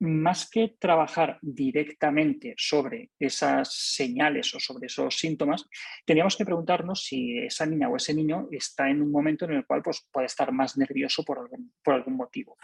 más 0.00 0.48
que 0.48 0.76
trabajar 0.78 1.38
directamente 1.42 2.54
sobre 2.56 3.10
esas 3.18 3.72
señales 3.72 4.54
o 4.54 4.60
sobre 4.60 4.86
esos 4.86 5.18
síntomas, 5.18 5.66
teníamos 6.06 6.36
que 6.36 6.44
preguntarnos 6.44 7.04
si 7.04 7.38
esa 7.38 7.66
niña 7.66 7.88
o 7.88 7.96
ese 7.96 8.14
niño 8.14 8.48
está 8.50 8.88
en 8.88 9.02
un 9.02 9.12
momento 9.12 9.44
en 9.44 9.52
el 9.52 9.66
cual 9.66 9.82
pues, 9.82 10.06
puede 10.10 10.26
estar 10.26 10.52
más 10.52 10.78
nervioso 10.78 11.22
por 11.22 11.38
algún, 11.38 11.72
por 11.84 11.94
algún 11.94 12.16
motivo. 12.16 12.56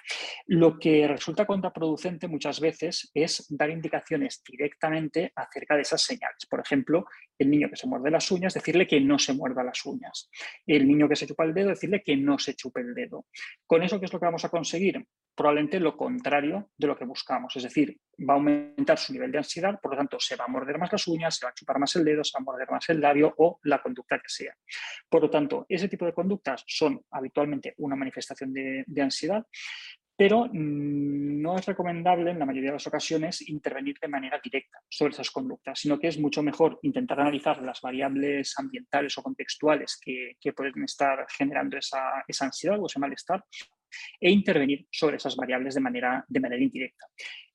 Lo 0.46 0.78
que 0.78 1.06
resulta 1.06 1.46
contraproducente 1.46 2.26
muchas 2.26 2.58
veces 2.58 3.10
es 3.12 3.46
dar 3.50 3.68
indicaciones 3.68 4.42
directamente 4.42 5.32
acerca 5.36 5.76
de 5.76 5.82
esas 5.82 6.02
señales. 6.02 6.46
Por 6.48 6.60
ejemplo, 6.60 7.06
el 7.38 7.50
niño 7.50 7.68
que 7.68 7.76
se 7.76 7.86
muerde 7.86 8.10
las 8.10 8.30
uñas, 8.30 8.54
decirle 8.54 8.86
que 8.86 9.00
no 9.00 9.18
se 9.18 9.34
muerda 9.34 9.62
las 9.62 9.84
uñas. 9.84 10.30
El 10.66 10.88
niño 10.88 11.06
que 11.06 11.16
se 11.16 11.26
chupa 11.26 11.44
el 11.44 11.52
dedo, 11.52 11.68
decirle 11.68 12.02
que 12.02 12.16
no 12.16 12.38
se 12.38 12.54
chupe 12.54 12.80
el 12.80 12.94
dedo. 12.94 13.26
Con 13.66 13.82
eso, 13.82 13.98
¿qué 14.00 14.06
es 14.06 14.12
lo 14.12 14.18
que 14.18 14.26
vamos 14.26 14.44
a 14.44 14.48
conseguir? 14.48 15.04
Probablemente 15.36 15.78
lo 15.78 15.96
contrario 15.96 16.70
de 16.76 16.86
lo 16.86 16.96
que 16.96 17.04
buscamos. 17.04 17.54
Es 17.56 17.62
decir, 17.62 17.96
va 18.18 18.34
a 18.34 18.36
aumentar 18.36 18.98
su 18.98 19.12
nivel 19.12 19.30
de 19.30 19.38
ansiedad, 19.38 19.78
por 19.80 19.92
lo 19.92 19.98
tanto, 19.98 20.18
se 20.18 20.34
va 20.34 20.46
a 20.46 20.48
morder 20.48 20.78
más 20.78 20.90
las 20.90 21.06
uñas, 21.06 21.36
se 21.36 21.44
va 21.44 21.50
a 21.50 21.54
chupar 21.54 21.78
más 21.78 21.94
el 21.96 22.04
dedo, 22.04 22.24
se 22.24 22.32
va 22.38 22.40
a 22.40 22.44
morder 22.44 22.70
más 22.70 22.88
el 22.88 23.00
labio 23.00 23.34
o 23.36 23.60
la 23.64 23.82
conducta 23.82 24.16
que 24.18 24.28
sea. 24.28 24.56
Por 25.08 25.22
lo 25.22 25.30
tanto, 25.30 25.66
ese 25.68 25.88
tipo 25.88 26.06
de 26.06 26.14
conductas 26.14 26.64
son 26.66 27.02
habitualmente 27.10 27.74
una 27.78 27.96
manifestación 27.96 28.52
de, 28.52 29.02
ansiedad, 29.02 29.44
pero 30.16 30.46
mm, 30.46 31.42
no 31.42 31.58
es 31.58 31.66
recomendable 31.66 32.30
en 32.30 32.38
la 32.38 32.46
mayoría 32.46 32.70
de 32.70 32.76
las 32.76 32.86
ocasiones 32.86 33.46
intervenir 33.46 33.98
de 34.00 34.08
manera 34.08 34.40
directa 34.42 34.78
sobre 34.88 35.12
esas 35.12 35.30
conductas, 35.30 35.78
sino 35.78 35.98
que 35.98 36.08
es 36.08 36.18
mucho 36.18 36.42
mejor 36.42 36.78
intentar 36.82 37.20
analizar 37.20 37.62
las 37.62 37.82
variables 37.82 38.54
ambientales 38.58 39.16
o 39.18 39.22
contextuales 39.22 40.00
que, 40.02 40.34
pueden 40.56 40.84
estar 40.84 41.26
generando 41.28 41.76
esa, 41.76 42.24
esa 42.26 42.46
ansiedad 42.46 42.80
o 42.80 42.86
ese 42.86 42.98
malestar 42.98 43.44
e 44.20 44.30
intervenir 44.30 44.86
sobre 44.90 45.16
esas 45.16 45.36
variables 45.36 45.74
de 45.74 45.80
manera, 45.80 46.24
de 46.28 46.40
manera 46.40 46.62
indirecta. 46.62 47.06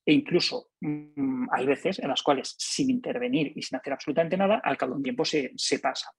E 0.04 0.14
incluso 0.14 0.72
mm, 0.82 1.48
hay 1.52 1.66
veces 1.66 2.00
en 2.00 2.10
las 2.10 2.24
cuales 2.24 2.56
sin 2.58 2.90
intervenir 2.90 3.54
y 3.56 3.62
sin 3.62 3.78
hacer 3.78 3.94
absolutamente 3.94 4.36
nada, 4.36 4.60
al 4.64 4.78
cabo 4.78 4.94
de 4.94 4.98
un 4.98 5.04
tiempo 5.04 5.24
se, 5.24 5.52
pasa. 5.82 6.10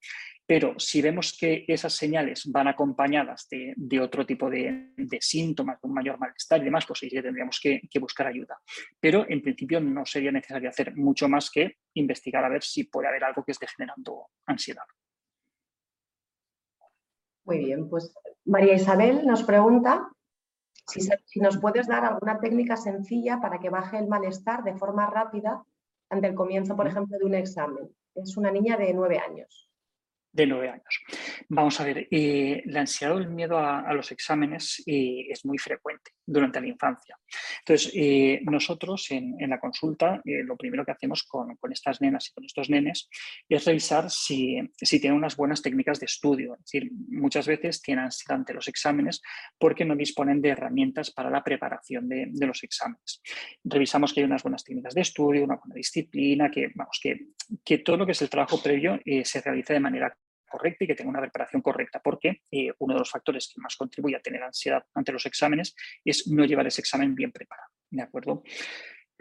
Pero 0.47 0.79
si 0.79 1.03
vemos 1.03 1.37
que 1.39 1.65
esas 1.67 1.95
señales 1.95 2.47
van 2.47 2.69
acompañadas 2.69 3.49
de, 3.51 4.01
otro 4.01 4.25
tipo 4.25 4.49
de, 4.49 4.93
síntomas, 5.21 5.81
de 5.81 5.89
un 5.89 5.95
mayor 5.95 6.19
malestar 6.19 6.61
y 6.61 6.65
demás, 6.65 6.87
pues 6.87 7.01
sí 7.01 7.09
tendríamos 7.11 7.59
que, 7.61 7.81
que, 7.91 7.99
buscar 7.99 8.29
ayuda. 8.29 8.57
Pero 9.01 9.27
en 9.29 9.43
principio 9.43 9.81
no 9.81 10.07
sería 10.07 10.31
necesario 10.31 10.69
hacer 10.69 10.95
mucho 10.97 11.29
más 11.29 11.51
que 11.51 11.79
investigar 11.95 12.45
a 12.45 12.49
ver 12.49 12.63
si 12.63 12.85
puede 12.85 13.09
haber 13.09 13.25
algo 13.25 13.45
que 13.45 13.53
esté 13.53 13.67
generando 13.67 14.29
ansiedad. 14.47 14.85
Muy 17.45 17.59
bien, 17.59 17.89
pues 17.89 18.15
María 18.45 18.75
Isabel 18.75 19.27
nos 19.27 19.43
pregunta 19.43 20.11
si, 20.87 21.41
nos 21.41 21.59
puedes 21.59 21.87
dar 21.87 22.05
alguna 22.05 22.39
técnica 22.39 22.77
sencilla 22.77 23.41
para 23.41 23.59
que 23.59 23.71
baje 23.71 23.99
el 23.99 24.09
malestar 24.09 24.63
de 24.65 24.75
forma 24.75 25.07
rápida 25.07 25.65
ante 26.11 26.27
el 26.27 26.35
comienzo, 26.35 26.77
por 26.77 26.87
ejemplo, 26.87 27.19
de 27.19 27.25
un 27.25 27.35
examen. 27.35 27.91
Es 28.15 28.37
una 28.37 28.51
niña 28.51 28.77
de 28.77 28.93
nueve 28.93 29.19
años 29.19 29.72
de 30.33 30.47
nueve 30.47 30.71
años. 30.71 31.01
Vamos 31.49 31.79
a 31.79 31.85
ver, 31.85 32.09
eh, 32.11 32.63
la 32.67 32.81
ansiedad 32.81 33.15
o 33.15 33.19
el 33.19 33.29
miedo 33.29 33.59
a, 33.59 33.93
los 33.93 34.11
exámenes 34.13 34.83
eh, 34.87 35.27
es 35.29 35.45
muy 35.45 35.59
frecuente 35.59 36.13
durante 36.25 36.61
la 36.61 36.69
infancia. 36.69 37.19
Entonces, 37.59 37.93
eh, 37.95 38.41
nosotros 38.45 39.11
en, 39.11 39.37
la 39.49 39.61
consulta 39.61 40.23
lo 40.25 40.57
primero 40.57 40.85
que 40.85 40.93
hacemos 40.93 41.25
con, 41.25 41.59
estas 41.71 42.01
nenas 42.01 42.29
y 42.29 42.33
con 42.33 42.45
estos 42.45 42.71
nenes 42.71 43.09
es 43.49 43.65
revisar 43.65 44.11
si, 44.11 44.59
tienen 44.79 45.13
unas 45.13 45.37
buenas 45.37 45.61
técnicas 45.61 46.01
de 46.01 46.07
estudio. 46.07 46.55
Es 46.55 46.61
decir, 46.65 46.91
muchas 47.09 47.47
veces 47.47 47.83
tienen 47.83 48.05
ansiedad 48.05 48.39
ante 48.39 48.55
los 48.55 48.69
exámenes 48.69 49.21
porque 49.59 49.85
no 49.85 49.95
disponen 49.95 50.41
de 50.41 50.51
herramientas 50.51 51.11
para 51.11 51.29
la 51.29 51.45
preparación 51.45 52.09
de, 52.09 52.31
los 52.47 52.63
exámenes. 52.63 53.21
Revisamos 53.65 54.13
que 54.13 54.21
hay 54.21 54.27
unas 54.27 54.43
buenas 54.43 54.65
técnicas 54.65 54.95
de 54.95 55.03
estudio, 55.03 55.45
una 55.45 55.57
buena 55.57 55.75
disciplina, 55.75 56.51
que, 56.51 56.71
vamos, 56.75 56.99
que, 57.03 57.29
que 57.65 57.79
todo 57.79 57.99
lo 57.99 58.07
que 58.07 58.13
es 58.13 58.23
el 58.23 58.31
trabajo 58.31 58.63
previo 58.63 58.99
se 59.25 59.41
realice 59.41 59.75
de 59.75 59.81
manera 59.81 60.17
correcta 60.53 60.85
y 60.85 60.87
que 60.87 60.95
tenga 60.95 61.11
una 61.11 61.21
preparación 61.21 61.63
correcta, 61.63 62.01
porque 62.01 62.43
eh, 62.51 62.71
uno 62.79 62.95
de 62.95 63.01
los 63.01 63.11
factores 63.11 63.51
que 63.53 63.61
más 63.61 63.77
contribuye 63.77 64.17
a 64.17 64.21
tener 64.21 64.43
ansiedad 64.43 64.85
ante 64.95 65.13
los 65.13 65.27
exámenes 65.27 65.75
es 66.05 66.29
no 66.29 66.45
llevar 66.45 66.67
ese 66.67 66.83
examen 66.83 67.15
bien 67.15 67.33
preparado. 67.33 67.69
¿De 67.91 68.03
acuerdo? 68.03 68.43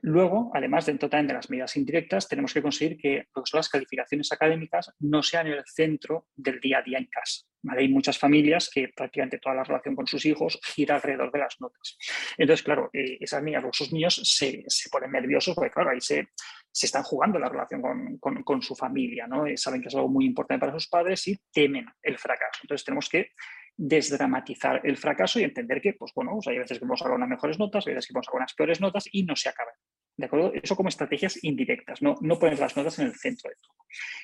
Luego, 0.03 0.50
además, 0.56 0.88
dentro 0.88 1.09
también 1.09 1.28
de 1.28 1.34
las 1.36 1.50
medidas 1.52 1.78
indirectas, 1.78 2.28
tenemos 2.28 2.53
que 2.53 2.62
conseguir 2.62 2.97
que 2.97 3.28
las 3.53 3.69
calificaciones 3.69 4.31
académicas 4.31 4.92
no 5.00 5.22
sean 5.22 5.46
el 5.46 5.64
centro 5.68 6.28
del 6.36 6.59
día 6.59 6.80
a 6.80 6.81
día 6.81 6.97
en 6.97 7.06
casa. 7.06 7.46
Hay 7.69 7.88
muchas 7.88 8.18
familias 8.18 8.72
que 8.74 8.90
prácticamente 8.96 9.38
toda 9.38 9.56
la 9.56 9.63
relación 9.63 9.96
con 9.96 10.08
sus 10.08 10.25
hijos 10.25 10.59
gira 10.63 10.96
alrededor 10.96 11.31
de 11.31 11.40
las 11.40 11.62
notas. 11.62 11.98
Entonces, 12.36 12.63
claro, 12.63 12.90
eh, 12.94 13.18
esas 13.19 13.44
niñas 13.44 13.63
o 13.63 13.69
esos 13.69 13.94
niños 13.94 14.16
se, 14.24 14.63
se, 14.66 14.90
ponen 14.90 15.12
nerviosos 15.12 15.53
porque, 15.53 15.69
claro, 15.69 15.92
ahí 15.92 16.02
se, 16.02 16.30
se 16.72 16.86
están 16.86 17.04
jugando 17.04 17.38
la 17.38 17.50
relación 17.50 17.82
con, 18.20 18.44
con, 18.44 18.62
su 18.62 18.76
familia, 18.76 19.28
¿no? 19.28 19.46
Eh, 19.46 19.58
saben 19.58 19.82
que 19.82 19.90
es 19.90 19.96
algo 19.96 20.08
muy 20.08 20.26
importante 20.26 20.59
para 20.59 20.74
sus 20.74 20.88
padres 20.88 21.28
y 21.28 21.38
temen 21.52 21.86
el 22.02 22.18
fracaso. 22.18 22.62
Entonces, 22.64 22.86
tenemos 22.86 23.09
que 23.09 23.32
desdramatizar 23.76 24.81
el 24.84 24.98
fracaso 24.98 25.40
y 25.40 25.44
entender 25.44 25.81
que, 25.81 25.94
pues 25.94 26.12
bueno, 26.16 26.38
hay 26.46 26.60
veces 26.60 26.80
que 26.80 26.86
vamos 26.86 27.02
a 27.02 27.12
unas 27.12 27.30
mejores 27.30 27.60
notas, 27.60 27.86
hay 27.88 27.94
veces 27.94 28.08
que 28.08 28.14
vamos 28.14 28.28
a 28.31 28.38
unas 28.38 28.54
peores 28.54 28.80
notas 28.80 29.10
y 29.12 29.24
no 29.24 29.36
se 29.36 29.50
acaba. 29.50 29.72
¿De 30.18 30.26
acuerdo? 30.26 30.52
Eso 30.54 30.76
como 30.76 30.90
estrategias 30.90 31.44
indirectas, 31.44 32.02
no, 32.02 32.16
no 32.22 32.38
las 32.42 32.78
notas 32.78 33.00
en 33.00 33.08
el 33.08 33.16
centro 33.16 33.50
de 33.50 33.56
todo. 33.56 33.76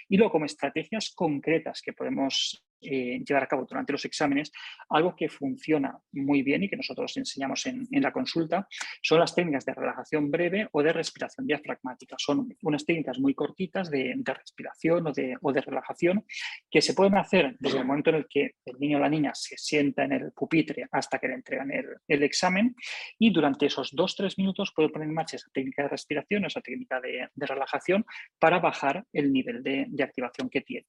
Y 0.10 0.18
luego 0.18 0.32
como 0.32 0.46
estrategias 0.46 1.12
concretas 1.16 1.82
que 1.82 1.94
podemos 1.94 2.67
eh, 2.82 3.24
llevar 3.26 3.44
a 3.44 3.48
cabo 3.48 3.66
durante 3.66 3.92
los 3.92 4.06
exámenes, 4.06 4.52
algo 4.90 5.16
que 5.16 5.30
funciona 5.30 5.98
muy 6.12 6.44
bien 6.44 6.64
y 6.64 6.70
que 6.70 6.78
nosotros 6.78 7.16
enseñamos 7.18 7.66
en, 7.66 7.88
la 7.92 8.12
consulta 8.12 8.68
son 9.02 9.20
las 9.20 9.34
técnicas 9.34 9.66
de 9.66 9.74
relajación 9.74 10.30
breve 10.30 10.68
o 10.72 10.84
de 10.84 10.94
respiración 10.94 11.48
diafragmática. 11.48 12.16
Son 12.20 12.48
unas 12.62 12.86
técnicas 12.86 13.18
muy 13.20 13.34
cortitas 13.34 13.90
de, 13.90 14.16
respiración 14.24 15.08
o 15.08 15.12
de, 15.12 15.36
o 15.42 15.52
de, 15.52 15.62
relajación 15.62 16.24
que 16.70 16.82
se 16.82 16.94
pueden 16.94 17.18
hacer 17.18 17.56
desde 17.60 17.80
el 17.80 17.86
momento 17.86 18.12
en 18.12 18.18
el 18.18 18.28
que 18.30 18.52
el 18.66 18.78
niño 18.80 18.98
o 18.98 19.02
la 19.02 19.10
niña 19.10 19.32
se 19.34 19.58
sienta 19.58 20.04
en 20.04 20.12
el 20.12 20.32
pupitre 20.32 20.88
hasta 20.92 21.18
que 21.18 21.28
le 21.28 21.34
entregan 21.34 21.72
el, 21.72 22.24
examen 22.24 22.76
y 23.18 23.32
durante 23.32 23.68
esos 23.68 23.92
dos 23.94 24.16
tres 24.16 24.38
minutos 24.38 24.74
puede 24.76 24.90
poner 24.90 25.08
en 25.08 25.14
marcha 25.14 25.38
esa 25.38 25.50
técnica 25.54 25.84
de 25.84 25.90
respiración, 25.90 26.46
esa 26.46 26.62
técnica 26.62 27.00
de, 27.00 27.30
relajación 27.36 28.06
para 28.40 28.60
bajar 28.60 29.06
el 29.14 29.32
nivel 29.32 29.64
de, 29.64 29.86
de 29.88 30.04
activación 30.04 30.50
que 30.50 30.62
tiene. 30.62 30.88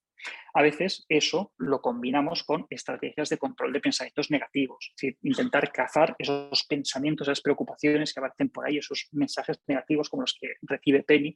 A 0.53 0.61
veces 0.61 1.05
eso 1.07 1.53
lo 1.57 1.78
combinamos 1.81 2.43
con 2.43 2.65
estrategias 2.69 3.29
de 3.29 3.37
control 3.37 3.73
de 3.73 3.79
pensamientos 3.79 4.31
negativos, 4.31 4.77
es 4.89 4.95
decir, 4.95 5.17
intentar 5.23 5.71
cazar 5.71 6.15
esos 6.17 6.63
pensamientos, 6.67 7.27
esas 7.27 7.41
preocupaciones 7.41 8.13
que 8.13 8.19
aparecen 8.19 8.49
por 8.49 8.65
ahí, 8.65 8.77
esos 8.77 9.07
mensajes 9.11 9.59
negativos 9.67 10.09
como 10.09 10.21
los 10.21 10.37
que 10.39 10.53
recibe 10.61 11.03
Penny, 11.03 11.35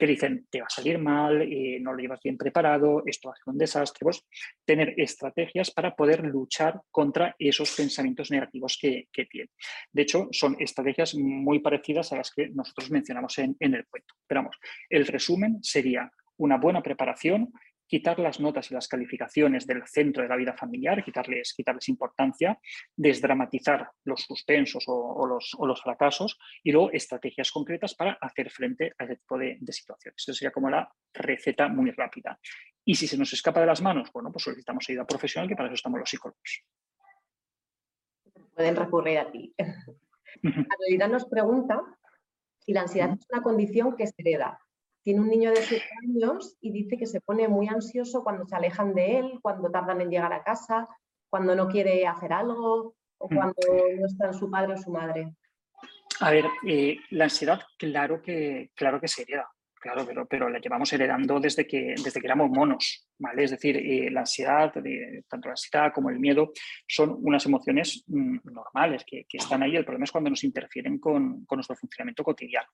que 0.00 0.06
dicen, 0.06 0.46
te 0.50 0.60
va 0.60 0.66
a 0.66 0.70
salir 0.70 0.98
mal, 0.98 1.42
eh, 1.42 1.78
no 1.80 1.92
lo 1.92 1.98
llevas 1.98 2.20
bien 2.24 2.38
preparado, 2.38 3.02
esto 3.04 3.28
va 3.28 3.34
a 3.34 3.36
ser 3.36 3.52
un 3.52 3.58
desastre. 3.58 4.02
Pues 4.02 4.24
tener 4.64 4.94
estrategias 4.96 5.70
para 5.70 5.94
poder 5.94 6.24
luchar 6.24 6.80
contra 6.90 7.36
esos 7.38 7.70
pensamientos 7.76 8.30
negativos 8.30 8.78
que, 8.80 9.08
tiene. 9.30 9.50
De 9.92 10.02
hecho, 10.02 10.28
son 10.32 10.56
estrategias 10.58 11.14
muy 11.14 11.58
parecidas 11.58 12.12
a 12.12 12.16
las 12.16 12.32
que 12.32 12.48
nosotros 12.48 12.90
mencionamos 12.90 13.38
en, 13.38 13.56
en 13.60 13.74
el 13.74 13.86
cuento. 13.86 14.14
Pero 14.26 14.40
vamos, 14.40 14.56
el 14.88 15.06
resumen 15.06 15.58
sería 15.62 16.10
una 16.38 16.56
buena 16.56 16.82
preparación, 16.82 17.52
quitar 17.90 18.20
las 18.20 18.38
notas 18.38 18.70
y 18.70 18.74
las 18.74 18.86
calificaciones 18.86 19.66
del 19.66 19.84
centro 19.84 20.22
de 20.22 20.28
la 20.28 20.36
vida 20.36 20.54
familiar, 20.54 21.02
quitarles, 21.02 21.52
quitarles 21.52 21.88
importancia, 21.88 22.56
desdramatizar 22.96 23.90
los 24.04 24.22
suspensos 24.22 24.84
o, 24.86 25.26
los, 25.26 25.82
fracasos 25.82 26.38
y 26.62 26.70
luego 26.70 26.92
estrategias 26.92 27.50
concretas 27.50 27.96
para 27.96 28.12
hacer 28.20 28.48
frente 28.48 28.94
a 28.96 29.04
ese 29.04 29.16
tipo 29.16 29.36
de, 29.36 29.58
situaciones. 29.70 30.22
Eso 30.22 30.32
sería 30.32 30.52
como 30.52 30.70
la 30.70 30.88
receta 31.12 31.66
muy 31.66 31.90
rápida. 31.90 32.38
Y 32.84 32.94
si 32.94 33.08
se 33.08 33.18
nos 33.18 33.32
escapa 33.32 33.58
de 33.58 33.66
las 33.66 33.82
manos, 33.82 34.08
bueno, 34.12 34.30
pues 34.30 34.44
solicitamos 34.44 34.88
ayuda 34.88 35.04
profesional, 35.04 35.48
que 35.48 35.56
para 35.56 35.66
eso 35.66 35.74
estamos 35.74 35.98
los 35.98 36.08
psicólogos. 36.08 36.62
Pueden 38.54 38.76
recurrir 38.76 39.18
a 39.18 39.32
ti. 39.32 39.52
Adelina 39.58 41.08
nos 41.08 41.24
pregunta 41.24 41.82
si 42.60 42.72
la 42.72 42.82
ansiedad 42.82 43.10
es 43.18 43.26
una 43.32 43.42
condición 43.42 43.96
que 43.96 44.06
se 44.06 44.14
hereda 44.18 44.60
tiene 45.02 45.20
un 45.20 45.28
niño 45.28 45.50
de 45.50 45.62
7 45.62 45.84
años 46.04 46.56
y 46.60 46.72
dice 46.72 46.96
que 46.96 47.06
se 47.06 47.20
pone 47.20 47.48
muy 47.48 47.68
ansioso 47.68 48.22
cuando 48.22 48.46
se 48.46 48.56
alejan 48.56 48.94
de 48.94 49.18
él, 49.18 49.38
cuando 49.42 49.70
tardan 49.70 50.00
en 50.00 50.10
llegar 50.10 50.32
a 50.32 50.42
casa, 50.42 50.88
cuando 51.28 51.54
no 51.54 51.68
quiere 51.68 52.06
hacer 52.06 52.32
algo 52.32 52.94
o 53.18 53.28
mm. 53.28 53.34
cuando 53.34 53.62
no 53.98 54.06
están 54.06 54.34
su 54.34 54.50
padre 54.50 54.74
o 54.74 54.78
su 54.78 54.90
madre. 54.90 55.32
A 56.20 56.30
ver, 56.30 56.44
eh, 56.66 56.98
la 57.10 57.24
ansiedad 57.24 57.60
claro 57.78 58.20
que, 58.20 58.70
claro 58.74 59.00
que 59.00 59.08
se 59.08 59.22
hereda, 59.22 59.48
claro, 59.74 60.04
pero, 60.06 60.26
pero 60.26 60.50
la 60.50 60.58
llevamos 60.58 60.92
heredando 60.92 61.40
desde 61.40 61.66
que, 61.66 61.94
desde 62.02 62.20
que 62.20 62.26
éramos 62.26 62.50
monos. 62.50 63.08
Es 63.36 63.50
decir, 63.50 63.76
eh, 63.76 64.10
la 64.10 64.20
ansiedad, 64.20 64.72
tanto 65.28 65.48
la 65.48 65.52
ansiedad 65.52 65.92
como 65.92 66.10
el 66.10 66.18
miedo, 66.18 66.52
son 66.86 67.16
unas 67.20 67.44
emociones 67.46 68.02
mm, 68.06 68.38
normales 68.44 69.04
que, 69.06 69.26
están 69.32 69.62
ahí. 69.62 69.76
El 69.76 69.84
problema 69.84 70.04
es 70.04 70.12
cuando 70.12 70.30
nos 70.30 70.44
interfieren 70.44 70.98
con, 70.98 71.46
nuestro 71.50 71.76
funcionamiento 71.76 72.24
cotidiano. 72.24 72.68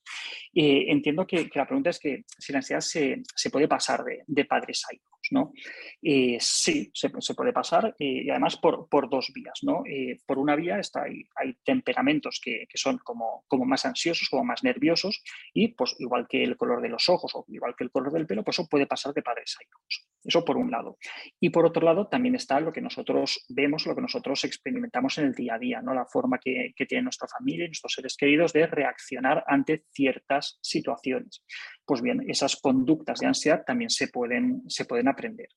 entiendo 0.52 1.26
que, 1.26 1.50
la 1.54 1.66
pregunta 1.66 1.90
es 1.90 1.98
que 1.98 2.25
si 2.26 2.52
la 2.52 2.58
ansiedad 2.58 2.81
se, 2.81 3.22
puede 3.50 3.69
pasar 3.69 4.04
de, 4.26 4.44
padres 4.44 4.84
a 4.88 4.94
hijos, 4.94 5.28
¿no? 5.31 5.52
sí, 6.38 6.90
se, 6.93 7.10
puede 7.10 7.52
pasar 7.52 7.94
y 7.98 8.31
además 8.31 8.56
por, 8.56 9.10
dos 9.10 9.32
vías, 9.34 9.60
¿no? 9.62 9.82
por 10.26 10.38
una 10.38 10.54
vía 10.54 10.78
está, 10.78 11.02
hay, 11.02 11.54
temperamentos 11.64 12.40
que, 12.43 12.66
son 12.75 12.98
como, 12.98 13.44
más 13.64 13.84
ansiosos, 13.87 14.28
como 14.28 14.44
más 14.44 14.62
nerviosos 14.62 15.22
y 15.52 15.69
pues 15.69 15.96
igual 15.98 16.26
que 16.28 16.43
el 16.43 16.56
color 16.56 16.82
de 16.82 16.88
los 16.88 17.08
ojos 17.08 17.32
o 17.34 17.44
igual 17.48 17.75
que 17.76 17.84
el 17.84 17.90
color 17.90 18.12
del 18.12 18.26
pelo, 18.26 18.44
pues 18.44 18.58
eso 18.58 18.69
puede 18.69 18.87
pasar 18.87 19.12
de 19.12 19.22
padres 19.22 19.56
a 19.58 19.64
hijos. 19.64 20.06
Por 20.44 20.56
un 20.56 20.70
lado. 20.70 20.98
Y 21.40 21.50
por 21.50 21.66
otro 21.66 21.84
lado 21.84 22.08
también 22.08 22.34
está 22.34 22.60
lo 22.60 22.72
que 22.72 22.80
nosotros 22.80 23.44
vemos, 23.48 23.86
lo 23.86 23.94
que 23.94 24.02
nosotros 24.02 24.44
experimentamos 24.44 25.18
en 25.18 25.26
el 25.26 25.34
día 25.34 25.54
a 25.54 25.58
día, 25.58 25.82
¿no? 25.82 25.94
la 25.94 26.06
forma 26.06 26.38
que, 26.38 26.74
tiene 26.86 27.02
nuestra 27.02 27.26
familia 27.26 27.64
y 27.64 27.68
nuestros 27.68 27.92
seres 27.94 28.16
queridos 28.16 28.52
de 28.52 28.66
reaccionar 28.66 29.42
ante 29.46 29.84
ciertas 29.92 30.58
situaciones. 30.60 31.42
Pues 31.84 32.00
bien, 32.00 32.24
esas 32.28 32.56
conductas 32.56 33.18
de 33.18 33.26
ansiedad 33.26 33.64
también 33.66 33.90
se 33.90 34.08
pueden, 34.08 34.62
se 34.68 34.84
pueden 34.84 35.08
aprender. 35.08 35.48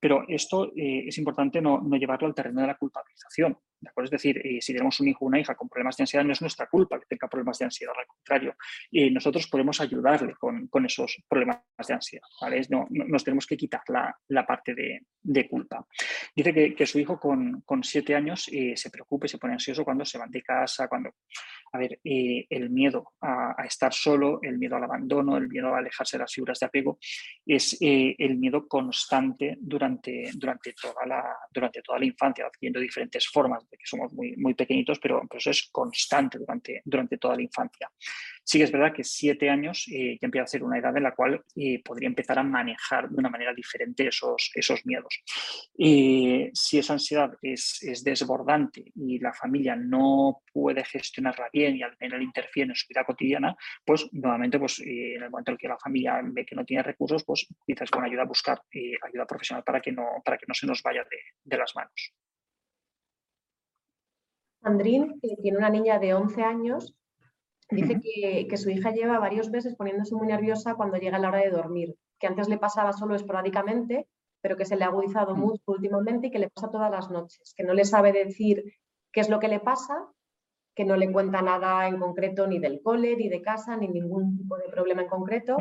Pero 0.00 0.24
esto 0.28 0.72
eh, 0.76 1.04
es 1.06 1.18
importante 1.18 1.60
no, 1.60 1.80
no 1.80 1.96
llevarlo 1.96 2.26
al 2.28 2.34
terreno 2.34 2.62
de 2.62 2.68
la 2.68 2.76
culpabilización. 2.76 3.58
Es 4.04 4.10
decir, 4.10 4.38
eh, 4.44 4.60
si 4.60 4.72
tenemos 4.72 5.00
un 5.00 5.08
hijo 5.08 5.24
o 5.24 5.28
una 5.28 5.40
hija 5.40 5.54
con 5.54 5.68
problemas 5.68 5.96
de 5.96 6.02
ansiedad, 6.02 6.24
no 6.24 6.32
es 6.32 6.40
nuestra 6.40 6.66
culpa 6.66 6.98
que 6.98 7.06
tenga 7.06 7.28
problemas 7.28 7.58
de 7.58 7.64
ansiedad, 7.66 7.94
al 7.96 8.06
contrario. 8.06 8.54
Eh, 8.92 9.10
nosotros 9.10 9.46
podemos 9.48 9.80
ayudarle 9.80 10.34
con, 10.38 10.68
esos 10.84 11.22
problemas 11.28 11.60
de 11.86 11.94
ansiedad. 11.94 12.26
No, 12.68 12.86
nos 12.90 13.24
tenemos 13.24 13.46
que 13.46 13.56
quitar 13.56 13.82
la, 13.88 14.46
parte 14.46 14.74
de, 14.74 15.48
culpa. 15.48 15.86
Dice 16.34 16.74
que, 16.74 16.86
su 16.86 16.98
hijo 16.98 17.18
con, 17.18 17.62
siete 17.82 18.14
años 18.14 18.48
eh, 18.52 18.76
se 18.76 18.90
preocupe, 18.90 19.28
se 19.28 19.38
pone 19.38 19.54
ansioso 19.54 19.84
cuando 19.84 20.04
se 20.04 20.18
van 20.18 20.30
de 20.30 20.42
casa, 20.42 20.88
cuando... 20.88 21.10
A 21.72 21.78
ver, 21.78 22.00
el 22.02 22.68
miedo 22.70 23.12
a, 23.20 23.64
estar 23.64 23.94
solo, 23.94 24.40
el 24.42 24.58
miedo 24.58 24.74
al 24.74 24.82
abandono, 24.82 25.36
el 25.36 25.48
miedo 25.48 25.72
a 25.72 25.78
alejarse 25.78 26.16
de 26.16 26.22
las 26.22 26.34
figuras 26.34 26.58
de 26.58 26.66
apego, 26.66 26.98
es 27.46 27.76
el 27.80 28.36
miedo 28.38 28.66
constante 28.66 29.56
durante, 29.60 30.30
durante, 30.34 30.72
toda 30.72 31.06
la, 31.06 31.22
durante 31.52 31.80
toda 31.80 32.00
la 32.00 32.06
infancia, 32.06 32.44
adquiriendo 32.44 32.80
diferentes 32.80 33.28
formas 33.28 33.69
que 33.76 33.86
somos 33.86 34.12
muy, 34.12 34.36
muy 34.36 34.54
pequeñitos, 34.54 34.98
pero, 34.98 35.22
eso 35.32 35.50
es 35.50 35.68
constante 35.70 36.38
durante, 36.38 36.82
durante 36.84 37.18
toda 37.18 37.36
la 37.36 37.42
infancia. 37.42 37.90
Sí 38.44 38.58
que 38.58 38.64
es 38.64 38.72
verdad 38.72 38.92
que 38.92 39.04
siete 39.04 39.48
años 39.48 39.86
eh, 39.92 40.18
ya 40.20 40.26
empieza 40.26 40.44
a 40.44 40.46
ser 40.48 40.64
una 40.64 40.78
edad 40.78 40.96
en 40.96 41.04
la 41.04 41.14
cual 41.14 41.44
eh, 41.56 41.82
podría 41.82 42.08
empezar 42.08 42.38
a 42.38 42.42
manejar 42.42 43.08
de 43.08 43.16
una 43.16 43.30
manera 43.30 43.54
diferente 43.54 44.08
esos, 44.08 44.50
esos 44.54 44.84
miedos. 44.86 45.22
Eh, 45.78 46.50
si 46.52 46.78
esa 46.78 46.94
ansiedad 46.94 47.32
es, 47.42 47.82
es, 47.82 48.02
desbordante 48.02 48.84
y 48.94 49.18
la 49.18 49.32
familia 49.32 49.76
no 49.76 50.42
puede 50.52 50.84
gestionarla 50.84 51.48
bien 51.52 51.76
y 51.76 51.82
al 51.82 51.96
final 51.96 52.22
interfiere 52.22 52.70
en 52.70 52.76
su 52.76 52.86
vida 52.88 53.04
cotidiana, 53.04 53.54
pues 53.84 54.08
nuevamente 54.12 54.58
pues, 54.58 54.80
en 54.80 55.22
el 55.22 55.30
momento 55.30 55.52
en 55.52 55.58
que 55.58 55.68
la 55.68 55.78
familia 55.78 56.20
ve 56.24 56.44
que 56.44 56.56
no 56.56 56.64
tiene 56.64 56.82
recursos, 56.82 57.24
pues 57.24 57.46
quizás 57.64 57.90
con 57.90 58.04
ayuda 58.04 58.22
a 58.22 58.26
buscar 58.26 58.60
ayuda 59.06 59.26
profesional 59.26 59.62
para 59.62 59.80
que, 59.80 59.92
no, 59.92 60.04
para 60.24 60.38
que 60.38 60.46
no 60.48 60.54
se 60.54 60.66
nos 60.66 60.82
vaya 60.82 61.04
de, 61.04 61.18
de 61.44 61.56
las 61.56 61.74
manos. 61.76 62.14
Sandrine, 64.62 65.18
que 65.20 65.36
tiene 65.42 65.58
una 65.58 65.70
niña 65.70 65.98
de 65.98 66.14
11 66.14 66.42
años, 66.42 66.94
dice 67.70 68.00
que, 68.48 68.56
su 68.56 68.70
hija 68.70 68.90
lleva 68.90 69.18
varios 69.18 69.50
meses 69.50 69.74
poniéndose 69.76 70.14
muy 70.14 70.26
nerviosa 70.26 70.74
cuando 70.74 70.98
llega 70.98 71.18
la 71.18 71.28
hora 71.28 71.38
de 71.38 71.50
dormir, 71.50 71.96
que 72.18 72.26
antes 72.26 72.48
le 72.48 72.58
pasaba 72.58 72.92
solo 72.92 73.14
esporádicamente, 73.14 74.08
pero 74.42 74.56
que 74.56 74.64
se 74.64 74.76
le 74.76 74.84
ha 74.84 74.88
agudizado 74.88 75.34
mucho 75.36 75.62
últimamente 75.66 76.28
y 76.28 76.30
que 76.30 76.38
le 76.38 76.50
pasa 76.50 76.70
todas 76.70 76.90
las 76.90 77.10
noches, 77.10 77.54
que 77.56 77.64
no 77.64 77.74
le 77.74 77.84
sabe 77.84 78.12
decir 78.12 78.64
qué 79.12 79.20
es 79.20 79.28
lo 79.28 79.38
que 79.38 79.48
le 79.48 79.60
pasa, 79.60 80.06
que 80.74 80.84
no 80.84 80.96
le 80.96 81.10
cuenta 81.12 81.42
nada 81.42 81.88
en 81.88 81.98
concreto 81.98 82.46
ni 82.46 82.58
del 82.58 82.80
cole, 82.82 83.16
ni 83.16 83.28
de 83.28 83.42
casa, 83.42 83.76
ni 83.76 83.88
ningún 83.88 84.36
tipo 84.36 84.56
de 84.56 84.68
problema 84.68 85.02
en 85.02 85.08
concreto, 85.08 85.56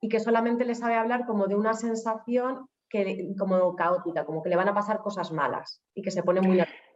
y 0.00 0.08
que 0.08 0.20
solamente 0.20 0.64
le 0.64 0.74
sabe 0.74 0.94
hablar 0.94 1.26
como 1.26 1.46
de 1.46 1.56
una 1.56 1.74
sensación 1.74 2.66
que, 2.88 3.34
como 3.38 3.76
caótica, 3.76 4.24
como 4.24 4.42
que 4.42 4.48
le 4.48 4.56
van 4.56 4.68
a 4.68 4.74
pasar 4.74 5.00
cosas 5.00 5.30
malas 5.30 5.82
y 5.94 6.02
que 6.02 6.10
se 6.10 6.22
pone 6.22 6.40
muy 6.40 6.56
nerviosa. 6.56 6.89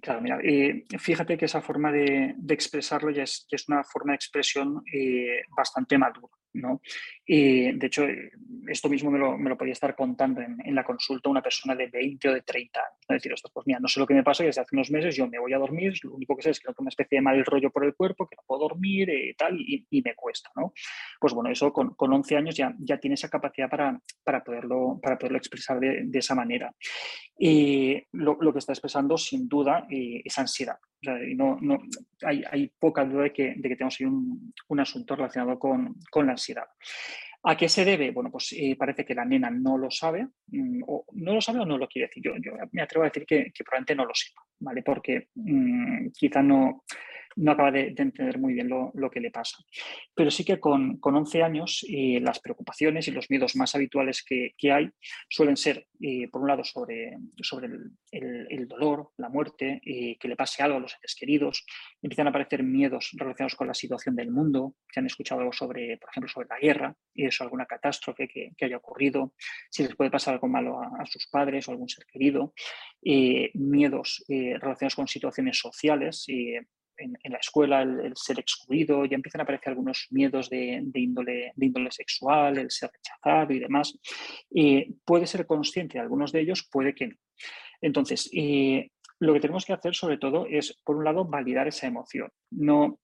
Claro, 0.00 0.20
mira, 0.20 0.38
eh, 0.42 0.84
fíjate 0.98 1.36
que 1.36 1.44
esa 1.44 1.60
forma 1.60 1.92
de, 1.92 2.34
expresarlo 2.48 3.10
ya 3.10 3.22
es, 3.22 3.46
una 3.68 3.84
forma 3.84 4.12
de 4.12 4.16
expresión 4.16 4.82
eh, 4.92 5.42
bastante 5.56 5.98
madura. 5.98 6.32
¿no? 6.54 6.80
Y 7.26 7.72
de 7.72 7.86
hecho, 7.86 8.04
esto 8.68 8.88
mismo 8.88 9.10
me 9.10 9.18
lo, 9.18 9.38
me 9.38 9.54
podía 9.56 9.72
estar 9.72 9.94
contando 9.94 10.42
en, 10.42 10.74
la 10.74 10.84
consulta 10.84 11.30
una 11.30 11.40
persona 11.42 11.74
de 11.74 11.86
20 11.86 12.28
o 12.28 12.34
de 12.34 12.42
30 12.42 12.78
años. 12.78 12.98
Es 13.00 13.22
decir, 13.22 13.34
pues 13.52 13.66
mira, 13.66 13.80
no 13.80 13.88
sé 13.88 14.00
lo 14.00 14.06
que 14.06 14.14
me 14.14 14.22
pasa, 14.22 14.42
y 14.42 14.46
desde 14.46 14.60
hace 14.60 14.74
unos 14.74 14.90
meses 14.90 15.16
yo 15.16 15.26
me 15.26 15.38
voy 15.38 15.52
a 15.52 15.58
dormir, 15.58 15.94
lo 16.02 16.14
único 16.14 16.36
que 16.36 16.42
sé 16.42 16.50
es 16.50 16.60
que 16.60 16.66
tengo 16.66 16.76
una 16.80 16.88
especie 16.90 17.16
de 17.16 17.22
mal 17.22 17.42
rollo 17.44 17.70
por 17.70 17.84
el 17.84 17.94
cuerpo, 17.94 18.26
que 18.26 18.36
no 18.36 18.42
puedo 18.46 18.68
dormir 18.68 19.08
y 19.08 19.30
eh, 19.30 19.34
tal, 19.36 19.58
y, 19.58 20.02
me 20.04 20.14
cuesta. 20.14 20.50
¿no? 20.56 20.72
Pues 21.18 21.32
bueno, 21.32 21.50
eso 21.50 21.72
con, 21.72 21.94
con 21.94 22.12
11 22.12 22.36
años 22.36 22.56
ya, 22.56 22.74
ya 22.78 22.98
tiene 22.98 23.14
esa 23.14 23.30
capacidad 23.30 23.70
para, 23.70 23.98
para, 24.22 24.44
poderlo, 24.44 24.98
para 25.02 25.18
poderlo 25.18 25.38
expresar 25.38 25.80
de, 25.80 26.02
de 26.04 26.18
esa 26.18 26.34
manera. 26.34 26.74
Y 27.38 28.02
lo, 28.12 28.36
lo, 28.40 28.52
que 28.52 28.58
está 28.58 28.72
expresando, 28.72 29.16
sin 29.16 29.48
duda, 29.48 29.86
eh, 29.90 30.20
es 30.24 30.38
ansiedad. 30.38 30.76
no, 31.36 31.58
no, 31.60 31.78
hay, 32.22 32.44
hay, 32.50 32.70
poca 32.78 33.04
duda 33.04 33.24
de 33.24 33.32
que, 33.32 33.54
de 33.56 33.68
que 33.68 33.76
tenemos 33.76 33.96
ahí 33.98 34.06
un, 34.06 34.52
un 34.68 34.80
asunto 34.80 35.16
relacionado 35.16 35.58
con, 35.58 35.96
con 36.10 36.26
la 36.26 36.32
ansiedad 36.32 36.66
¿A 37.46 37.56
qué 37.56 37.68
se 37.68 37.84
debe? 37.84 38.10
Bueno, 38.10 38.30
pues 38.30 38.54
eh, 38.56 38.74
parece 38.76 39.04
que 39.04 39.14
la 39.14 39.24
nena 39.24 39.50
no 39.50 39.76
lo 39.76 39.90
sabe, 39.90 40.28
mm, 40.46 40.82
o 40.86 41.04
no 41.12 41.34
lo 41.34 41.40
sabe 41.42 41.60
o 41.60 41.66
no 41.66 41.76
lo 41.76 41.86
quiere 41.86 42.08
decir. 42.08 42.22
Yo, 42.24 42.32
me 42.72 42.82
atrevo 42.82 43.04
a 43.04 43.08
decir 43.08 43.26
que, 43.26 43.52
probablemente 43.58 43.94
no 43.94 44.06
lo 44.06 44.14
sepa, 44.14 44.40
¿vale? 44.60 44.82
Porque 44.82 45.28
mm, 45.34 46.08
quizá 46.16 46.42
no, 46.42 46.84
no 47.36 47.52
acaba 47.52 47.70
de, 47.70 47.88
entender 47.88 48.38
muy 48.38 48.54
bien 48.54 48.68
lo, 48.68 48.92
que 49.10 49.20
le 49.20 49.30
pasa. 49.30 49.58
Pero 50.14 50.30
sí 50.30 50.44
que 50.44 50.60
con, 50.60 50.98
con 50.98 51.14
11 51.14 51.42
años 51.42 51.84
eh, 51.88 52.20
las 52.20 52.40
preocupaciones 52.40 53.08
y 53.08 53.10
los 53.10 53.30
miedos 53.30 53.56
más 53.56 53.74
habituales 53.74 54.22
que, 54.22 54.54
hay 54.72 54.90
suelen 55.28 55.56
ser, 55.56 55.86
eh, 56.00 56.28
por 56.28 56.42
un 56.42 56.48
lado, 56.48 56.64
sobre, 56.64 57.18
sobre 57.42 57.68
el, 58.10 58.68
dolor, 58.68 59.10
la 59.18 59.28
muerte, 59.28 59.80
eh, 59.84 60.16
que 60.18 60.28
le 60.28 60.36
pase 60.36 60.62
algo 60.62 60.78
a 60.78 60.80
los 60.80 60.92
seres 60.92 61.14
queridos. 61.18 61.66
Empiezan 62.00 62.26
a 62.26 62.30
aparecer 62.30 62.62
miedos 62.62 63.10
relacionados 63.12 63.56
con 63.56 63.68
la 63.68 63.74
situación 63.74 64.16
del 64.16 64.30
mundo, 64.30 64.76
que 64.90 65.00
han 65.00 65.06
escuchado 65.06 65.52
sobre, 65.52 65.98
por 65.98 66.10
ejemplo, 66.10 66.30
sobre 66.30 66.48
la 66.48 66.58
guerra, 66.58 66.96
y 67.12 67.26
eso, 67.26 67.44
alguna 67.44 67.66
catástrofe 67.66 68.28
que, 68.28 68.52
haya 68.64 68.78
ocurrido, 68.78 69.34
si 69.70 69.82
les 69.82 69.94
puede 69.94 70.10
pasar 70.10 70.34
algo 70.34 70.48
malo 70.48 70.80
a, 70.80 71.04
sus 71.04 71.26
padres 71.26 71.68
o 71.68 71.70
algún 71.70 71.88
ser 71.88 72.06
querido, 72.06 72.54
miedos 73.02 74.24
relacionados 74.26 74.94
con 74.94 75.06
situaciones 75.06 75.58
sociales, 75.58 76.26
en, 76.96 77.32
la 77.32 77.38
escuela, 77.38 77.82
el, 77.82 78.12
ser 78.14 78.38
excluido, 78.38 79.04
ya 79.04 79.16
empiezan 79.16 79.40
a 79.40 79.44
aparecer 79.44 79.70
algunos 79.70 80.06
miedos 80.10 80.50
de, 80.50 80.82
índole, 80.94 81.52
de 81.54 81.66
índole 81.66 81.90
sexual, 81.90 82.58
el 82.58 82.70
ser 82.70 82.90
rechazado 82.92 83.52
y 83.52 83.58
demás. 83.58 83.98
puede 85.04 85.26
ser 85.26 85.46
consciente 85.46 85.98
de 85.98 86.02
algunos 86.02 86.32
de 86.32 86.40
ellos, 86.40 86.68
puede 86.70 86.94
que 86.94 87.08
no. 87.08 87.16
Entonces, 87.80 88.30
lo 89.18 89.32
que 89.32 89.40
tenemos 89.40 89.64
que 89.64 89.72
hacer 89.72 89.94
sobre 89.94 90.18
todo 90.18 90.46
es, 90.48 90.80
por 90.84 90.96
un 90.96 91.04
lado, 91.04 91.24
validar 91.24 91.68
esa 91.68 91.86
emoción, 91.86 92.30
no, 92.50 92.98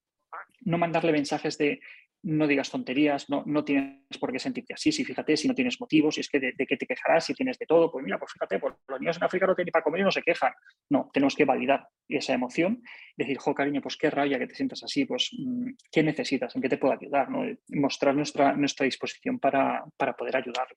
no 0.62 0.78
mandarle 0.78 1.12
mensajes 1.12 1.58
de 1.58 1.80
no 2.22 2.46
digas 2.46 2.70
tonterías, 2.70 3.30
no, 3.30 3.42
no 3.46 3.64
tienes 3.64 4.18
por 4.18 4.30
qué 4.30 4.38
sentirte 4.38 4.74
así, 4.74 4.92
si 4.92 5.04
fíjate, 5.04 5.36
si 5.36 5.48
no 5.48 5.54
tienes 5.54 5.80
motivos, 5.80 6.14
si 6.14 6.20
es 6.20 6.28
que 6.28 6.38
de, 6.38 6.54
qué 6.54 6.76
te 6.76 6.86
quejarás, 6.86 7.24
si 7.24 7.34
tienes 7.34 7.58
de 7.58 7.66
todo, 7.66 7.90
pues 7.90 8.04
mira, 8.04 8.18
pues 8.18 8.32
fíjate, 8.32 8.58
pues 8.58 8.74
los 8.88 9.00
niños 9.00 9.16
en 9.16 9.24
África 9.24 9.46
no 9.46 9.54
tienen 9.54 9.72
para 9.72 9.82
comer 9.82 10.02
y 10.02 10.04
no 10.04 10.10
se 10.10 10.22
quejan. 10.22 10.52
No, 10.90 11.10
tenemos 11.12 11.34
que 11.34 11.44
validar 11.44 11.88
esa 12.08 12.34
emoción, 12.34 12.82
decir, 13.16 13.38
jo, 13.38 13.54
cariño, 13.54 13.80
pues 13.80 13.96
qué 13.96 14.10
rabia 14.10 14.38
que 14.38 14.46
te 14.46 14.54
sientas 14.54 14.82
así, 14.82 15.06
pues 15.06 15.30
mm, 15.38 15.70
qué 15.90 16.02
necesitas, 16.02 16.54
en 16.54 16.62
qué 16.62 16.68
te 16.68 16.78
puedo 16.78 16.94
ayudar, 16.94 17.28
mostrar 17.68 18.14
nuestra, 18.14 18.52
nuestra 18.52 18.84
disposición 18.84 19.38
para, 19.38 19.84
poder 20.18 20.36
ayudarlo. 20.36 20.76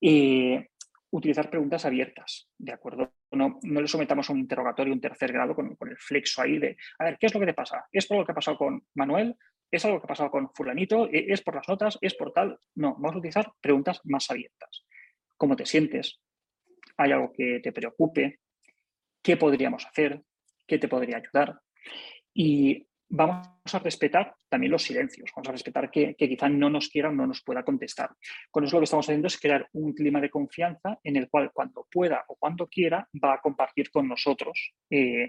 Y 0.00 0.56
utilizar 1.10 1.48
preguntas 1.48 1.84
abiertas, 1.84 2.48
¿de 2.58 2.72
acuerdo? 2.72 3.12
No, 3.30 3.60
no 3.62 3.80
le 3.80 3.86
sometamos 3.86 4.28
a 4.28 4.32
un 4.32 4.40
interrogatorio, 4.40 4.92
un 4.92 5.00
tercer 5.00 5.32
grado 5.32 5.54
con, 5.54 5.76
con, 5.76 5.88
el 5.88 5.96
flexo 5.96 6.42
ahí 6.42 6.58
de, 6.58 6.76
a 6.98 7.04
ver, 7.04 7.18
¿qué 7.18 7.26
es 7.26 7.34
lo 7.34 7.40
que 7.40 7.46
te 7.46 7.54
pasa? 7.54 7.86
¿Es 7.92 8.06
por 8.06 8.18
lo 8.18 8.26
que 8.26 8.32
ha 8.32 8.34
pasado 8.34 8.58
con 8.58 8.82
Manuel? 8.94 9.36
¿Es 9.76 9.84
algo 9.84 10.00
que 10.00 10.04
ha 10.04 10.08
pasado 10.08 10.30
con 10.30 10.50
fulanito? 10.54 11.06
¿E-, 11.12 11.26
¿Es 11.28 11.42
por 11.42 11.54
las 11.54 11.68
notas? 11.68 11.98
¿Es 12.00 12.14
por 12.14 12.32
tal? 12.32 12.58
No, 12.76 12.94
vamos 12.94 13.16
a 13.16 13.18
utilizar 13.18 13.52
preguntas 13.60 14.00
más 14.04 14.30
abiertas. 14.30 14.86
¿Cómo 15.36 15.54
te 15.54 15.66
sientes? 15.66 16.18
¿Hay 16.96 17.12
algo 17.12 17.30
que 17.30 17.60
te 17.62 17.72
preocupe? 17.72 18.40
¿Qué 19.22 19.36
podríamos 19.36 19.84
hacer? 19.84 20.22
¿Qué 20.66 20.78
te 20.78 20.88
podría 20.88 21.18
ayudar? 21.18 21.60
Y 22.32 22.86
vamos 23.08 23.46
a 23.72 23.78
respetar 23.78 24.34
también 24.48 24.72
los 24.72 24.82
silencios, 24.82 25.30
vamos 25.34 25.48
a 25.48 25.52
respetar 25.52 25.90
que, 25.90 26.14
quizá 26.16 26.48
no 26.48 26.70
nos 26.70 26.88
quiera 26.88 27.08
o 27.08 27.12
no 27.12 27.26
nos 27.26 27.42
pueda 27.42 27.62
contestar. 27.62 28.10
Con 28.50 28.64
eso 28.64 28.76
lo 28.76 28.80
que 28.80 28.84
estamos 28.84 29.06
haciendo 29.06 29.28
es 29.28 29.38
crear 29.38 29.68
un 29.72 29.92
clima 29.92 30.20
de 30.20 30.30
confianza 30.30 30.98
en 31.04 31.16
el 31.16 31.28
cual 31.28 31.50
cuando 31.52 31.86
pueda 31.90 32.24
o 32.28 32.36
cuando 32.36 32.66
quiera 32.66 33.08
va 33.22 33.34
a 33.34 33.40
compartir 33.40 33.90
con 33.90 34.08
nosotros 34.08 34.72
eh, 34.90 35.28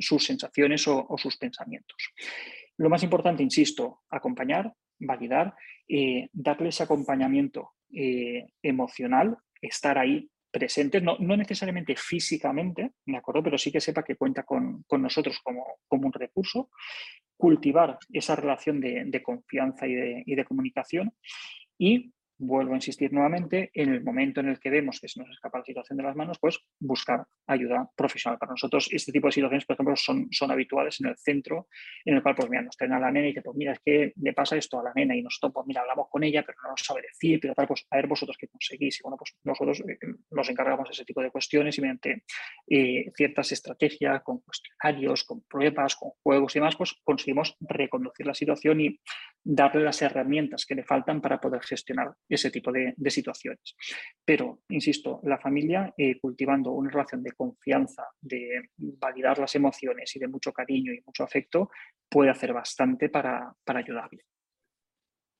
sus 0.00 0.24
sensaciones 0.24 0.86
o, 0.88 1.14
sus 1.16 1.36
pensamientos. 1.36 2.12
Lo 2.78 2.90
más 2.90 3.02
importante, 3.02 3.42
insisto, 3.42 4.02
acompañar, 4.10 4.72
validar, 4.98 5.54
eh, 5.88 6.28
darle 6.32 6.68
ese 6.68 6.82
acompañamiento 6.82 7.72
eh, 7.92 8.46
emocional, 8.62 9.36
estar 9.60 9.98
ahí 9.98 10.28
presentes, 10.50 11.02
no, 11.02 11.18
necesariamente 11.18 11.94
físicamente, 11.96 12.92
¿de 13.04 13.16
acuerdo? 13.16 13.42
Pero 13.42 13.58
sí 13.58 13.70
que 13.70 13.80
sepa 13.80 14.02
que 14.02 14.16
cuenta 14.16 14.42
con, 14.42 14.84
nosotros 14.90 15.40
como, 15.42 15.64
como, 15.86 16.06
un 16.06 16.12
recurso, 16.12 16.70
cultivar 17.36 17.98
esa 18.10 18.36
relación 18.36 18.80
de, 18.80 19.22
confianza 19.22 19.86
y 19.86 19.94
de, 19.94 20.22
y 20.24 20.34
de 20.34 20.44
comunicación 20.44 21.12
y 21.78 22.12
vuelvo 22.38 22.72
a 22.72 22.76
insistir 22.76 23.12
nuevamente, 23.12 23.70
en 23.74 23.90
el 23.92 24.02
momento 24.02 24.40
en 24.40 24.48
el 24.48 24.60
que 24.60 24.70
vemos 24.70 25.00
que 25.00 25.08
se 25.08 25.20
nos 25.20 25.30
escapa 25.30 25.58
la 25.58 25.64
situación 25.64 25.96
de 25.96 26.04
las 26.04 26.16
manos, 26.16 26.38
pues 26.38 26.58
buscar 26.78 27.24
ayuda 27.46 27.90
profesional. 27.96 28.38
Para 28.38 28.52
nosotros 28.52 28.88
este 28.92 29.12
tipo 29.12 29.28
de 29.28 29.32
situaciones, 29.32 29.64
por 29.64 29.74
ejemplo, 29.74 29.96
son, 29.96 30.28
son 30.30 30.50
habituales 30.50 31.00
en 31.00 31.08
el 31.08 31.16
centro 31.16 31.68
en 32.04 32.16
el 32.16 32.22
cual 32.22 32.34
pues 32.34 32.50
mira, 32.50 32.62
nos 32.62 32.76
traen 32.76 32.92
a 32.92 33.00
la 33.00 33.10
nena 33.10 33.26
y 33.26 33.30
dice, 33.30 33.42
pues 33.42 33.56
mira, 33.56 33.72
es 33.72 33.80
que 33.84 34.12
le 34.16 34.32
pasa 34.32 34.56
esto 34.56 34.78
a 34.78 34.82
la 34.82 34.92
nena 34.94 35.16
y 35.16 35.22
nosotros, 35.22 35.52
pues 35.54 35.66
mira, 35.66 35.80
hablamos 35.80 36.06
con 36.10 36.22
ella, 36.24 36.42
pero 36.44 36.58
no 36.62 36.70
nos 36.70 36.80
sabe 36.80 37.02
decir, 37.02 37.38
pero 37.40 37.54
tal, 37.54 37.66
pues 37.66 37.86
a 37.90 37.96
ver 37.96 38.06
vosotros 38.06 38.36
qué 38.38 38.48
conseguís. 38.48 39.00
Y 39.00 39.02
bueno, 39.02 39.16
pues 39.16 39.34
nosotros 39.44 39.80
eh, 39.80 39.98
nos 40.30 40.48
encargamos 40.48 40.88
de 40.88 40.92
ese 40.92 41.04
tipo 41.04 41.22
de 41.22 41.30
cuestiones 41.30 41.78
y 41.78 41.80
mediante 41.80 42.24
eh, 42.68 43.10
ciertas 43.16 43.52
estrategias, 43.52 44.22
con 44.22 44.40
cuestionarios, 44.40 45.24
con 45.24 45.42
pruebas, 45.42 45.96
con 45.96 46.10
juegos 46.22 46.54
y 46.54 46.58
demás, 46.58 46.76
pues 46.76 46.94
conseguimos 47.02 47.56
reconducir 47.60 48.26
la 48.26 48.34
situación 48.34 48.80
y 48.80 49.00
darle 49.48 49.84
las 49.84 50.02
herramientas 50.02 50.66
que 50.66 50.74
le 50.74 50.82
faltan 50.82 51.20
para 51.20 51.40
poder 51.40 51.62
gestionar 51.62 52.12
ese 52.28 52.50
tipo 52.50 52.72
de, 52.72 52.94
situaciones. 53.10 53.76
Pero, 54.24 54.62
insisto, 54.70 55.20
la 55.22 55.38
familia 55.38 55.94
eh, 55.96 56.18
cultivando 56.18 56.72
una 56.72 56.90
relación 56.90 57.22
de 57.22 57.30
confianza, 57.30 58.02
de 58.20 58.70
validar 58.76 59.38
las 59.38 59.54
emociones 59.54 60.14
y 60.16 60.18
de 60.18 60.26
mucho 60.26 60.52
cariño 60.52 60.92
y 60.92 61.00
mucho 61.06 61.22
afecto, 61.22 61.70
puede 62.08 62.30
hacer 62.30 62.52
bastante 62.52 63.08
para, 63.08 63.54
para 63.64 63.78
ayudarle. 63.78 64.24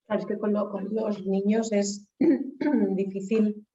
Claro, 0.06 0.22
es 0.22 0.26
que 0.26 0.38
con, 0.38 0.52
los 0.52 1.26
niños 1.26 1.72
es 1.72 2.08
difícil 2.94 3.66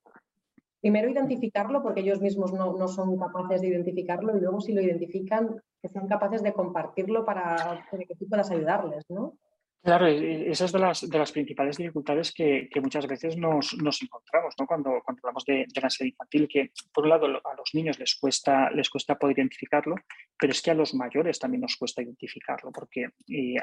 primero 0.79 1.09
identificarlo 1.09 1.83
porque 1.83 1.99
ellos 1.99 2.21
mismos 2.21 2.53
no, 2.53 2.77
no, 2.77 2.87
son 2.87 3.17
capaces 3.19 3.61
de 3.61 3.67
identificarlo 3.67 4.35
y 4.35 4.39
luego 4.39 4.61
si 4.61 4.71
lo 4.71 4.81
identifican 4.81 5.61
que 5.81 5.89
sean 5.89 6.07
capaces 6.07 6.41
de 6.41 6.53
compartirlo 6.53 7.25
para, 7.25 7.85
para 7.91 8.03
que 8.05 8.15
tú 8.15 8.27
puedas 8.29 8.49
ayudarles, 8.49 9.03
¿no? 9.09 9.37
Claro, 9.83 10.05
e, 10.05 10.13
e, 10.13 10.51
esa 10.51 10.65
es 10.65 10.71
de 10.71 10.77
las, 10.77 11.09
de 11.09 11.17
las 11.17 11.31
principales 11.31 11.77
dificultades 11.77 12.31
que, 12.31 12.69
muchas 12.81 13.07
veces 13.07 13.35
nos, 13.35 13.73
encontramos 13.73 14.53
cuando, 14.67 15.01
cuando 15.03 15.21
hablamos 15.23 15.43
de, 15.45 15.65
de, 15.67 15.81
la 15.81 15.87
ansiedad 15.87 16.11
infantil, 16.11 16.47
que 16.47 16.71
por 16.93 17.05
un 17.05 17.09
lado 17.09 17.25
a 17.25 17.55
los 17.55 17.73
niños 17.73 17.97
les 17.97 18.15
cuesta, 18.15 18.69
les 18.69 18.89
cuesta 18.91 19.17
poder 19.17 19.39
identificarlo, 19.39 19.95
pero 20.37 20.51
es 20.51 20.61
que 20.61 20.69
a 20.69 20.75
los 20.75 20.93
mayores 20.93 21.39
también 21.39 21.61
nos 21.61 21.77
cuesta 21.77 22.03
identificarlo, 22.03 22.71
porque 22.71 23.07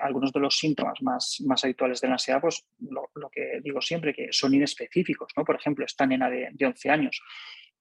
algunos 0.02 0.32
de 0.32 0.40
los 0.40 0.58
síntomas 0.58 1.00
más, 1.02 1.40
más 1.46 1.62
habituales 1.62 2.00
de 2.00 2.08
la 2.08 2.14
ansiedad, 2.14 2.40
pues 2.40 2.66
lo, 2.80 3.30
que 3.30 3.60
digo 3.62 3.80
siempre, 3.80 4.12
que 4.12 4.32
son 4.32 4.52
inespecíficos. 4.54 5.32
¿no? 5.36 5.44
Por 5.44 5.54
ejemplo, 5.54 5.84
esta 5.84 6.04
nena 6.04 6.28
de, 6.28 6.48
de 6.50 6.66
11 6.66 6.90
años 6.90 7.22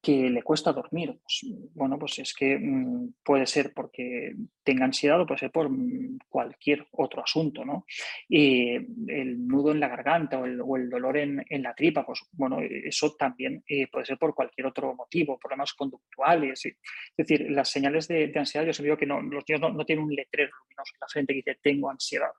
que 0.08 0.30
le 0.30 0.42
cuesta 0.42 0.72
dormir. 0.72 1.20
Pues, 1.22 1.54
bueno, 1.76 2.00
pues 2.00 2.18
es 2.20 2.34
que 2.34 2.58
mm, 2.58 3.16
puede 3.26 3.46
ser 3.46 3.74
porque 3.74 4.34
tenga 4.64 4.86
ansiedad 4.86 5.20
o 5.20 5.26
puede 5.26 5.40
ser 5.40 5.52
por 5.52 5.70
mm, 5.70 6.20
cualquier 6.30 6.88
otro 6.92 7.22
asunto, 7.22 7.66
¿no? 7.66 7.86
El 8.30 9.46
nudo 9.46 9.74
en 9.74 9.82
la 9.82 9.90
garganta 9.90 10.40
o 10.40 10.46
el, 10.46 10.90
dolor 10.90 11.18
en, 11.18 11.44
la 11.62 11.74
tripa, 11.74 12.06
pues 12.06 12.22
bueno, 12.32 12.60
eso 12.62 13.18
también 13.20 13.62
eh, 13.68 13.88
puede 13.88 14.06
ser 14.06 14.18
por 14.18 14.34
cualquier 14.34 14.68
otro 14.68 14.96
motivo, 14.96 15.38
problemas 15.38 15.74
conductuales. 15.74 16.66
Es 16.66 16.78
decir, 17.18 17.52
las 17.52 17.68
señales 17.68 18.08
de, 18.08 18.32
ansiedad, 18.34 18.66
yo 18.66 18.72
siempre 18.72 18.92
digo 18.92 18.98
que 18.98 19.06
no, 19.06 19.22
los 19.22 19.44
niños 19.46 19.74
no, 19.74 19.86
tienen 19.86 20.06
un 20.06 20.16
letrero 20.16 20.52
luminoso 20.56 20.94
en 20.94 21.00
la 21.02 21.08
frente 21.10 21.34
que 21.34 21.44
dice 21.46 21.60
tengo 21.62 21.90
ansiedad 21.90 22.32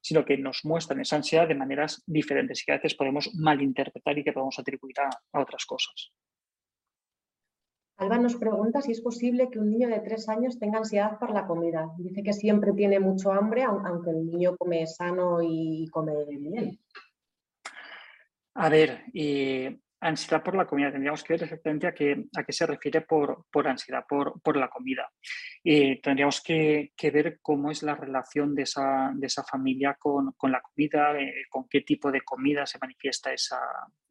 sino 0.00 0.24
que 0.24 0.38
nos 0.38 0.64
muestran 0.64 1.00
esa 1.00 1.16
ansiedad 1.16 1.48
de 1.48 1.56
maneras 1.56 2.04
diferentes 2.06 2.62
y 2.62 2.64
que 2.64 2.72
a 2.72 2.76
veces 2.76 2.94
podemos 2.94 3.34
malinterpretar 3.34 4.16
y 4.16 4.22
que 4.22 4.32
podemos 4.32 4.56
atribuir 4.56 4.94
a 5.00 5.40
otras 5.40 5.66
cosas. 5.66 6.12
Alba 7.98 8.18
nos 8.18 8.36
pregunta 8.36 8.82
si 8.82 8.92
es 8.92 9.00
posible 9.00 9.48
que 9.50 9.58
un 9.58 9.70
niño 9.70 9.88
de 9.88 10.00
tres 10.00 10.28
años 10.28 10.58
tenga 10.58 10.78
ansiedad 10.78 11.18
por 11.18 11.30
la 11.30 11.46
comida. 11.46 11.88
Dice 11.96 12.22
que 12.22 12.34
siempre 12.34 12.72
tiene 12.72 13.00
mucho 13.00 13.32
hambre, 13.32 13.62
aunque 13.62 14.10
el 14.10 14.26
niño 14.26 14.56
come 14.56 14.86
sano 14.86 15.40
y 15.42 15.88
come 15.90 16.12
bien. 16.26 16.78
A 18.54 18.68
ver, 18.68 19.04
ansiedad 20.00 20.42
por 20.42 20.54
la 20.54 20.66
comida. 20.66 20.90
Tendríamos 20.90 21.22
que 21.24 21.34
ver 21.34 21.42
exactamente 21.44 21.86
a 21.86 21.94
qué, 21.94 22.24
a 22.36 22.44
qué 22.44 22.52
se 22.52 22.66
refiere 22.66 23.00
por, 23.02 23.44
por 23.50 23.66
ansiedad 23.66 24.04
por, 24.08 24.40
por, 24.40 24.56
la 24.56 24.68
comida. 24.68 25.10
Eh, 25.64 26.00
tendríamos 26.02 26.40
que, 26.40 26.92
que, 26.96 27.10
ver 27.10 27.38
cómo 27.42 27.70
es 27.70 27.82
la 27.82 27.94
relación 27.94 28.54
de 28.54 28.62
esa, 28.62 29.12
de 29.14 29.26
esa 29.26 29.44
familia 29.44 29.96
con, 29.98 30.32
con 30.32 30.52
la 30.52 30.60
comida, 30.60 31.18
eh, 31.18 31.44
con 31.48 31.68
qué 31.68 31.80
tipo 31.80 32.10
de 32.10 32.20
comida 32.20 32.66
se 32.66 32.78
manifiesta 32.78 33.32
esa, 33.32 33.58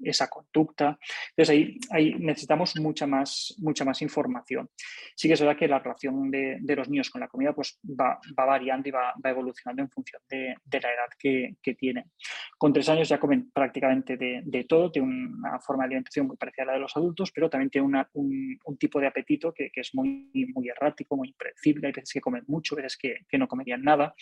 esa 0.04 0.28
conducta. 0.28 0.98
Entonces 1.30 1.50
ahí, 1.50 1.78
ahí, 1.92 2.16
necesitamos 2.16 2.76
mucha 2.80 3.08
más, 3.08 3.56
mucha 3.60 3.86
más 3.86 4.02
información. 4.02 4.70
Sí 5.16 5.28
que 5.28 5.36
es 5.36 5.42
verdad 5.42 5.58
que 5.58 5.68
la 5.68 5.80
relación 5.80 6.30
de, 6.32 6.58
de 6.62 6.76
los 6.76 6.90
niños 6.90 7.10
con 7.10 7.22
la 7.22 7.28
comida 7.28 7.54
pues, 7.54 7.80
va, 7.84 8.20
va 8.38 8.46
variando 8.46 8.90
y 8.90 8.92
va, 8.92 9.14
va, 9.24 9.30
evolucionando 9.30 9.82
en 9.82 9.90
función 9.90 10.22
de, 10.30 10.56
de 10.64 10.80
la 10.80 10.90
edad 10.90 11.10
que, 11.18 11.56
que, 11.62 11.76
tienen. 11.76 12.12
Con 12.58 12.74
tres 12.74 12.88
años 12.90 13.10
ya 13.10 13.20
comen 13.20 13.52
prácticamente 13.52 14.18
de, 14.18 14.42
de 14.46 14.64
todo, 14.64 14.92
tienen 14.92 15.36
una 15.36 15.60
forma 15.60 15.75
de 15.84 15.88
alimentación 15.88 16.28
muy 16.28 16.38
parecida 16.38 16.64
a 16.64 16.66
la 16.68 16.74
de 16.74 16.80
los 16.80 16.96
adultos, 16.96 17.32
pero 17.32 17.50
también 17.50 17.70
tiene 17.70 17.88
un, 17.88 18.60
un, 18.64 18.78
tipo 18.78 19.00
de 19.00 19.08
apetito 19.08 19.54
que, 19.54 19.70
que, 19.72 19.82
es 19.82 19.94
muy, 19.94 20.30
muy 20.54 20.70
errático, 20.70 21.16
muy 21.16 21.30
impredecible. 21.30 21.88
Hay 21.88 21.94
veces 21.94 22.14
que 22.14 22.22
comen 22.22 22.44
mucho, 22.48 22.76
veces 22.76 22.98
que, 22.98 23.20
que 23.28 23.38
no 23.38 23.48
comerían 23.48 23.82
nada. 23.82 24.14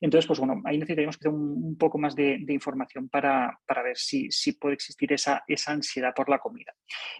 Entonces, 0.00 0.26
pues 0.26 0.38
bueno, 0.38 0.60
ahí 0.64 0.78
necesitaríamos 0.78 1.18
que 1.18 1.28
un, 1.28 1.64
un 1.64 1.78
poco 1.78 1.98
más 1.98 2.14
de, 2.14 2.44
información 2.48 3.08
para, 3.08 3.58
para, 3.66 3.82
ver 3.82 3.96
si, 3.96 4.30
si 4.30 4.52
puede 4.52 4.74
existir 4.74 5.12
esa, 5.12 5.44
esa 5.46 5.72
ansiedad 5.72 6.12
por 6.14 6.28
la 6.28 6.38
comida. 6.38 6.74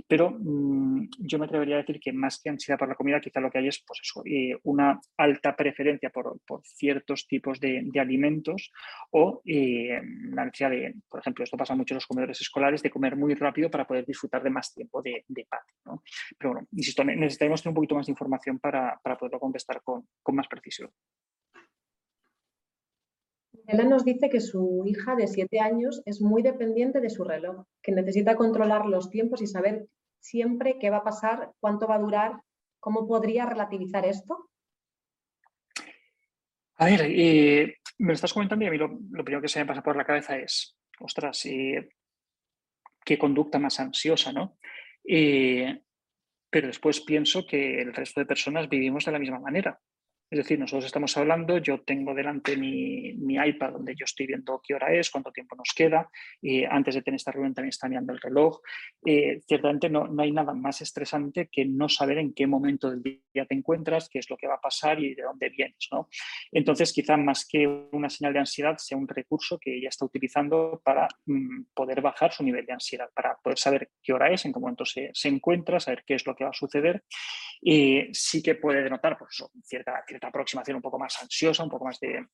Pero 0.06 0.30
mmm, 0.30 1.08
yo 1.18 1.38
me 1.38 1.46
atrevería 1.46 1.76
a 1.76 1.78
decir 1.78 2.00
que 2.00 2.12
más 2.12 2.40
que 2.40 2.50
ansiedad 2.50 2.78
por 2.78 2.88
la 2.88 2.94
comida, 2.94 3.20
quizá 3.20 3.40
lo 3.40 3.50
que 3.50 3.58
hay 3.58 3.68
es 3.68 3.82
pues 3.86 4.00
eso, 4.02 4.22
eh, 4.24 4.56
una 4.64 5.00
alta 5.16 5.54
preferencia 5.54 6.10
por, 6.10 6.40
por 6.46 6.62
ciertos 6.64 7.26
tipos 7.26 7.60
de, 7.60 7.82
de 7.84 8.00
alimentos 8.00 8.70
o 9.10 9.42
eh, 9.44 10.00
la 10.30 10.44
necesidad 10.44 10.70
de, 10.70 10.94
por 11.08 11.20
ejemplo, 11.20 11.44
esto 11.44 11.56
pasa 11.56 11.74
mucho 11.74 11.94
en 11.94 11.96
los 11.96 12.06
comedores 12.06 12.40
escolares, 12.40 12.82
de 12.82 12.90
comer 12.90 13.16
muy 13.16 13.34
rápido 13.34 13.70
para 13.70 13.77
poder 13.86 14.04
disfrutar 14.06 14.42
de 14.42 14.50
más 14.50 14.72
tiempo 14.72 15.02
de, 15.02 15.24
de 15.28 15.46
patio. 15.48 15.76
¿no? 15.84 16.02
Pero 16.38 16.52
bueno, 16.52 16.68
insisto, 16.72 17.04
necesitaremos 17.04 17.62
tener 17.62 17.72
un 17.72 17.76
poquito 17.76 17.94
más 17.94 18.06
de 18.06 18.12
información 18.12 18.58
para, 18.58 18.98
para 19.02 19.16
poderlo 19.16 19.40
contestar 19.40 19.82
con, 19.82 20.08
con 20.22 20.34
más 20.34 20.48
precisión. 20.48 20.90
Ella 23.66 23.84
nos 23.84 24.04
dice 24.04 24.30
que 24.30 24.40
su 24.40 24.82
hija 24.86 25.14
de 25.14 25.26
siete 25.26 25.60
años 25.60 26.02
es 26.06 26.22
muy 26.22 26.42
dependiente 26.42 27.00
de 27.00 27.10
su 27.10 27.22
reloj, 27.22 27.66
que 27.82 27.92
necesita 27.92 28.34
controlar 28.34 28.86
los 28.86 29.10
tiempos 29.10 29.42
y 29.42 29.46
saber 29.46 29.86
siempre 30.20 30.78
qué 30.80 30.88
va 30.88 30.98
a 30.98 31.04
pasar, 31.04 31.52
cuánto 31.60 31.86
va 31.86 31.96
a 31.96 32.00
durar. 32.00 32.40
¿Cómo 32.80 33.06
podría 33.06 33.44
relativizar 33.44 34.06
esto? 34.06 34.48
A 36.76 36.86
ver, 36.86 37.00
eh, 37.02 37.76
me 37.98 38.08
lo 38.08 38.12
estás 38.14 38.32
comentando 38.32 38.64
y 38.64 38.68
a 38.68 38.70
mí 38.70 38.78
lo, 38.78 38.88
primero 39.24 39.42
que 39.42 39.48
se 39.48 39.58
me 39.58 39.66
pasa 39.66 39.82
por 39.82 39.96
la 39.96 40.04
cabeza 40.04 40.38
es, 40.38 40.76
ostras, 41.00 41.44
eh, 41.46 41.88
qué 43.08 43.16
conducta 43.16 43.58
más 43.58 43.80
ansiosa, 43.80 44.34
¿no? 44.34 44.58
Eh, 45.02 45.80
pero 46.50 46.66
después 46.66 47.00
pienso 47.00 47.46
que 47.46 47.80
el 47.80 47.94
resto 47.94 48.20
de 48.20 48.26
personas 48.26 48.68
vivimos 48.68 49.06
de 49.06 49.12
la 49.12 49.18
misma 49.18 49.40
manera. 49.40 49.80
Es 50.30 50.38
decir, 50.38 50.58
nosotros 50.58 50.84
estamos 50.84 51.16
hablando, 51.16 51.58
yo 51.58 51.80
tengo 51.80 52.14
delante 52.14 52.56
mi, 52.56 53.16
iPad 53.34 53.72
donde 53.72 53.94
yo 53.94 54.04
estoy 54.04 54.26
viendo 54.26 54.60
qué 54.66 54.74
hora 54.74 54.92
es, 54.92 55.10
cuánto 55.10 55.32
tiempo 55.32 55.56
nos 55.56 55.72
queda. 55.74 56.10
y 56.42 56.64
antes 56.64 56.96
de 56.96 57.02
tener 57.02 57.16
esta 57.16 57.32
reunión 57.32 57.54
también 57.54 57.70
está 57.70 57.88
mirando 57.88 58.12
el 58.12 58.20
reloj. 58.20 58.60
Eh, 59.06 59.40
ciertamente 59.46 59.88
no, 59.88 60.06
no, 60.06 60.22
hay 60.22 60.32
nada 60.32 60.52
más 60.54 60.82
estresante 60.82 61.48
que 61.50 61.64
no 61.64 61.88
saber 61.88 62.18
en 62.18 62.34
qué 62.34 62.46
momento 62.46 62.90
del 62.90 63.02
día 63.02 63.46
te 63.46 63.54
encuentras, 63.54 64.08
qué 64.08 64.18
es 64.18 64.28
lo 64.28 64.36
que 64.36 64.46
va 64.46 64.54
a 64.54 64.60
pasar 64.60 65.00
y 65.00 65.14
de 65.14 65.22
dónde 65.22 65.48
vienes. 65.48 65.88
¿no? 65.92 66.08
Entonces, 66.52 66.92
quizá 66.92 67.16
más 67.16 67.46
que 67.46 67.66
una 67.66 68.10
señal 68.10 68.32
de 68.32 68.40
ansiedad, 68.40 68.76
sea 68.78 68.98
un 68.98 69.08
recurso 69.08 69.58
que 69.58 69.76
ella 69.76 69.88
está 69.88 70.04
utilizando 70.04 70.80
para 70.84 71.08
mm, 71.26 71.64
poder 71.74 72.00
bajar 72.00 72.32
su 72.32 72.42
nivel 72.42 72.66
de 72.66 72.72
ansiedad, 72.72 73.08
para 73.14 73.36
poder 73.36 73.58
saber 73.58 73.90
qué 74.02 74.12
hora 74.12 74.30
es, 74.30 74.44
en 74.44 74.52
qué 74.52 74.60
momento 74.60 74.84
se, 74.84 75.12
encuentra, 75.24 75.80
saber 75.80 76.04
qué 76.06 76.14
es 76.14 76.26
lo 76.26 76.34
que 76.34 76.44
va 76.44 76.50
a 76.50 76.54
suceder. 76.54 77.04
Y 77.60 78.08
sí 78.12 78.42
que 78.42 78.54
puede 78.54 78.82
denotar 78.82 79.18
pues, 79.18 79.42
cierta, 79.64 80.02
cierta 80.18 80.28
aproximación 80.28 80.76
un 80.76 80.82
poco 80.82 80.98
más 80.98 81.20
ansiosa, 81.22 81.62
un 81.62 81.70
poco 81.70 81.84
más 81.84 81.98
de, 82.00 82.26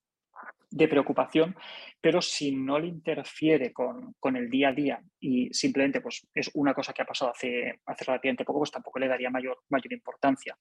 preocupación, 0.88 1.54
pero 2.00 2.20
si 2.20 2.56
no 2.56 2.80
le 2.80 2.88
interfiere 2.88 3.72
con, 3.72 4.36
el 4.36 4.50
día 4.50 4.70
a 4.70 4.72
día 4.72 5.02
y 5.20 5.48
simplemente 5.52 6.00
pues, 6.00 6.26
es 6.34 6.50
una 6.54 6.74
cosa 6.74 6.92
que 6.92 7.02
ha 7.02 7.06
pasado 7.06 7.30
hace, 7.30 7.80
hace 7.86 8.04
relativamente 8.04 8.44
poco, 8.44 8.58
pues 8.58 8.72
tampoco 8.72 8.98
le 8.98 9.06
daría 9.06 9.30
mayor, 9.30 9.62
mayor 9.68 9.92
importancia. 9.92 10.56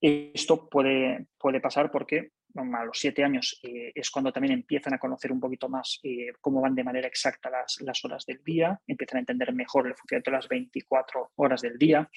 Esto 0.00 0.68
puede, 0.68 1.26
puede 1.36 1.60
pasar 1.60 1.90
porque 1.90 2.30
a 2.54 2.84
los 2.84 2.98
siete 2.98 3.24
años 3.24 3.58
eh, 3.64 3.90
es 3.94 4.10
cuando 4.10 4.32
también 4.32 4.54
empiezan 4.54 4.94
a 4.94 4.98
conocer 4.98 5.32
un 5.32 5.40
poquito 5.40 5.68
más 5.68 5.98
eh, 6.04 6.28
cómo 6.40 6.60
van 6.60 6.76
de 6.76 6.84
manera 6.84 7.08
exacta 7.08 7.50
las, 7.50 7.80
las 7.80 8.04
horas 8.04 8.24
del 8.26 8.42
día, 8.44 8.80
empiezan 8.86 9.16
a 9.16 9.20
entender 9.20 9.52
mejor 9.52 9.88
el 9.88 9.96
funcionamiento 9.96 10.30
de 10.30 10.36
las 10.36 10.48
24 10.48 11.32
horas 11.34 11.62
del 11.62 11.76
día. 11.76 12.08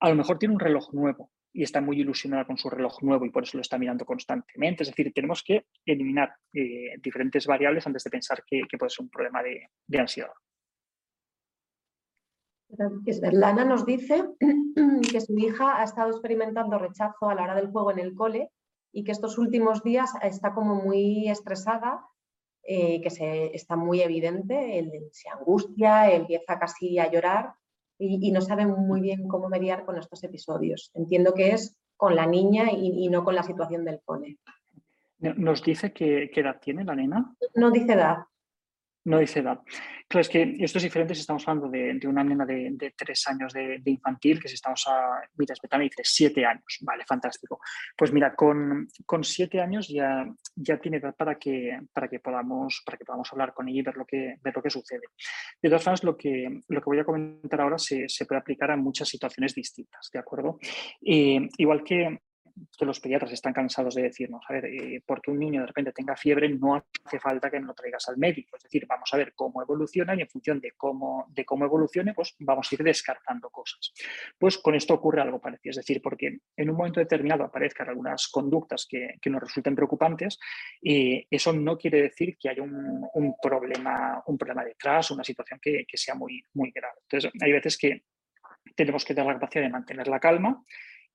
A 0.00 0.08
lo 0.08 0.16
mejor 0.16 0.38
tiene 0.38 0.54
un 0.54 0.60
reloj 0.60 0.92
nuevo 0.92 1.30
y 1.52 1.62
está 1.62 1.80
muy 1.80 2.00
ilusionada 2.00 2.46
con 2.46 2.56
su 2.56 2.70
reloj 2.70 3.02
nuevo 3.02 3.26
y 3.26 3.30
por 3.30 3.42
eso 3.42 3.58
lo 3.58 3.62
está 3.62 3.78
mirando 3.78 4.06
constantemente. 4.06 4.82
Es 4.82 4.88
decir, 4.88 5.12
tenemos 5.14 5.42
que 5.42 5.66
eliminar 5.84 6.34
eh, 6.52 6.98
diferentes 7.02 7.46
variables 7.46 7.86
antes 7.86 8.04
de 8.04 8.10
pensar 8.10 8.42
que, 8.46 8.62
puede 8.78 8.90
ser 8.90 9.04
un 9.04 9.10
problema 9.10 9.42
de, 9.42 9.98
ansiedad. 9.98 10.32
Lana 13.32 13.66
nos 13.66 13.84
dice 13.84 14.24
que 15.10 15.20
su 15.20 15.38
hija 15.38 15.80
ha 15.80 15.84
estado 15.84 16.10
experimentando 16.10 16.78
rechazo 16.78 17.28
a 17.28 17.34
la 17.34 17.42
hora 17.42 17.54
del 17.54 17.70
juego 17.70 17.90
en 17.90 17.98
el 17.98 18.14
cole 18.14 18.50
y 18.90 19.04
que 19.04 19.12
estos 19.12 19.36
últimos 19.36 19.82
días 19.82 20.10
está 20.22 20.54
como 20.54 20.76
muy 20.76 21.28
estresada, 21.28 22.06
eh, 22.62 23.02
que 23.02 23.10
se, 23.10 23.54
está 23.54 23.76
muy 23.76 24.00
evidente, 24.00 25.10
se 25.12 25.28
angustia, 25.28 26.10
empieza 26.10 26.58
casi 26.58 26.98
a 26.98 27.10
llorar 27.10 27.54
y, 28.02 28.30
no 28.32 28.40
sabe 28.40 28.66
muy 28.66 29.00
bien 29.00 29.28
cómo 29.28 29.48
mediar 29.48 29.84
con 29.84 29.96
estos 29.96 30.22
episodios. 30.24 30.90
Entiendo 30.94 31.34
que 31.34 31.52
es 31.52 31.76
con 31.96 32.16
la 32.16 32.26
niña 32.26 32.70
y, 32.72 33.08
no 33.08 33.24
con 33.24 33.34
la 33.34 33.42
situación 33.42 33.84
del 33.84 34.00
cole. 34.04 34.38
¿Nos 35.18 35.62
dice 35.62 35.92
qué, 35.92 36.30
qué 36.34 36.40
edad 36.40 36.58
tiene 36.60 36.84
la 36.84 36.96
nena? 36.96 37.36
No 37.54 37.70
dice 37.70 37.92
edad. 37.92 38.24
No 39.04 39.18
dice 39.18 39.40
edad. 39.40 39.60
Claro, 40.06 40.20
es 40.20 40.28
que 40.28 40.56
esto 40.60 40.78
es 40.78 40.84
diferente 40.84 41.14
si 41.14 41.22
estamos 41.22 41.46
hablando 41.48 41.68
de, 41.68 41.98
una 42.06 42.22
nena 42.22 42.46
de, 42.46 42.94
tres 42.96 43.26
años 43.26 43.52
de, 43.52 43.80
infantil, 43.86 44.40
que 44.40 44.48
si 44.48 44.54
estamos 44.54 44.84
a, 44.86 45.22
mira, 45.36 45.54
me 45.76 45.84
dice 45.84 46.02
siete 46.04 46.46
años, 46.46 46.78
vale, 46.82 47.04
fantástico. 47.04 47.58
Pues 47.96 48.12
mira, 48.12 48.34
con, 48.34 48.86
con, 49.04 49.24
siete 49.24 49.60
años 49.60 49.88
ya, 49.88 50.24
ya 50.54 50.78
tiene 50.78 50.98
edad 50.98 51.16
para 51.16 51.36
que, 51.36 51.80
para, 51.92 52.08
que 52.08 52.20
podamos, 52.20 52.82
para 52.84 52.96
que 52.96 53.04
podamos 53.04 53.32
hablar 53.32 53.52
con 53.54 53.68
ella 53.68 53.80
y 53.80 53.82
ver 53.82 53.96
lo 53.96 54.04
que, 54.04 54.36
ver 54.40 54.54
lo 54.54 54.62
que 54.62 54.70
sucede. 54.70 55.06
De 55.60 55.68
todas 55.68 55.82
formas, 55.82 56.04
lo 56.04 56.16
que, 56.16 56.60
lo 56.68 56.80
que 56.80 56.90
voy 56.90 56.98
a 57.00 57.04
comentar 57.04 57.60
ahora 57.60 57.78
se, 57.78 58.08
se 58.08 58.26
puede 58.26 58.40
aplicar 58.40 58.70
a 58.70 58.76
muchas 58.76 59.08
situaciones 59.08 59.54
distintas, 59.54 60.10
¿de 60.12 60.18
acuerdo? 60.20 60.58
Eh, 61.04 61.48
igual 61.58 61.82
que 61.82 62.20
que 62.76 62.84
los 62.84 63.00
pediatras 63.00 63.32
están 63.32 63.52
cansados 63.52 63.94
de 63.94 64.02
decirnos, 64.02 64.44
a 64.48 64.52
ver, 64.52 64.66
eh, 64.66 65.02
porque 65.06 65.30
un 65.30 65.38
niño 65.38 65.60
de 65.60 65.66
repente 65.66 65.92
tenga 65.92 66.16
fiebre 66.16 66.48
no 66.48 66.84
hace 67.04 67.18
falta 67.18 67.50
que 67.50 67.60
lo 67.60 67.74
traigas 67.74 68.08
al 68.08 68.16
médico, 68.16 68.56
es 68.56 68.62
decir, 68.62 68.86
vamos 68.86 69.12
a 69.12 69.16
ver 69.16 69.32
cómo 69.34 69.62
evoluciona 69.62 70.14
y 70.14 70.22
en 70.22 70.28
función 70.28 70.60
de 70.60 70.72
cómo, 70.72 71.26
de 71.30 71.44
cómo 71.44 71.64
evolucione, 71.64 72.14
pues 72.14 72.34
vamos 72.38 72.68
a 72.70 72.74
ir 72.74 72.82
descartando 72.82 73.50
cosas. 73.50 73.92
Pues 74.38 74.58
con 74.58 74.74
esto 74.74 74.94
ocurre 74.94 75.22
algo 75.22 75.40
parecido, 75.40 75.70
es 75.70 75.76
decir, 75.76 76.00
porque 76.02 76.38
en 76.56 76.70
un 76.70 76.76
momento 76.76 77.00
determinado 77.00 77.44
aparezcan 77.44 77.88
algunas 77.88 78.28
conductas 78.28 78.86
que, 78.88 79.16
que 79.20 79.30
nos 79.30 79.42
resulten 79.42 79.74
preocupantes, 79.74 80.38
y 80.80 81.26
eso 81.30 81.52
no 81.52 81.76
quiere 81.78 82.02
decir 82.02 82.36
que 82.38 82.48
haya 82.48 82.62
un, 82.62 83.06
un, 83.14 83.34
problema, 83.40 84.22
un 84.26 84.38
problema 84.38 84.64
detrás, 84.64 85.10
una 85.10 85.24
situación 85.24 85.58
que, 85.60 85.84
que 85.86 85.96
sea 85.96 86.14
muy, 86.14 86.42
muy 86.54 86.70
grave. 86.70 87.00
Entonces, 87.02 87.30
hay 87.40 87.52
veces 87.52 87.78
que 87.78 88.04
tenemos 88.76 89.04
que 89.04 89.14
tener 89.14 89.26
la 89.26 89.34
capacidad 89.34 89.64
de 89.64 89.70
mantener 89.70 90.08
la 90.08 90.20
calma, 90.20 90.64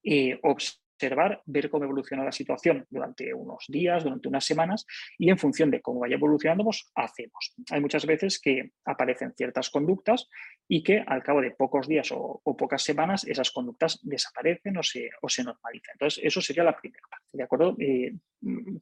y 0.04 0.34
observar 0.44 0.87
observar, 0.98 1.42
ver 1.46 1.70
cómo 1.70 1.86
evoluciona 1.86 2.24
la 2.24 2.32
situación 2.32 2.86
durante 2.90 3.32
unos 3.34 3.66
días, 3.68 4.04
durante 4.04 4.28
unas 4.28 4.44
semanas 4.44 4.86
y 5.18 5.30
en 5.30 5.38
función 5.38 5.70
de 5.70 5.80
cómo 5.80 6.00
vaya 6.00 6.16
evolucionando, 6.16 6.64
pues 6.64 6.92
hacemos. 6.96 7.54
Hay 7.70 7.80
muchas 7.80 8.06
veces 8.06 8.40
que 8.40 8.72
aparecen 8.84 9.34
ciertas 9.38 9.70
conductas 9.70 10.28
y 10.68 10.82
que 10.84 11.04
al 11.06 11.22
cabo 11.22 11.42
de 11.42 11.52
pocos 11.52 11.88
días 11.88 12.12
o, 12.12 12.42
pocas 12.58 12.82
semanas 12.84 13.24
esas 13.26 13.52
conductas 13.52 14.00
desaparecen 14.02 14.78
o 14.78 14.84
se, 14.84 15.44
normalizan. 15.44 15.94
Entonces, 15.94 16.24
eso 16.24 16.42
sería 16.42 16.64
la 16.64 16.76
primera 16.76 17.04
parte, 17.08 17.26
¿de 17.32 17.44
acuerdo? 17.44 17.76
Eh, 17.80 18.16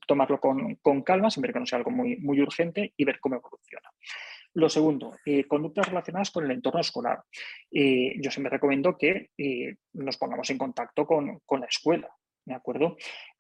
tomarlo 0.08 0.40
con, 0.40 1.02
calma, 1.04 1.30
siempre 1.30 1.52
que 1.52 1.60
no 1.60 1.66
sea 1.66 1.80
algo 1.80 1.92
muy 1.92 2.42
urgente 2.42 2.94
y 2.96 3.04
ver 3.04 3.20
cómo 3.20 3.36
evoluciona. 3.36 3.90
Lo 4.56 4.70
segundo, 4.70 5.12
eh, 5.26 5.44
conductas 5.46 5.90
relacionadas 5.90 6.32
con 6.32 6.46
el 6.46 6.52
entorno 6.52 6.80
escolar. 6.80 7.22
Eh, 7.70 8.16
yo 8.22 8.32
siempre 8.32 8.52
recomiendo 8.52 8.98
que 8.98 9.32
eh, 9.38 9.76
nos 9.94 10.18
pongamos 10.18 10.50
en 10.50 10.58
contacto 10.58 11.06
con, 11.06 11.42
con, 11.46 11.60
la 11.60 11.66
escuela, 11.66 12.10
¿de 12.46 12.54
acuerdo? 12.54 12.96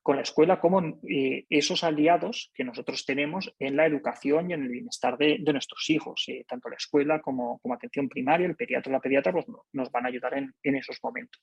Con 0.06 0.18
la 0.18 0.22
escuela 0.22 0.60
como 0.60 1.00
eh, 1.10 1.48
esos 1.50 1.84
aliados 1.84 2.52
que 2.54 2.64
nosotros 2.64 3.08
tenemos 3.08 3.52
en 3.58 3.76
la 3.76 3.88
educación 3.88 4.52
y 4.52 4.54
en 4.54 4.62
el 4.62 4.70
bienestar 4.70 5.18
de, 5.18 5.40
nuestros 5.52 5.90
hijos. 5.90 6.26
Eh, 6.28 6.46
tanto 6.48 6.70
la 6.70 6.76
escuela 6.76 7.22
como, 7.22 7.58
como, 7.58 7.74
atención 7.74 8.08
primaria, 8.08 8.46
el 8.46 8.56
pediatra 8.56 8.92
o 8.92 8.94
la 8.94 9.00
pediatra 9.00 9.32
pues, 9.32 9.48
nos 9.74 9.92
van 9.92 10.06
a 10.06 10.10
ayudar 10.10 10.36
en, 10.38 10.76
esos 10.76 11.00
momentos. 11.02 11.42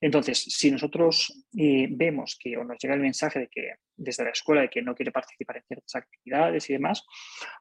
Entonces, 0.00 0.42
si 0.42 0.72
nosotros 0.72 1.46
eh, 1.56 1.86
vemos 1.92 2.36
que 2.42 2.56
o 2.56 2.64
nos 2.64 2.76
llega 2.82 2.94
el 2.94 3.00
mensaje 3.00 3.38
de 3.38 3.46
que 3.48 3.74
desde 3.96 4.24
la 4.24 4.30
escuela 4.30 4.62
de 4.62 4.68
que 4.68 4.82
no 4.82 4.96
quiere 4.96 5.12
participar 5.12 5.58
en 5.58 5.62
ciertas 5.68 5.94
actividades 5.94 6.68
y 6.70 6.72
demás, 6.72 7.06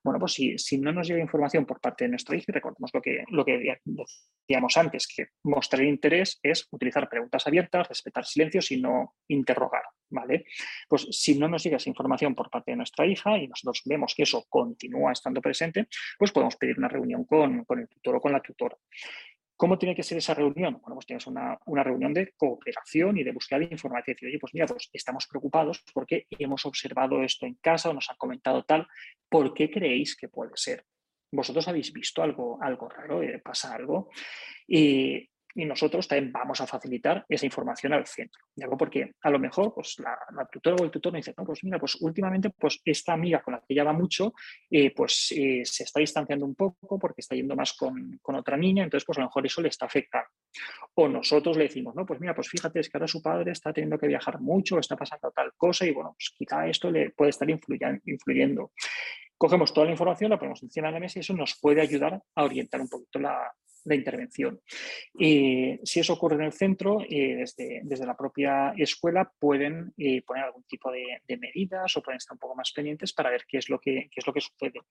bueno, 0.03 0.19
pues 0.19 0.33
si, 0.33 0.57
si 0.57 0.79
no 0.79 0.91
nos 0.91 1.07
llega 1.07 1.21
información 1.21 1.67
por 1.67 1.79
parte 1.79 2.05
de 2.05 2.09
nuestro 2.09 2.35
hijo, 2.35 2.45
recordemos 2.47 2.89
lo 2.91 2.99
que, 2.99 3.23
lo 3.29 3.45
que 3.45 3.77
decíamos 3.85 4.75
antes, 4.75 5.05
que 5.05 5.27
mostrar 5.43 5.83
interés 5.83 6.39
es 6.41 6.67
utilizar 6.71 7.07
preguntas 7.07 7.45
abiertas, 7.45 7.87
respetar 7.87 8.25
silencios 8.25 8.71
y 8.71 8.81
no 8.81 9.13
interrogar. 9.27 9.83
¿Vale? 10.11 10.45
Pues 10.87 11.07
si 11.11 11.37
no 11.37 11.47
nos 11.47 11.63
llega 11.63 11.77
esa 11.77 11.89
información 11.89 12.35
por 12.35 12.49
parte 12.49 12.71
de 12.71 12.77
nuestra 12.77 13.05
hija 13.05 13.37
y 13.37 13.47
nosotros 13.47 13.81
vemos 13.85 14.13
que 14.15 14.23
eso 14.23 14.45
continúa 14.47 15.11
estando 15.11 15.41
presente, 15.41 15.87
pues 16.17 16.31
podemos 16.31 16.55
pedir 16.57 16.77
una 16.77 16.87
reunión 16.87 17.25
con, 17.25 17.65
el 17.79 17.87
tutor 17.87 18.15
o 18.15 18.21
con 18.21 18.31
la 18.31 18.41
tutora. 18.41 18.77
¿Cómo 19.55 19.77
tiene 19.77 19.95
que 19.95 20.03
ser 20.03 20.17
esa 20.17 20.33
reunión? 20.33 20.79
Bueno, 20.81 20.95
pues 20.95 21.05
tienes 21.05 21.27
una, 21.27 21.57
reunión 21.83 22.13
de 22.13 22.33
cooperación 22.35 23.17
y 23.17 23.23
de 23.23 23.31
búsqueda 23.31 23.59
de 23.59 23.65
información. 23.65 24.17
Oye, 24.23 24.39
pues 24.39 24.53
mira, 24.53 24.65
pues 24.65 24.89
estamos 24.91 25.27
preocupados 25.27 25.83
porque 25.93 26.25
hemos 26.31 26.65
observado 26.65 27.21
esto 27.21 27.45
en 27.45 27.55
casa 27.61 27.89
o 27.89 27.93
nos 27.93 28.09
han 28.09 28.17
comentado 28.17 28.63
tal. 28.63 28.87
¿Por 29.29 29.53
qué 29.53 29.69
creéis 29.69 30.15
que 30.15 30.29
puede 30.29 30.53
ser? 30.55 30.83
¿Vosotros 31.31 31.67
habéis 31.67 31.93
visto 31.93 32.23
algo, 32.23 32.57
algo 32.61 32.89
raro? 32.89 33.21
Eh, 33.21 33.39
¿Pasa 33.39 33.75
algo? 33.75 34.09
Y 34.67 35.29
y 35.55 35.65
nosotros 35.65 36.07
también 36.07 36.31
vamos 36.31 36.61
a 36.61 36.67
facilitar 36.67 37.25
esa 37.27 37.45
información 37.45 37.93
al 37.93 38.05
centro. 38.07 38.41
Porque 38.77 39.13
a 39.21 39.29
lo 39.29 39.39
mejor 39.39 39.73
pues, 39.73 39.97
la, 39.99 40.45
tutora 40.51 40.77
o 40.79 40.85
el 40.85 40.91
tutor 40.91 41.13
me 41.13 41.19
dice, 41.19 41.33
no, 41.37 41.45
pues 41.45 41.63
mira, 41.63 41.79
pues 41.79 41.95
últimamente 42.01 42.49
pues, 42.51 42.79
esta 42.85 43.13
amiga 43.13 43.41
con 43.41 43.53
la 43.53 43.59
que 43.59 43.73
ella 43.73 43.83
va 43.83 43.93
mucho, 43.93 44.33
eh, 44.69 44.93
pues 44.93 45.33
eh, 45.35 45.61
se 45.65 45.83
está 45.83 45.99
distanciando 45.99 46.45
un 46.45 46.55
poco 46.55 46.97
porque 46.99 47.21
está 47.21 47.35
yendo 47.35 47.55
más 47.55 47.73
con, 47.73 48.19
con, 48.21 48.35
otra 48.35 48.57
niña, 48.57 48.83
entonces 48.83 49.05
pues 49.05 49.17
a 49.17 49.21
lo 49.21 49.27
mejor 49.27 49.45
eso 49.45 49.61
le 49.61 49.69
está 49.69 49.85
afectando. 49.85 50.29
O 50.95 51.07
nosotros 51.07 51.57
le 51.57 51.63
decimos, 51.63 51.95
no, 51.95 52.05
pues 52.05 52.19
mira, 52.19 52.33
pues 52.33 52.49
fíjate, 52.49 52.79
es 52.79 52.89
que 52.89 52.97
ahora 52.97 53.07
su 53.07 53.21
padre 53.21 53.51
está 53.51 53.73
teniendo 53.73 53.97
que 53.97 54.07
viajar 54.07 54.39
mucho, 54.39 54.79
está 54.79 54.95
pasando 54.95 55.31
tal 55.31 55.53
cosa 55.55 55.85
y 55.85 55.91
bueno, 55.91 56.13
pues 56.17 56.33
quizá 56.35 56.67
esto 56.67 56.91
le 56.91 57.11
puede 57.11 57.29
estar 57.29 57.47
influyendo. 57.49 58.71
Cogemos 59.37 59.73
toda 59.73 59.85
la 59.85 59.91
información, 59.91 60.29
la 60.29 60.37
ponemos 60.37 60.61
encima 60.61 60.87
de 60.87 60.93
la 60.93 60.99
mesa 60.99 61.17
y 61.17 61.21
eso 61.21 61.33
nos 61.33 61.57
puede 61.59 61.81
ayudar 61.81 62.21
a 62.35 62.43
orientar 62.43 62.79
un 62.79 62.89
poquito 62.89 63.17
la, 63.19 63.51
la 63.85 63.95
intervención. 63.95 64.59
Y 65.17 65.79
si 65.83 65.99
eso 65.99 66.13
ocurre 66.13 66.35
en 66.35 66.43
el 66.43 66.53
centro, 66.53 67.01
eh, 67.01 67.35
desde, 67.37 67.81
desde, 67.83 68.05
la 68.05 68.15
propia 68.15 68.73
escuela 68.77 69.31
pueden 69.39 69.93
eh, 69.97 70.21
poner 70.23 70.45
algún 70.45 70.63
tipo 70.63 70.91
de, 70.91 71.21
medidas 71.37 71.95
o 71.95 72.01
pueden 72.01 72.17
estar 72.17 72.35
un 72.35 72.39
poco 72.39 72.55
más 72.55 72.71
pendientes 72.71 73.13
para 73.13 73.29
ver 73.29 73.45
qué 73.47 73.57
es 73.57 73.69
lo 73.69 73.79
que, 73.79 74.09
qué 74.11 74.19
es 74.19 74.27
lo 74.27 74.33
que 74.33 74.41
sucede. 74.41 74.81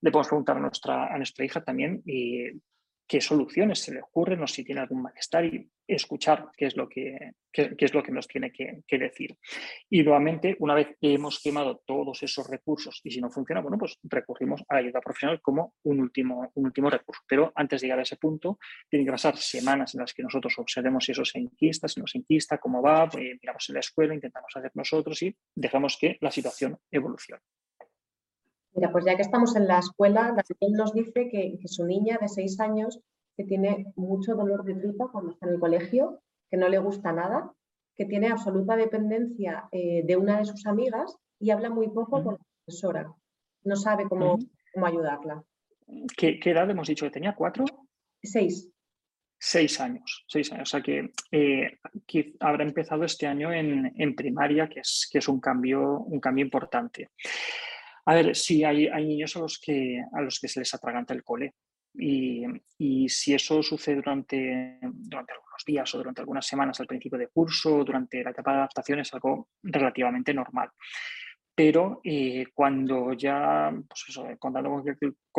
Le 0.00 0.10
podemos 0.10 0.28
preguntar 0.28 0.56
a 0.56 0.60
nuestra, 0.60 1.06
a 1.06 1.16
nuestra 1.16 1.44
hija 1.44 1.62
también 1.62 2.02
eh, 2.06 2.54
qué 3.10 3.20
soluciones 3.20 3.80
se 3.80 3.92
le 3.92 4.02
ocurren 4.02 4.40
o 4.40 4.46
si 4.46 4.62
tiene 4.62 4.82
algún 4.82 5.02
malestar 5.02 5.44
y 5.44 5.68
escuchar 5.84 6.48
qué 6.56 6.66
es 6.66 6.76
lo 6.76 6.88
que, 6.88 7.32
es 7.52 7.92
lo 7.92 8.04
que 8.04 8.12
nos 8.12 8.28
tiene 8.28 8.52
que, 8.52 8.98
decir. 8.98 9.36
Y 9.88 10.04
nuevamente, 10.04 10.54
una 10.60 10.76
vez 10.76 10.96
que 11.00 11.14
hemos 11.14 11.40
quemado 11.42 11.82
todos 11.84 12.22
esos 12.22 12.48
recursos 12.48 13.00
y 13.02 13.10
si 13.10 13.20
no 13.20 13.28
funciona, 13.28 13.62
bueno, 13.62 13.78
pues 13.78 13.98
recurrimos 14.04 14.62
a 14.68 14.74
la 14.74 14.80
ayuda 14.82 15.00
profesional 15.00 15.40
como 15.42 15.74
un 15.82 15.98
último, 15.98 16.52
un 16.54 16.66
último 16.66 16.88
recurso. 16.88 17.22
Pero 17.26 17.50
antes 17.56 17.80
de 17.80 17.88
llegar 17.88 17.98
a 17.98 18.02
ese 18.02 18.14
punto, 18.14 18.60
tienen 18.88 19.06
que 19.06 19.12
pasar 19.12 19.36
semanas 19.36 19.92
en 19.96 20.02
las 20.02 20.14
que 20.14 20.22
nosotros 20.22 20.54
observemos 20.58 21.04
si 21.04 21.10
eso 21.10 21.24
se 21.24 21.40
enquista, 21.40 21.88
si 21.88 21.98
no 21.98 22.06
se 22.06 22.18
enquista, 22.18 22.58
cómo 22.58 22.80
va, 22.80 23.10
eh, 23.18 23.38
miramos 23.42 23.68
en 23.70 23.74
la 23.74 23.80
escuela, 23.80 24.14
intentamos 24.14 24.52
hacer 24.54 24.70
nosotros 24.74 25.20
y 25.24 25.36
dejamos 25.56 25.98
que 26.00 26.16
la 26.20 26.30
situación 26.30 26.78
evolucione. 26.92 27.42
Mira, 28.72 28.92
pues 28.92 29.04
ya 29.04 29.16
que 29.16 29.22
estamos 29.22 29.56
en 29.56 29.66
la 29.66 29.78
escuela, 29.78 30.28
Daniel 30.28 30.76
nos 30.76 30.92
dice 30.92 31.28
que, 31.28 31.58
su 31.66 31.84
niña 31.84 32.18
de 32.20 32.28
seis 32.28 32.60
años 32.60 33.00
que 33.36 33.44
tiene 33.44 33.86
mucho 33.96 34.34
dolor 34.34 34.64
de 34.64 34.74
tripa 34.74 35.08
cuando 35.10 35.32
está 35.32 35.46
en 35.46 35.54
el 35.54 35.60
colegio, 35.60 36.20
que 36.50 36.56
no 36.56 36.68
le 36.68 36.78
gusta 36.78 37.12
nada, 37.12 37.52
que 37.96 38.04
tiene 38.04 38.28
absoluta 38.28 38.76
dependencia 38.76 39.68
eh, 39.72 40.02
de 40.04 40.16
una 40.16 40.38
de 40.38 40.44
sus 40.44 40.66
amigas 40.66 41.16
y 41.38 41.50
habla 41.50 41.70
muy 41.70 41.88
poco 41.88 42.22
con 42.22 42.34
la 42.34 42.46
profesora. 42.64 43.12
No 43.64 43.76
sabe 43.76 44.04
cómo, 44.08 44.38
cómo 44.72 44.86
ayudarla. 44.86 45.42
¿Qué, 46.16 46.38
edad 46.44 46.70
hemos 46.70 46.88
dicho 46.88 47.06
que 47.06 47.10
tenía? 47.10 47.34
¿Cuatro? 47.34 47.64
Seis. 48.22 48.70
Seis 49.38 49.80
años, 49.80 50.24
seis 50.28 50.52
años. 50.52 50.68
O 50.68 50.70
sea 50.70 50.82
que, 50.82 51.10
eh, 51.32 51.78
habrá 52.40 52.62
empezado 52.62 53.04
este 53.04 53.26
año 53.26 53.52
en, 53.52 53.92
en 53.96 54.14
primaria, 54.14 54.68
que 54.68 54.80
es, 54.80 55.08
que 55.10 55.18
es 55.18 55.28
un, 55.28 55.40
cambio, 55.40 56.00
un 56.00 56.20
cambio 56.20 56.44
importante. 56.44 57.08
A 58.06 58.14
ver, 58.14 58.34
sí, 58.34 58.64
hay, 58.64 58.88
niños 59.04 59.36
a 59.36 59.40
los, 59.40 59.58
que, 59.58 60.02
a 60.12 60.20
los 60.20 60.38
que 60.40 60.48
se 60.48 60.60
les 60.60 60.74
atraganta 60.74 61.14
el 61.14 61.22
cole. 61.22 61.54
Y, 61.94 62.44
y, 62.78 63.08
si 63.08 63.34
eso 63.34 63.62
sucede 63.62 63.96
durante, 63.96 64.78
durante 64.80 65.32
algunos 65.32 65.64
días 65.66 65.94
o 65.94 65.98
durante 65.98 66.20
algunas 66.20 66.46
semanas 66.46 66.78
al 66.80 66.86
principio 66.86 67.18
de 67.18 67.28
curso, 67.28 67.84
durante 67.84 68.22
la 68.22 68.30
etapa 68.30 68.52
de 68.52 68.58
adaptación, 68.58 69.00
es 69.00 69.12
algo 69.12 69.48
relativamente 69.62 70.32
normal. 70.32 70.70
Pero 71.54 72.00
eh, 72.04 72.46
cuando 72.54 73.12
ya, 73.12 73.70
pues 73.88 74.04
eso, 74.08 74.26
contando 74.38 74.70
con 74.70 74.84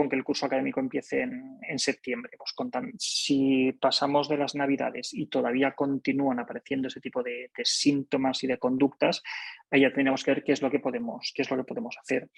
que, 0.09 0.15
el 0.15 0.23
curso 0.23 0.45
académico 0.45 0.79
empiece 0.79 1.21
en, 1.21 1.79
septiembre, 1.79 2.31
pues 2.37 2.53
si 2.97 3.71
pasamos 3.73 4.29
de 4.29 4.37
las 4.37 4.53
navidades 4.55 5.13
y 5.13 5.27
todavía 5.27 5.73
continúan 5.73 6.39
apareciendo 6.39 6.89
ese 6.89 6.99
tipo 6.99 7.23
de, 7.23 7.49
síntomas 7.63 8.43
y 8.43 8.47
de 8.47 8.57
conductas, 8.57 9.23
ahí 9.71 9.81
ya 9.81 9.93
tenemos 9.93 10.23
que 10.23 10.31
ver 10.31 10.43
qué 10.43 10.51
es 10.51 10.61
lo 10.61 10.69
que 10.69 10.79
podemos, 10.79 11.31
qué 11.33 11.41
es 11.41 11.49
lo 11.49 11.57
que 11.57 11.63
podemos 11.63 11.97
hacer. 11.97 12.29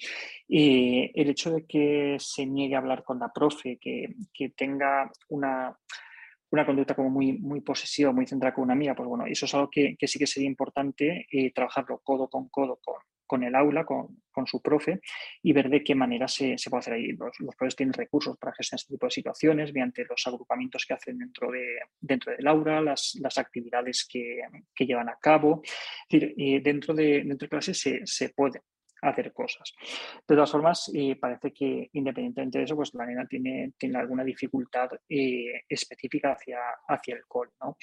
Y 0.48 1.12
el 1.20 1.30
hecho 1.30 1.52
de 1.52 1.66
que 1.66 2.18
se 2.20 2.46
niegue 2.46 2.76
a 2.76 2.80
hablar 2.80 3.04
con 3.04 3.20
la 3.20 3.34
profe, 3.34 3.78
que, 3.80 4.16
tenga 4.56 5.12
una 5.30 5.78
conducta 6.66 6.96
como 6.96 7.10
muy, 7.10 7.62
posesiva, 7.62 8.12
muy 8.12 8.28
centrada 8.28 8.54
con 8.54 8.66
una 8.66 8.74
amiga, 8.74 8.96
pues 8.96 9.10
bueno, 9.10 9.26
eso 9.26 9.46
es 9.46 9.54
algo 9.56 9.70
que, 9.70 9.98
sí 10.06 10.20
que 10.20 10.28
sería 10.28 10.48
importante 10.48 11.28
eh, 11.32 11.52
trabajarlo 11.52 12.00
codo 12.04 12.30
con 12.30 12.48
codo 12.50 12.80
con, 12.82 12.96
con 13.26 13.44
el 13.44 13.56
aula, 13.56 13.86
con, 13.86 14.22
su 14.46 14.62
profe 14.64 15.00
y 15.44 15.54
ver 15.54 15.70
de 15.70 15.84
qué 15.84 15.94
manera 15.94 16.28
se, 16.28 16.56
puede 16.70 16.80
hacer 16.80 16.94
ahí. 16.94 17.12
Los, 17.12 17.56
profes 17.56 17.76
tienen 17.76 17.94
recursos 17.94 18.36
para 18.38 18.54
gestionar 18.54 18.80
este 18.80 18.94
tipo 18.96 19.06
de 19.06 19.12
situaciones 19.12 19.72
mediante 19.72 20.06
los 20.10 20.26
agrupamientos 20.26 20.86
que 20.88 20.96
hacen 20.96 21.20
dentro, 21.20 21.52
de, 21.52 21.78
dentro 22.00 22.36
del 22.36 22.48
aula, 22.48 22.82
las, 22.82 23.38
actividades 23.38 24.08
que, 24.10 24.42
llevan 24.86 25.10
a 25.10 25.18
cabo. 25.22 25.62
Es 26.10 26.20
decir, 26.20 26.36
eh, 26.38 26.62
dentro, 26.64 26.94
de, 26.96 27.24
dentro 27.24 27.46
de 27.46 27.50
clase 27.50 27.74
se, 27.74 28.02
se 28.06 28.30
puede 28.30 28.62
hacer 29.10 29.34
cosas. 29.34 29.74
De 30.28 30.36
todas 30.36 30.52
formas, 30.52 30.92
eh, 30.94 31.16
parece 31.16 31.52
que 31.52 31.90
independientemente 31.94 32.58
de 32.58 32.64
eso, 32.66 32.76
pues 32.76 32.94
la 32.94 33.06
nena 33.06 33.26
tiene, 33.26 33.74
tiene 33.78 34.00
alguna 34.00 34.24
dificultad 34.24 34.90
eh, 35.10 35.64
específica 35.68 36.34
hacia, 36.34 36.60
hacia 36.88 37.16
el 37.16 37.24
col. 37.28 37.52
¿no? 37.62 37.78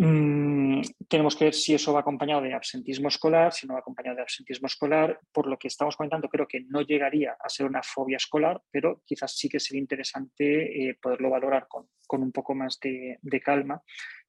Mm, 0.00 0.80
tenemos 1.08 1.34
que 1.34 1.46
ver 1.46 1.54
si 1.54 1.74
eso 1.74 1.92
va 1.92 2.00
acompañado 2.00 2.40
de 2.40 2.54
absentismo 2.54 3.08
escolar, 3.08 3.52
si 3.52 3.66
no 3.66 3.74
va 3.74 3.80
acompañado 3.80 4.14
de 4.14 4.22
absentismo 4.22 4.68
escolar. 4.68 5.18
Por 5.32 5.48
lo 5.48 5.58
que 5.58 5.66
estamos 5.66 5.96
comentando, 5.96 6.28
creo 6.28 6.46
que 6.46 6.60
no 6.60 6.82
llegaría 6.82 7.32
a 7.32 7.48
ser 7.48 7.66
una 7.66 7.82
fobia 7.82 8.16
escolar, 8.16 8.62
pero 8.70 9.02
quizás 9.04 9.36
sí 9.36 9.48
que 9.48 9.58
sería 9.58 9.80
interesante 9.80 10.88
eh, 10.88 10.96
poderlo 11.02 11.30
valorar 11.30 11.66
con, 11.66 11.88
un 12.22 12.30
poco 12.30 12.54
más 12.54 12.78
de, 12.80 13.18
calma 13.44 13.82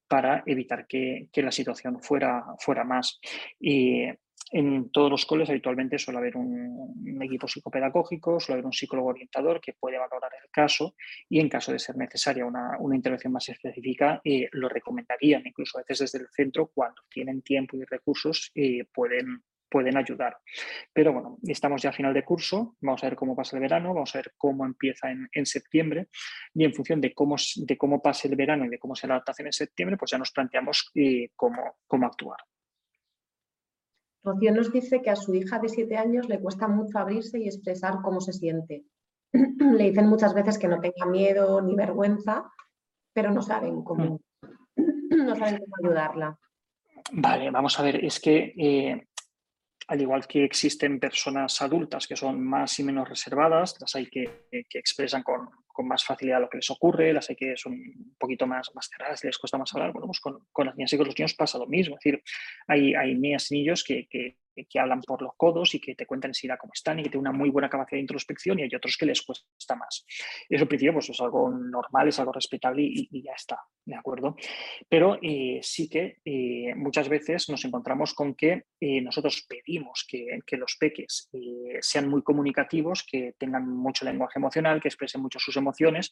para 0.07 0.41
evitar 0.47 0.87
que, 0.87 1.29
la 1.35 1.51
situación 1.51 2.01
fuera, 2.01 2.45
fuera 2.57 2.83
más. 2.83 3.19
Y 3.59 4.07
en 4.51 4.89
todos 4.91 5.11
los 5.11 5.25
coles 5.25 5.49
habitualmente 5.49 5.99
suele 5.99 6.19
haber 6.19 6.35
un, 6.35 7.21
equipo 7.21 7.47
psicopedagógico, 7.47 8.39
suele 8.39 8.55
haber 8.55 8.65
un 8.65 8.73
psicólogo 8.73 9.09
orientador 9.09 9.59
que 9.59 9.73
puede 9.73 9.97
valorar 9.97 10.31
el 10.41 10.49
caso 10.49 10.95
y 11.27 11.39
en 11.39 11.49
caso 11.49 11.71
de 11.71 11.79
ser 11.79 11.97
necesaria 11.97 12.45
una, 12.45 12.77
intervención 12.93 13.33
más 13.33 13.49
específica, 13.49 14.21
eh, 14.23 14.47
lo 14.53 14.69
recomendarían. 14.69 15.45
Incluso 15.45 15.77
a 15.77 15.81
veces 15.81 16.11
desde 16.11 16.25
el 16.25 16.31
centro, 16.31 16.71
cuando 16.73 17.03
tienen 17.09 17.41
tiempo 17.41 17.75
y 17.75 17.83
recursos, 17.83 18.51
eh, 18.55 18.85
pueden, 18.93 19.43
pueden 19.69 19.97
ayudar. 19.97 20.37
Pero 20.91 21.13
bueno, 21.13 21.37
estamos 21.43 21.81
ya 21.81 21.89
a 21.89 21.93
final 21.93 22.13
de 22.13 22.23
curso, 22.23 22.77
vamos 22.81 23.03
a 23.03 23.07
ver 23.07 23.15
cómo 23.15 23.35
pasa 23.35 23.57
el 23.57 23.61
verano, 23.61 23.93
vamos 23.93 24.15
a 24.15 24.19
ver 24.19 24.33
cómo 24.37 24.65
empieza 24.65 25.11
en, 25.11 25.45
septiembre 25.45 26.07
y 26.53 26.63
en 26.63 26.73
función 26.73 26.99
de 27.01 27.13
cómo, 27.13 27.35
de 27.55 27.77
cómo 27.77 28.01
pase 28.01 28.27
el 28.27 28.35
verano 28.35 28.65
y 28.65 28.69
de 28.69 28.79
cómo 28.79 28.95
sea 28.95 29.09
la 29.09 29.15
adaptación 29.15 29.47
en 29.47 29.53
septiembre, 29.53 29.97
pues 29.97 30.11
ya 30.11 30.17
nos 30.17 30.31
planteamos 30.31 30.89
eh, 30.95 31.29
cómo, 31.35 31.77
cómo 31.85 32.07
actuar. 32.07 32.39
Rocío 34.23 34.53
nos 34.53 34.71
dice 34.71 35.01
que 35.01 35.09
a 35.09 35.15
su 35.15 35.33
hija 35.33 35.59
de 35.59 35.69
siete 35.69 35.97
años 35.97 36.27
le 36.27 36.39
cuesta 36.39 36.67
mucho 36.67 36.99
abrirse 36.99 37.39
y 37.39 37.47
expresar 37.47 38.01
cómo 38.03 38.21
se 38.21 38.33
siente. 38.33 38.85
le 39.33 39.83
dicen 39.83 40.07
muchas 40.07 40.33
veces 40.33 40.57
que 40.57 40.67
no 40.67 40.79
tenga 40.79 41.05
miedo 41.05 41.61
ni 41.61 41.75
vergüenza, 41.75 42.51
pero 43.13 43.31
no 43.31 43.41
saben 43.41 43.83
cómo, 43.83 44.19
no 44.75 45.35
saben 45.35 45.59
cómo 45.59 45.75
ayudarla. 45.83 46.37
Vale, 47.11 47.49
vamos 47.49 47.79
a 47.79 47.83
ver, 47.83 48.03
es 48.03 48.19
que 48.19 48.53
eh, 48.57 49.07
al 49.89 50.01
igual 50.01 50.27
que 50.27 50.43
existen 50.43 50.99
personas 50.99 51.61
adultas 51.61 52.07
que 52.07 52.15
son 52.15 52.43
más 52.43 52.77
y 52.79 52.83
menos 52.83 53.09
reservadas, 53.09 53.75
las 53.79 53.95
hay 53.95 54.07
que, 54.07 54.45
expresan 54.51 55.23
con, 55.23 55.49
más 55.87 56.03
facilidad 56.03 56.41
lo 56.41 56.49
que 56.49 56.57
les 56.57 56.69
ocurre, 56.69 57.13
las 57.13 57.29
hay 57.29 57.35
que 57.35 57.55
son 57.57 57.73
un 57.73 58.15
poquito 58.17 58.47
más, 58.47 58.69
más 58.75 58.89
cerradas, 58.89 59.23
les 59.23 59.37
cuesta 59.37 59.57
más 59.57 59.73
hablar. 59.73 59.91
Bueno, 59.91 60.07
pues 60.07 60.19
con, 60.19 60.65
las 60.65 60.75
niñas 60.75 60.93
y 60.93 60.97
con 60.97 61.07
los 61.07 61.17
niños 61.17 61.33
pasa 61.33 61.57
lo 61.57 61.67
mismo. 61.67 61.95
Es 61.95 62.03
decir, 62.03 62.23
hay, 62.67 62.93
hay 62.95 63.15
niñas 63.15 63.51
y 63.51 63.55
niños 63.55 63.83
que 63.83 64.07
hablan 64.75 65.01
por 65.01 65.21
los 65.21 65.33
codos 65.35 65.75
y 65.75 65.79
que 65.79 65.95
te 65.95 66.05
cuentan 66.05 66.31
enseguida 66.31 66.57
cómo 66.57 66.71
están 66.73 66.99
y 66.99 67.03
que 67.03 67.09
tienen 67.09 67.27
una 67.27 67.37
muy 67.37 67.49
buena 67.49 67.69
capacidad 67.69 67.97
de 67.97 68.01
introspección 68.01 68.59
y 68.59 68.63
hay 68.63 68.75
otros 68.75 68.97
que 68.97 69.05
les 69.05 69.21
cuesta 69.21 69.75
más. 69.75 70.05
Eso 70.49 70.63
al 70.63 70.67
principio 70.67 70.93
pues, 70.93 71.09
es 71.09 71.21
algo 71.21 71.49
normal, 71.49 72.07
es 72.07 72.19
algo 72.19 72.31
respetable 72.31 72.81
y, 72.83 73.21
ya 73.21 73.33
está, 73.33 73.59
¿de 73.85 73.95
acuerdo? 73.95 74.35
Pero 74.87 75.19
eh, 75.21 75.59
sí 75.61 75.89
que 75.89 76.17
eh, 76.23 76.73
muchas 76.75 77.09
veces 77.09 77.49
nos 77.49 77.63
encontramos 77.65 78.13
con 78.13 78.35
que 78.35 78.65
eh, 78.79 79.01
nosotros 79.01 79.45
pedimos 79.47 80.05
que, 80.07 80.39
que 80.45 80.57
los 80.57 80.77
peques 80.77 81.29
sean 81.81 82.09
muy 82.09 82.21
comunicativos, 82.21 83.03
que 83.03 83.35
tengan 83.37 83.67
mucho 83.67 84.05
lenguaje 84.05 84.39
emocional, 84.39 84.81
que 84.81 84.87
expresen 84.87 85.21
mucho 85.21 85.39
sus 85.39 85.57
emociones, 85.57 86.11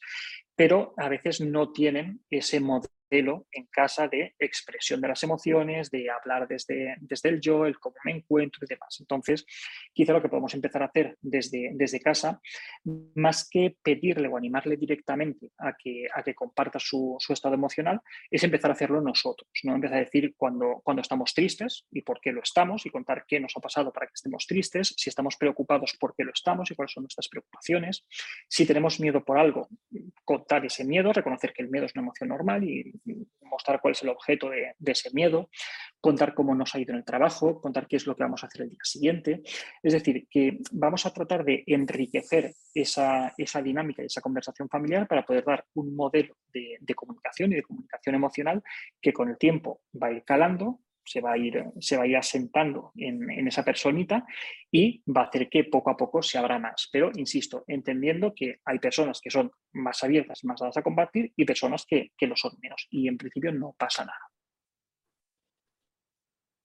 pero 0.54 0.94
a 0.96 1.08
veces 1.08 1.40
no 1.40 1.72
tienen 1.72 2.20
ese 2.30 2.60
modelo 2.60 2.97
en 3.10 3.66
casa 3.70 4.08
de 4.08 4.34
expresión 4.38 5.00
de 5.00 5.08
las 5.08 5.22
emociones, 5.22 5.90
de 5.90 6.10
hablar 6.10 6.46
desde, 6.46 6.96
desde 7.00 7.28
el 7.28 7.40
yo, 7.40 7.66
el 7.66 7.78
cómo 7.78 7.96
me 8.04 8.12
encuentro 8.12 8.60
y 8.62 8.68
demás. 8.68 8.96
Entonces, 9.00 9.46
quizá 9.92 10.12
lo 10.12 10.22
que 10.22 10.28
podemos 10.28 10.54
empezar 10.54 10.82
a 10.82 10.86
hacer 10.86 11.16
desde, 11.20 11.70
desde 11.74 12.00
casa, 12.00 12.40
más 13.14 13.48
que 13.48 13.76
pedirle 13.82 14.28
o 14.28 14.36
animarle 14.36 14.76
directamente 14.76 15.50
a 15.58 15.74
que, 15.76 16.06
a 16.14 16.22
que 16.22 16.34
comparta 16.34 16.78
su, 16.78 17.16
su 17.18 17.32
estado 17.32 17.54
emocional, 17.54 18.00
es 18.30 18.42
empezar 18.44 18.70
a 18.70 18.74
hacerlo 18.74 19.00
nosotros, 19.00 19.48
¿no? 19.64 19.74
Empezar 19.74 19.98
a 19.98 20.00
decir 20.00 20.34
cuando, 20.36 20.80
cuando 20.84 21.02
estamos 21.02 21.34
tristes 21.34 21.86
y 21.90 22.02
por 22.02 22.20
qué 22.20 22.32
lo 22.32 22.42
estamos 22.42 22.86
y 22.86 22.90
contar 22.90 23.24
qué 23.26 23.40
nos 23.40 23.56
ha 23.56 23.60
pasado 23.60 23.92
para 23.92 24.06
que 24.06 24.14
estemos 24.14 24.46
tristes, 24.46 24.94
si 24.96 25.10
estamos 25.10 25.36
preocupados, 25.36 25.96
por 25.98 26.14
qué 26.14 26.24
lo 26.24 26.32
estamos 26.32 26.70
y 26.70 26.74
cuáles 26.74 26.92
son 26.92 27.04
nuestras 27.04 27.28
preocupaciones, 27.28 28.04
si 28.48 28.66
tenemos 28.66 29.00
miedo 29.00 29.24
por 29.24 29.38
algo, 29.38 29.68
contar 30.24 30.64
ese 30.64 30.84
miedo, 30.84 31.12
reconocer 31.12 31.52
que 31.52 31.62
el 31.62 31.70
miedo 31.70 31.86
es 31.86 31.92
una 31.94 32.02
emoción 32.02 32.28
normal 32.28 32.64
y 32.64 32.97
mostrar 33.48 33.80
cuál 33.80 33.92
es 33.92 34.02
el 34.02 34.10
objeto 34.10 34.50
de, 34.50 34.74
ese 34.86 35.10
miedo, 35.12 35.50
contar 36.00 36.34
cómo 36.34 36.54
nos 36.54 36.74
ha 36.74 36.78
ido 36.78 36.92
en 36.92 36.98
el 36.98 37.04
trabajo, 37.04 37.60
contar 37.60 37.86
qué 37.86 37.96
es 37.96 38.06
lo 38.06 38.14
que 38.14 38.22
vamos 38.22 38.42
a 38.42 38.46
hacer 38.46 38.62
el 38.62 38.70
día 38.70 38.78
siguiente. 38.82 39.42
Es 39.82 39.92
decir, 39.92 40.26
que 40.30 40.58
vamos 40.72 41.06
a 41.06 41.12
tratar 41.12 41.44
de 41.44 41.64
enriquecer 41.66 42.54
esa, 42.74 43.34
dinámica 43.62 44.02
y 44.02 44.06
esa 44.06 44.20
conversación 44.20 44.68
familiar 44.68 45.06
para 45.08 45.24
poder 45.24 45.44
dar 45.44 45.64
un 45.74 45.94
modelo 45.96 46.36
de, 46.52 46.78
comunicación 46.94 47.52
y 47.52 47.56
de 47.56 47.62
comunicación 47.62 48.14
emocional 48.14 48.62
que 49.00 49.12
con 49.12 49.28
el 49.28 49.38
tiempo 49.38 49.82
va 50.00 50.08
a 50.08 50.12
ir 50.12 50.24
calando, 50.24 50.80
se 51.08 51.20
va 51.20 51.32
a 51.32 51.38
ir, 51.38 51.64
se 51.80 51.96
va 51.96 52.02
a 52.02 52.06
ir 52.06 52.16
asentando 52.16 52.92
en, 52.96 53.46
esa 53.48 53.64
personita 53.64 54.26
y 54.70 55.02
va 55.04 55.22
a 55.22 55.24
hacer 55.24 55.48
que 55.48 55.64
poco 55.64 55.90
a 55.90 55.96
poco 55.96 56.22
se 56.22 56.38
abra 56.38 56.58
más. 56.58 56.88
Pero, 56.92 57.10
insisto, 57.14 57.64
entendiendo 57.66 58.34
que 58.34 58.60
hay 58.64 58.78
personas 58.78 59.20
que 59.20 59.30
son 59.30 59.50
más 59.72 60.04
abiertas, 60.04 60.44
más 60.44 60.60
dadas 60.60 60.76
a 60.76 60.82
combatir 60.82 61.32
y 61.34 61.44
personas 61.44 61.86
que, 61.86 62.12
lo 62.20 62.36
son 62.36 62.52
menos. 62.60 62.86
Y 62.90 63.08
en 63.08 63.16
principio 63.16 63.52
no 63.52 63.74
pasa 63.78 64.04
nada. 64.04 64.20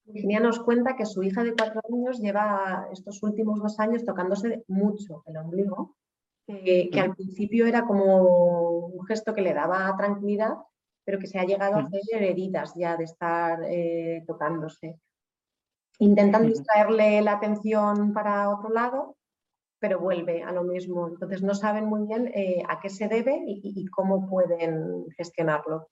Virginia 0.06 0.42
nos 0.42 0.60
cuenta 0.60 0.98
que 0.98 1.06
su 1.06 1.24
hija 1.24 1.44
de 1.44 1.54
cuatro 1.54 1.80
años 1.90 2.20
lleva 2.20 2.88
estos 2.92 3.24
últimos 3.24 3.62
dos 3.62 3.80
años 3.80 4.06
tocándose 4.06 4.64
mucho 4.68 5.24
el 5.28 5.38
ombligo, 5.38 5.96
que 6.46 7.00
al 7.00 7.16
principio 7.16 7.66
era 7.66 7.86
como 7.86 8.88
un 8.88 9.06
gesto 9.06 9.34
que 9.34 9.42
le 9.42 9.54
daba 9.54 9.96
tranquilidad, 9.96 10.56
pero 11.04 11.20
que 11.20 11.28
se 11.28 11.40
ha 11.40 11.46
llegado 11.46 11.76
a 11.76 11.82
hacer 11.82 12.24
heridas 12.24 12.74
ya 12.76 12.98
de 12.98 13.04
estar 13.04 13.60
eh, 13.66 14.24
tocándose. 14.26 15.00
Intentan 16.00 16.48
distraerle 16.48 17.22
la 17.22 17.34
atención 17.34 18.14
para 18.14 18.50
otro 18.50 18.70
lado, 18.70 19.16
pero 19.80 20.00
vuelve 20.00 20.44
a 20.44 20.52
lo 20.52 20.64
mismo. 20.64 21.08
Entonces 21.08 21.44
no 21.44 21.54
saben 21.54 21.86
muy 21.86 22.08
bien 22.08 22.32
eh, 22.34 22.64
a 22.68 22.80
qué 22.80 22.90
se 22.90 23.08
debe 23.08 23.44
y 23.46 23.86
cómo 23.88 24.28
pueden 24.28 25.10
gestionarlo. 25.18 25.90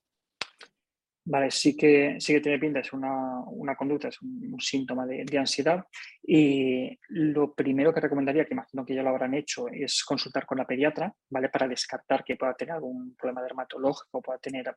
Vale, 1.23 1.51
sí 1.51 1.77
que, 1.77 2.15
sí 2.19 2.33
que 2.33 2.41
tiene 2.41 2.57
pinta, 2.57 2.79
es 2.79 2.91
una, 2.93 3.75
conducta, 3.77 4.07
es 4.07 4.19
un, 4.21 4.59
síntoma 4.59 5.05
de, 5.05 5.37
ansiedad. 5.37 5.85
Y 6.23 6.97
lo 7.09 7.53
primero 7.53 7.93
que 7.93 8.01
recomendaría, 8.01 8.45
que 8.45 8.55
imagino 8.55 8.83
que 8.83 8.95
ya 8.95 9.03
lo 9.03 9.09
habrán 9.09 9.35
hecho, 9.35 9.67
es 9.69 10.03
consultar 10.03 10.47
con 10.47 10.57
la 10.57 10.65
pediatra, 10.65 11.13
¿vale? 11.29 11.49
Para 11.49 11.67
descartar 11.67 12.23
que 12.23 12.37
pueda 12.37 12.55
tener 12.55 12.73
algún 12.73 13.15
problema 13.15 13.43
dermatológico, 13.43 14.21
pueda 14.21 14.39
tener 14.39 14.75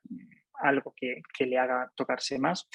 algo 0.61 0.93
que, 0.95 1.23
que 1.37 1.47
le 1.47 1.59
haga 1.59 1.91
tocarse 1.97 2.39
más. 2.39 2.69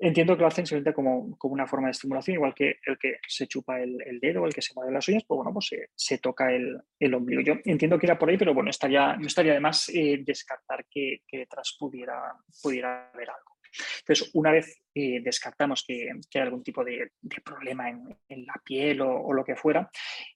Entiendo 0.00 0.36
que 0.36 0.42
lo 0.42 0.46
hacen 0.46 0.64
simplemente 0.64 0.94
como, 0.94 1.36
como, 1.36 1.54
una 1.54 1.66
forma 1.66 1.88
de 1.88 1.92
estimulación, 1.92 2.36
igual 2.36 2.54
que 2.54 2.76
el 2.86 2.96
que 2.98 3.16
se 3.26 3.48
chupa 3.48 3.80
el, 3.80 4.00
el 4.06 4.20
dedo, 4.20 4.46
el 4.46 4.54
que 4.54 4.62
se 4.62 4.72
mueve 4.74 4.92
las 4.92 5.08
uñas, 5.08 5.24
pues 5.26 5.36
bueno, 5.36 5.52
pues 5.52 5.66
se, 5.66 5.88
se 5.92 6.18
toca 6.18 6.52
el, 6.52 6.80
el, 7.00 7.14
ombligo. 7.14 7.42
Yo 7.42 7.54
entiendo 7.64 7.98
que 7.98 8.06
era 8.06 8.16
por 8.16 8.30
ahí, 8.30 8.38
pero 8.38 8.54
bueno, 8.54 8.70
estaría, 8.70 9.16
no 9.16 9.26
estaría 9.26 9.54
de 9.54 9.60
más 9.60 9.88
eh, 9.88 10.22
descartar 10.24 10.86
que, 10.88 11.22
que, 11.26 11.38
detrás 11.38 11.76
pudiera, 11.76 12.32
pudiera 12.62 12.97
haber 12.98 13.30
algo. 13.30 13.58
Entonces, 14.00 14.30
una 14.34 14.52
vez 14.52 14.80
eh, 14.94 15.20
descartamos 15.22 15.84
que, 15.86 16.10
hay 16.10 16.40
algún 16.40 16.62
tipo 16.62 16.84
de, 16.84 17.10
problema 17.44 17.88
en, 17.88 18.46
la 18.46 18.60
piel 18.64 19.00
o, 19.00 19.32
lo 19.32 19.44
que 19.44 19.56
fuera, 19.56 19.90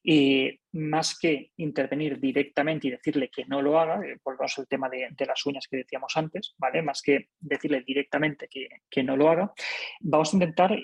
eh, 0.04 0.58
más 0.72 1.18
que 1.18 1.50
intervenir 1.56 2.20
directamente 2.20 2.88
y 2.88 2.90
decirle 2.90 3.30
que 3.30 3.44
no 3.46 3.62
lo 3.62 3.78
haga, 3.78 4.04
eh, 4.06 4.18
volvamos 4.24 4.58
al 4.58 4.68
tema 4.68 4.88
de, 4.88 5.08
las 5.26 5.46
uñas 5.46 5.66
que 5.68 5.78
decíamos 5.78 6.16
antes, 6.16 6.54
¿vale? 6.58 6.82
Más 6.82 7.02
que 7.02 7.28
decirle 7.40 7.82
directamente 7.86 8.48
que, 8.48 8.68
que 8.90 9.02
no 9.02 9.16
lo 9.16 9.30
haga, 9.30 9.52
vamos 10.00 10.32
a 10.32 10.36
intentar 10.36 10.78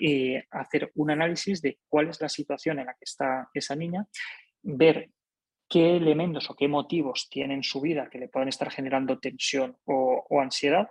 hacer 0.51 0.91
un 0.95 1.11
análisis 1.11 1.61
de 1.61 1.79
cuál 1.87 2.09
es 2.09 2.19
la 2.21 2.29
situación 2.29 2.79
en 2.79 2.87
la 2.87 2.93
que 2.93 3.05
está 3.05 3.49
esa 3.53 3.75
niña, 3.75 4.05
ver 4.61 5.09
qué 5.69 5.95
elementos 5.95 6.49
o 6.49 6.55
qué 6.55 6.67
motivos 6.67 7.27
tiene 7.29 7.53
en 7.53 7.63
su 7.63 7.79
vida 7.79 8.09
que 8.09 8.17
le 8.17 8.27
pueden 8.27 8.49
estar 8.49 8.71
generando 8.71 9.19
tensión 9.19 9.77
o, 9.85 10.25
ansiedad 10.41 10.89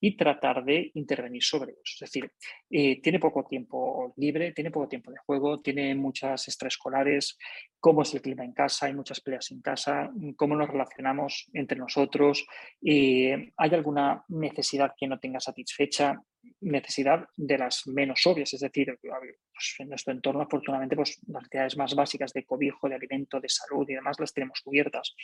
y 0.00 0.16
tratar 0.16 0.64
de 0.64 0.90
intervenir 0.94 1.42
sobre 1.42 1.72
ellos. 1.72 1.92
Es 1.94 2.00
decir, 2.00 2.32
eh, 2.70 3.00
tiene 3.02 3.18
poco 3.18 3.44
tiempo 3.44 4.14
libre, 4.16 4.52
tiene 4.52 4.70
poco 4.70 4.88
tiempo 4.88 5.10
de 5.10 5.18
juego, 5.18 5.60
tiene 5.60 5.94
muchas 5.94 6.48
extraescolares, 6.48 7.38
cómo 7.78 8.02
es 8.02 8.14
el 8.14 8.22
clima 8.22 8.44
en 8.44 8.52
casa, 8.52 8.86
hay 8.86 8.94
muchas 8.94 9.20
peleas 9.20 9.50
en 9.50 9.60
casa, 9.60 10.10
cómo 10.36 10.56
nos 10.56 10.68
relacionamos 10.68 11.48
entre 11.52 11.78
nosotros, 11.78 12.46
eh, 12.84 13.52
hay 13.56 13.70
alguna 13.74 14.24
necesidad 14.28 14.94
que 14.96 15.06
no 15.06 15.18
tenga 15.18 15.40
satisfecha, 15.40 16.22
necesidad 16.60 17.26
de 17.36 17.58
las 17.58 17.86
menos 17.86 18.26
obvias, 18.26 18.52
es 18.54 18.60
decir, 18.60 18.98
pues 19.00 19.74
en 19.78 19.88
nuestro 19.88 20.12
entorno 20.12 20.42
afortunadamente 20.42 20.96
pues, 20.96 21.18
las 21.26 21.42
necesidades 21.42 21.76
más 21.76 21.94
básicas 21.94 22.32
de 22.32 22.44
cobijo, 22.44 22.88
de 22.88 22.94
alimento, 22.94 23.40
de 23.40 23.48
salud 23.48 23.88
y 23.88 23.94
demás 23.94 24.18
las 24.18 24.32
tenemos 24.32 24.60
cubiertas, 24.60 25.14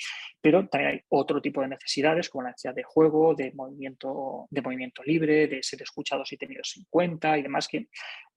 pero 0.40 0.66
también 0.68 0.92
hay 0.92 1.00
otro 1.08 1.40
tipo 1.40 1.60
de 1.62 1.68
necesidades 1.68 2.28
como 2.28 2.42
la 2.42 2.50
necesidad 2.50 2.74
de 2.74 2.84
juego, 2.84 3.34
de 3.34 3.52
movimiento, 3.52 4.46
de 4.50 4.62
movimiento 4.62 5.02
libre, 5.02 5.48
de 5.48 5.62
ser 5.62 5.82
escuchados 5.82 6.32
y 6.32 6.36
tenidos 6.36 6.74
en 6.76 6.84
cuenta 6.90 7.38
y 7.38 7.42
demás 7.42 7.68
que 7.68 7.88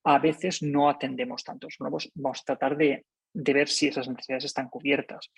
a 0.03 0.19
veces 0.19 0.61
no 0.63 0.89
atendemos 0.89 1.43
tanto. 1.43 1.67
Vamos, 1.79 2.09
vamos 2.15 2.41
a 2.41 2.45
tratar 2.45 2.77
de 2.77 3.05
de 3.33 3.53
ver 3.53 3.67
si 3.67 3.87
esas 3.87 4.07
necesidades 4.07 4.45
están 4.45 4.69
cubiertas, 4.69 5.31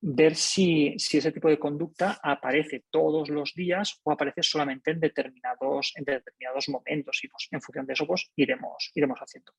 ver 0.00 0.36
si, 0.36 0.94
ese 0.94 1.32
tipo 1.32 1.48
de 1.48 1.58
conducta 1.58 2.20
aparece 2.22 2.84
todos 2.90 3.28
los 3.28 3.54
días 3.54 4.00
o 4.04 4.12
aparece 4.12 4.42
solamente 4.42 4.92
en 4.92 5.00
determinados, 5.00 5.92
en 5.96 6.04
determinados 6.04 6.68
momentos 6.68 7.20
y 7.22 7.28
pues, 7.28 7.48
en 7.50 7.60
función 7.60 7.86
de 7.86 7.92
eso 7.94 8.06
pues, 8.06 8.30
iremos, 8.36 8.90
iremos 8.94 9.18
haciendo. 9.18 9.52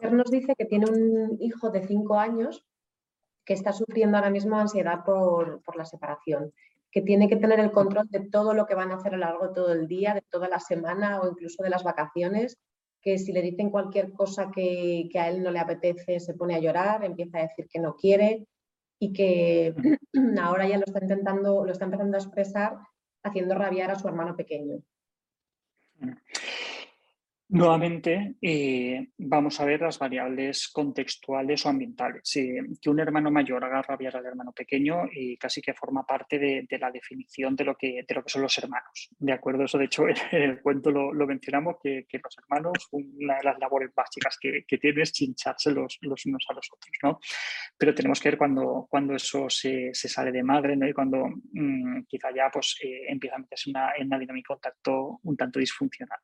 Nos 0.00 0.30
dice 0.30 0.54
que 0.56 0.64
tiene 0.64 0.86
un 0.88 1.38
hijo 1.40 1.70
de 1.70 1.86
cinco 1.86 2.18
años 2.18 2.64
que 3.44 3.54
está 3.54 3.72
sufriendo 3.72 4.16
ahora 4.16 4.30
mismo 4.30 4.56
ansiedad 4.56 5.04
por, 5.04 5.62
por 5.62 5.76
la 5.76 5.84
separación, 5.84 6.52
que 6.90 7.02
tiene 7.02 7.28
que 7.28 7.36
tener 7.36 7.58
el 7.60 7.72
control 7.72 8.08
de 8.08 8.28
todo 8.28 8.54
lo 8.54 8.66
que 8.66 8.74
van 8.74 8.92
a 8.92 8.96
hacer 8.96 9.14
a 9.14 9.16
lo 9.16 9.24
largo 9.24 9.48
de 9.48 9.54
todo 9.54 9.72
el 9.72 9.88
día, 9.88 10.14
de 10.14 10.22
toda 10.22 10.48
la 10.48 10.60
semana 10.60 11.20
o 11.20 11.28
incluso 11.28 11.62
de 11.62 11.70
las 11.70 11.82
vacaciones 11.82 12.58
que 13.08 13.18
si 13.18 13.32
le 13.32 13.40
dicen 13.40 13.70
cualquier 13.70 14.12
cosa 14.12 14.50
que, 14.54 15.08
a 15.14 15.28
él 15.30 15.42
no 15.42 15.50
le 15.50 15.60
apetece 15.60 16.20
se 16.20 16.34
pone 16.34 16.54
a 16.54 16.58
llorar, 16.58 17.02
empieza 17.02 17.38
a 17.38 17.42
decir 17.42 17.66
que 17.66 17.80
no 17.80 17.96
quiere 17.96 18.46
y 18.98 19.14
que 19.14 19.74
ahora 20.42 20.68
ya 20.68 20.76
lo 20.76 20.84
está 20.84 20.98
intentando, 21.00 21.64
lo 21.64 21.72
está 21.72 21.86
empezando 21.86 22.18
a 22.18 22.20
expresar 22.20 22.76
haciendo 23.22 23.54
rabiar 23.54 23.90
a 23.90 23.98
su 23.98 24.06
hermano 24.08 24.36
pequeño. 24.36 24.82
Nuevamente, 27.50 28.34
eh, 28.42 29.08
vamos 29.16 29.58
a 29.58 29.64
ver 29.64 29.80
las 29.80 29.98
variables 29.98 30.68
contextuales 30.68 31.64
o 31.64 31.70
ambientales. 31.70 32.30
que 32.30 32.90
un 32.90 33.00
hermano 33.00 33.30
mayor 33.30 33.64
haga 33.64 33.80
rabiar 33.80 34.16
al 34.16 34.26
hermano 34.26 34.52
pequeño 34.52 35.06
y 35.10 35.38
casi 35.38 35.62
que 35.62 35.72
forma 35.72 36.04
parte 36.04 36.38
de, 36.38 36.66
la 36.78 36.90
definición 36.90 37.56
de 37.56 37.64
lo, 37.64 37.74
que, 37.74 38.04
son 38.26 38.42
los 38.42 38.58
hermanos. 38.58 39.08
¿De 39.18 39.32
acuerdo? 39.32 39.64
Eso, 39.64 39.78
de 39.78 39.86
hecho, 39.86 40.04
en 40.32 40.42
el 40.42 40.60
cuento 40.60 40.90
lo, 40.90 41.26
mencionamos, 41.26 41.76
que, 41.82 42.06
los 42.22 42.36
hermanos, 42.36 42.86
una 42.90 43.38
de 43.38 43.44
las 43.44 43.58
labores 43.58 43.94
básicas 43.94 44.36
que, 44.38 44.64
que 44.68 44.76
tienen 44.76 45.00
es 45.00 45.12
chincharse 45.12 45.70
los, 45.70 45.98
unos 46.02 46.46
a 46.50 46.52
los 46.52 46.68
otros. 46.70 46.92
¿no? 47.02 47.18
Pero 47.78 47.94
tenemos 47.94 48.20
que 48.20 48.28
ver 48.28 48.38
cuando, 48.38 48.88
eso 49.16 49.48
se, 49.48 49.94
sale 49.94 50.32
de 50.32 50.42
madre 50.42 50.76
¿no? 50.76 50.86
y 50.86 50.92
cuando 50.92 51.24
mm, 51.52 52.02
quizá 52.06 52.28
ya 52.30 52.50
pues, 52.52 52.76
eh, 52.84 53.06
empieza 53.08 53.36
a 53.36 53.38
meterse 53.38 53.70
en 53.70 54.06
una 54.06 54.18
dinámica 54.18 54.52
un 54.52 54.60
tanto, 54.60 55.20
un 55.22 55.34
tanto 55.34 55.58
disfuncional. 55.58 56.18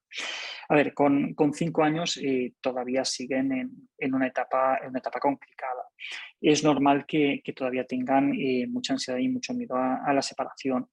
A 0.68 0.74
ver, 0.74 0.92
con 0.92 1.13
con, 1.34 1.52
cinco 1.52 1.82
años 1.82 2.16
eh, 2.16 2.54
todavía 2.60 3.04
siguen 3.04 3.88
en, 3.98 4.14
una 4.14 4.26
etapa, 4.26 4.78
en 4.82 4.90
una 4.90 4.98
etapa 4.98 5.20
complicada. 5.20 5.82
Es 6.40 6.62
normal 6.62 7.06
que, 7.06 7.42
todavía 7.56 7.86
tengan 7.86 8.34
eh, 8.34 8.66
mucha 8.68 8.92
ansiedad 8.94 9.18
y 9.18 9.28
mucho 9.28 9.54
miedo 9.54 9.76
a, 9.76 10.12
la 10.12 10.22
separación. 10.22 10.88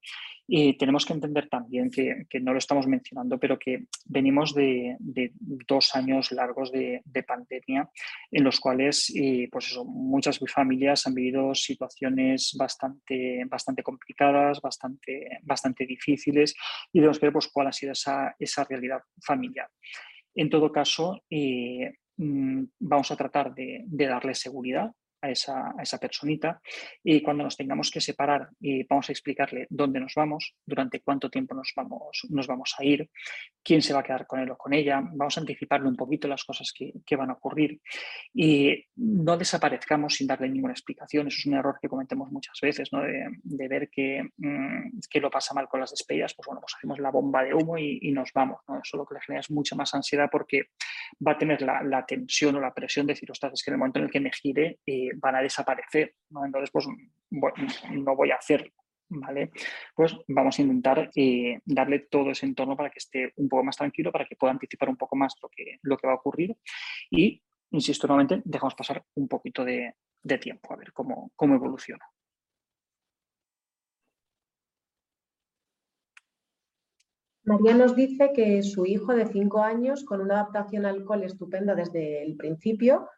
Y 0.48 0.78
tenemos 0.78 1.06
que 1.06 1.14
entender 1.14 1.48
también 1.48 1.90
que, 1.90 2.26
no 2.42 2.52
lo 2.52 2.58
estamos 2.58 2.88
mencionando, 2.88 3.38
pero 3.38 3.58
que 3.58 3.86
venimos 4.06 4.54
de, 4.54 4.98
dos 5.00 5.96
años 5.96 6.32
largos 6.32 6.72
de, 6.72 7.02
pandemia 7.26 7.90
en 8.32 8.44
los 8.44 8.60
cuales 8.60 9.14
eh, 9.16 9.48
pues 9.52 9.78
muchas 9.86 10.40
familias 10.54 11.06
han 11.08 11.14
vivido 11.14 11.54
situaciones 11.56 12.56
bastante, 12.58 13.44
bastante 13.46 13.84
complicadas, 13.84 14.60
bastante, 14.60 15.40
bastante 15.44 15.86
difíciles 15.86 16.56
y 16.92 17.00
debemos 17.00 17.20
ver 17.20 17.32
pues, 17.32 17.48
cuál 17.48 17.68
ha 17.68 17.72
sido 17.72 17.94
esa, 17.94 18.36
esa 18.40 18.64
realidad 18.64 19.02
familiar. 19.24 19.70
En 20.36 20.50
todo 20.50 20.72
caso, 20.72 21.24
eh, 21.30 21.94
mm, 22.18 22.64
vamos 22.80 23.12
a 23.12 23.16
tratar 23.16 23.54
de, 23.54 23.86
darle 23.88 24.36
seguridad 24.36 24.92
a 25.22 25.30
esa, 25.30 25.74
a 25.78 25.82
esa, 25.82 25.98
personita 26.00 26.62
y 27.04 27.22
cuando 27.22 27.44
nos 27.44 27.56
tengamos 27.56 27.92
que 27.92 28.02
separar 28.02 28.50
y 28.60 28.84
vamos 28.84 29.10
a 29.10 29.12
explicarle 29.12 29.68
dónde 29.70 30.00
nos 30.00 30.14
vamos, 30.16 30.56
durante 30.66 31.02
cuánto 31.02 31.30
tiempo 31.30 31.54
nos 31.54 31.72
vamos, 31.76 32.22
nos 32.30 32.48
vamos 32.48 32.74
a 32.78 32.84
ir, 32.84 33.10
quién 33.64 33.82
se 33.82 33.94
va 33.94 34.00
a 34.00 34.04
quedar 34.04 34.26
con 34.26 34.40
él 34.40 34.50
o 34.52 34.58
con 34.58 34.74
ella, 34.74 35.02
vamos 35.02 35.38
a 35.38 35.42
anticiparle 35.42 35.88
un 35.88 35.96
poquito 35.96 36.28
las 36.28 36.44
cosas 36.44 36.74
que, 36.76 36.92
van 37.16 37.30
a 37.30 37.34
ocurrir 37.34 37.80
y 38.34 38.86
no 38.96 39.38
desaparezcamos 39.38 40.16
sin 40.16 40.26
darle 40.26 40.50
ninguna 40.50 40.74
explicación, 40.74 41.28
eso 41.28 41.38
es 41.40 41.46
un 41.46 41.54
error 41.54 41.78
que 41.80 41.90
cometemos 41.90 42.32
muchas 42.32 42.58
veces, 42.62 42.92
¿no? 42.92 43.02
de, 43.02 43.68
ver 43.68 43.90
que, 43.90 44.24
mm, 44.38 45.00
que, 45.10 45.20
lo 45.20 45.30
pasa 45.30 45.54
mal 45.54 45.68
con 45.68 45.82
las 45.82 45.92
despedidas, 45.92 46.34
pues 46.34 46.48
bueno, 46.48 46.62
pues 46.62 46.74
hacemos 46.76 47.00
la 47.00 47.12
bomba 47.12 47.44
de 47.44 47.54
humo 47.54 47.78
y, 47.78 48.12
nos 48.12 48.32
vamos, 48.34 48.60
¿no? 48.68 48.80
eso 48.82 48.98
lo 48.98 49.06
que 49.06 49.16
le 49.16 49.22
genera 49.22 49.42
es 49.42 49.52
mucha 49.52 49.76
más 49.76 49.94
ansiedad 49.94 50.30
porque 50.32 50.64
va 51.26 51.34
a 51.34 51.38
tener 51.38 51.62
la, 51.62 52.06
tensión 52.06 52.56
o 52.56 52.60
la 52.60 52.74
presión 52.74 53.06
de 53.06 53.14
decir, 53.14 53.30
ostras, 53.32 53.54
es 53.54 53.64
que 53.64 53.72
en 53.72 53.76
el 53.76 53.80
momento 53.80 54.00
en 54.00 54.06
el 54.06 54.12
que 54.12 54.20
me 54.20 54.32
gire 54.32 54.80
eh, 54.86 55.11
van 55.16 55.36
a 55.36 55.42
desaparecer, 55.42 56.16
entonces 56.30 56.70
pues 56.72 56.88
no 57.92 58.16
voy 58.16 58.32
a 58.32 58.36
hacerlo. 58.36 58.72
¿vale? 59.12 59.52
Pues 59.96 60.16
vamos 60.28 60.58
a 60.58 60.62
intentar 60.62 61.12
eh, 61.16 61.60
darle 61.66 62.00
todo 62.10 62.32
ese 62.32 62.46
entorno 62.46 62.76
para 62.76 62.90
que 62.90 63.00
esté 63.00 63.34
un 63.36 63.50
poco 63.50 63.64
más 63.64 63.76
tranquilo, 63.76 64.12
para 64.12 64.26
que 64.26 64.36
pueda 64.36 64.54
anticipar 64.54 64.90
un 64.90 64.98
poco 64.98 65.16
más 65.16 65.34
lo 65.42 65.50
que, 65.50 65.80
lo 65.82 65.98
que 65.98 66.08
va 66.08 66.14
a 66.14 66.18
ocurrir 66.18 66.56
y, 67.10 67.42
insisto 67.72 68.08
nuevamente, 68.08 68.42
dejamos 68.46 68.76
pasar 68.76 69.04
un 69.16 69.28
poquito 69.28 69.66
de, 69.66 69.94
tiempo 70.40 70.74
a 70.74 70.78
ver 70.78 70.94
cómo, 70.94 71.32
cómo 71.36 71.56
evoluciona. 71.56 72.06
María 77.44 77.74
nos 77.74 77.96
dice 77.96 78.32
que 78.34 78.62
su 78.62 78.86
hijo 78.86 79.16
de 79.16 79.26
cinco 79.26 79.64
años, 79.64 80.06
con 80.06 80.22
una 80.22 80.36
adaptación 80.36 80.86
al 80.86 80.98
alcohol 80.98 81.24
estupenda 81.24 81.74
desde 81.74 82.24
el 82.24 82.38
principio, 82.38 83.10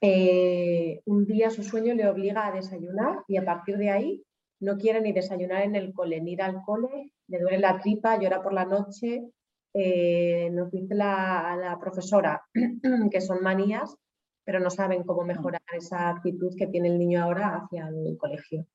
eh, 0.00 1.00
un 1.04 1.26
día 1.26 1.50
su 1.50 1.62
sueño 1.62 1.94
le 1.94 2.08
obliga 2.08 2.46
a 2.46 2.52
desayunar 2.52 3.22
y 3.28 3.36
a 3.36 3.44
partir 3.44 3.76
de 3.76 3.90
ahí 3.90 4.22
no 4.60 4.76
quiere 4.76 5.00
ni 5.00 5.12
desayunar 5.12 5.62
en 5.62 5.76
el 5.76 5.92
cole, 5.92 6.20
ni 6.20 6.32
ir 6.32 6.42
al 6.42 6.62
cole, 6.62 7.12
le 7.28 7.38
duele 7.38 7.58
la 7.58 7.78
tripa, 7.78 8.18
llora 8.18 8.42
por 8.42 8.52
la 8.52 8.64
noche. 8.64 9.24
Eh, 9.72 10.50
nos 10.50 10.70
dice 10.70 10.94
la, 10.94 11.56
la 11.60 11.78
profesora 11.78 12.42
que 13.10 13.20
son 13.20 13.42
manías, 13.42 13.96
pero 14.44 14.58
no 14.58 14.70
saben 14.70 15.04
cómo 15.04 15.24
mejorar 15.24 15.62
esa 15.72 16.08
actitud 16.08 16.54
que 16.56 16.66
tiene 16.66 16.88
el 16.88 16.98
niño 16.98 17.22
ahora 17.22 17.56
hacia 17.56 17.88
el 17.88 18.16
colegio. 18.18 18.66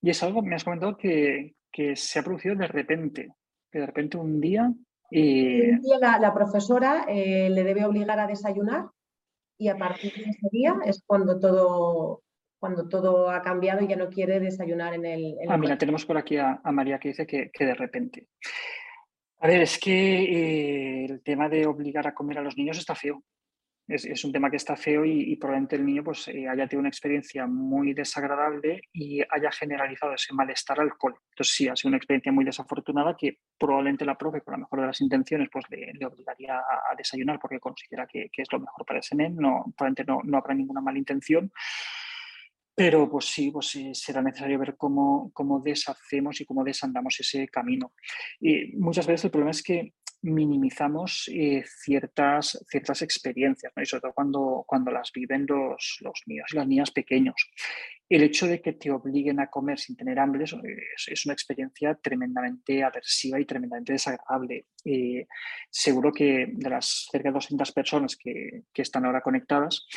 Y 0.00 0.10
es 0.10 0.22
algo, 0.22 0.42
me 0.42 0.56
has 0.56 0.64
comentado 0.64 0.96
que, 0.96 1.54
se 1.94 2.18
ha 2.18 2.22
producido 2.22 2.54
de 2.54 2.66
repente, 2.66 3.34
que 3.70 3.78
de 3.80 3.86
repente 3.86 4.16
un 4.16 4.40
día... 4.40 4.72
Y... 5.10 5.70
Un 5.70 5.80
día 5.80 6.18
la, 6.18 6.34
profesora 6.34 7.04
eh, 7.08 7.48
le 7.50 7.64
debe 7.64 7.84
obligar 7.84 8.18
a 8.18 8.26
desayunar 8.26 8.86
y 9.58 9.68
a 9.68 9.76
partir 9.76 10.12
de 10.14 10.30
ese 10.30 10.48
día 10.50 10.76
es 10.84 11.02
cuando 11.06 11.38
todo, 11.38 12.22
cuando 12.58 12.88
todo 12.88 13.30
ha 13.30 13.42
cambiado 13.42 13.82
y 13.82 13.88
ya 13.88 13.96
no 13.96 14.08
quiere 14.08 14.40
desayunar 14.40 14.94
en 14.94 15.06
el... 15.06 15.36
ah, 15.48 15.56
mira, 15.56 15.78
tenemos 15.78 16.04
por 16.04 16.16
aquí 16.16 16.36
a, 16.36 16.60
María 16.72 16.98
que 16.98 17.08
dice 17.08 17.26
que, 17.26 17.50
de 17.58 17.74
repente. 17.74 18.28
A 19.38 19.46
ver, 19.46 19.62
es 19.62 19.78
que 19.78 19.92
eh, 19.92 21.04
el 21.04 21.22
tema 21.22 21.48
de 21.48 21.66
obligar 21.66 22.06
a 22.06 22.14
comer 22.14 22.38
a 22.38 22.42
los 22.42 22.56
niños 22.56 22.78
está 22.78 22.94
feo. 22.94 23.22
Es, 23.86 24.24
un 24.24 24.32
tema 24.32 24.50
que 24.50 24.56
está 24.56 24.76
feo 24.76 25.04
y, 25.04 25.36
probablemente 25.36 25.76
el 25.76 25.84
niño 25.84 26.02
pues, 26.02 26.28
eh, 26.28 26.48
haya 26.48 26.66
tenido 26.66 26.80
una 26.80 26.88
experiencia 26.88 27.46
muy 27.46 27.92
desagradable 27.92 28.80
y 28.94 29.20
haya 29.20 29.52
generalizado 29.52 30.14
ese 30.14 30.32
malestar 30.32 30.80
al 30.80 30.96
cole. 30.96 31.16
Entonces 31.30 31.54
sí, 31.54 31.68
ha 31.68 31.76
sido 31.76 31.88
una 31.88 31.98
experiencia 31.98 32.32
muy 32.32 32.46
desafortunada 32.46 33.14
que 33.14 33.40
probablemente 33.58 34.06
la 34.06 34.16
profe, 34.16 34.40
con 34.40 34.52
la 34.52 34.58
mejor 34.58 34.80
de 34.80 34.86
las 34.86 35.00
intenciones, 35.02 35.50
pues 35.52 35.66
le, 35.68 36.06
obligaría 36.06 36.58
a, 36.58 36.94
desayunar 36.96 37.38
porque 37.38 37.60
considera 37.60 38.06
que, 38.06 38.30
es 38.34 38.52
lo 38.52 38.60
mejor 38.60 38.86
para 38.86 39.00
ese 39.00 39.16
niño. 39.16 39.34
No, 39.38 39.74
probablemente 39.76 40.04
no, 40.04 40.20
no 40.24 40.38
habrá 40.38 40.54
ninguna 40.54 40.80
mala 40.80 40.98
intención 40.98 41.52
Pero 42.74 43.10
pues 43.10 43.26
sí, 43.26 43.50
pues 43.50 43.78
será 43.92 44.22
necesario 44.22 44.58
ver 44.58 44.76
cómo, 44.78 45.30
cómo 45.34 45.60
deshacemos 45.60 46.40
y 46.40 46.46
cómo 46.46 46.64
desandamos 46.64 47.20
ese 47.20 47.48
camino. 47.48 47.92
Y 48.40 48.74
muchas 48.76 49.06
veces 49.06 49.26
el 49.26 49.30
problema 49.30 49.50
es 49.50 49.62
que 49.62 49.92
minimizamos 50.24 51.28
eh, 51.32 51.62
ciertas, 51.66 52.64
ciertas 52.68 53.02
experiencias, 53.02 53.72
¿no? 53.76 53.82
y 53.82 53.86
sobre 53.86 54.00
todo 54.02 54.12
cuando, 54.14 54.64
cuando 54.66 54.90
las 54.90 55.12
viven 55.12 55.46
los, 55.46 55.98
los 56.00 56.22
niños 56.26 56.46
y 56.52 56.56
las 56.56 56.66
niñas 56.66 56.90
pequeños. 56.90 57.34
El 58.14 58.22
hecho 58.22 58.46
de 58.46 58.62
que 58.62 58.74
te 58.74 58.92
obliguen 58.92 59.40
a 59.40 59.48
comer 59.48 59.80
sin 59.80 59.96
tener 59.96 60.20
hambre 60.20 60.44
es, 60.44 60.52
una 61.26 61.34
experiencia 61.34 61.98
tremendamente 62.00 62.84
aversiva 62.84 63.40
y 63.40 63.44
tremendamente 63.44 63.92
desagradable. 63.92 64.66
Eh, 64.84 65.26
seguro 65.68 66.12
que 66.12 66.46
de 66.48 66.70
las 66.70 67.08
cerca 67.10 67.30
de 67.30 67.32
200 67.32 67.72
personas 67.72 68.16
que, 68.16 68.62
están 68.72 69.04
ahora 69.04 69.20
conectadas, 69.20 69.88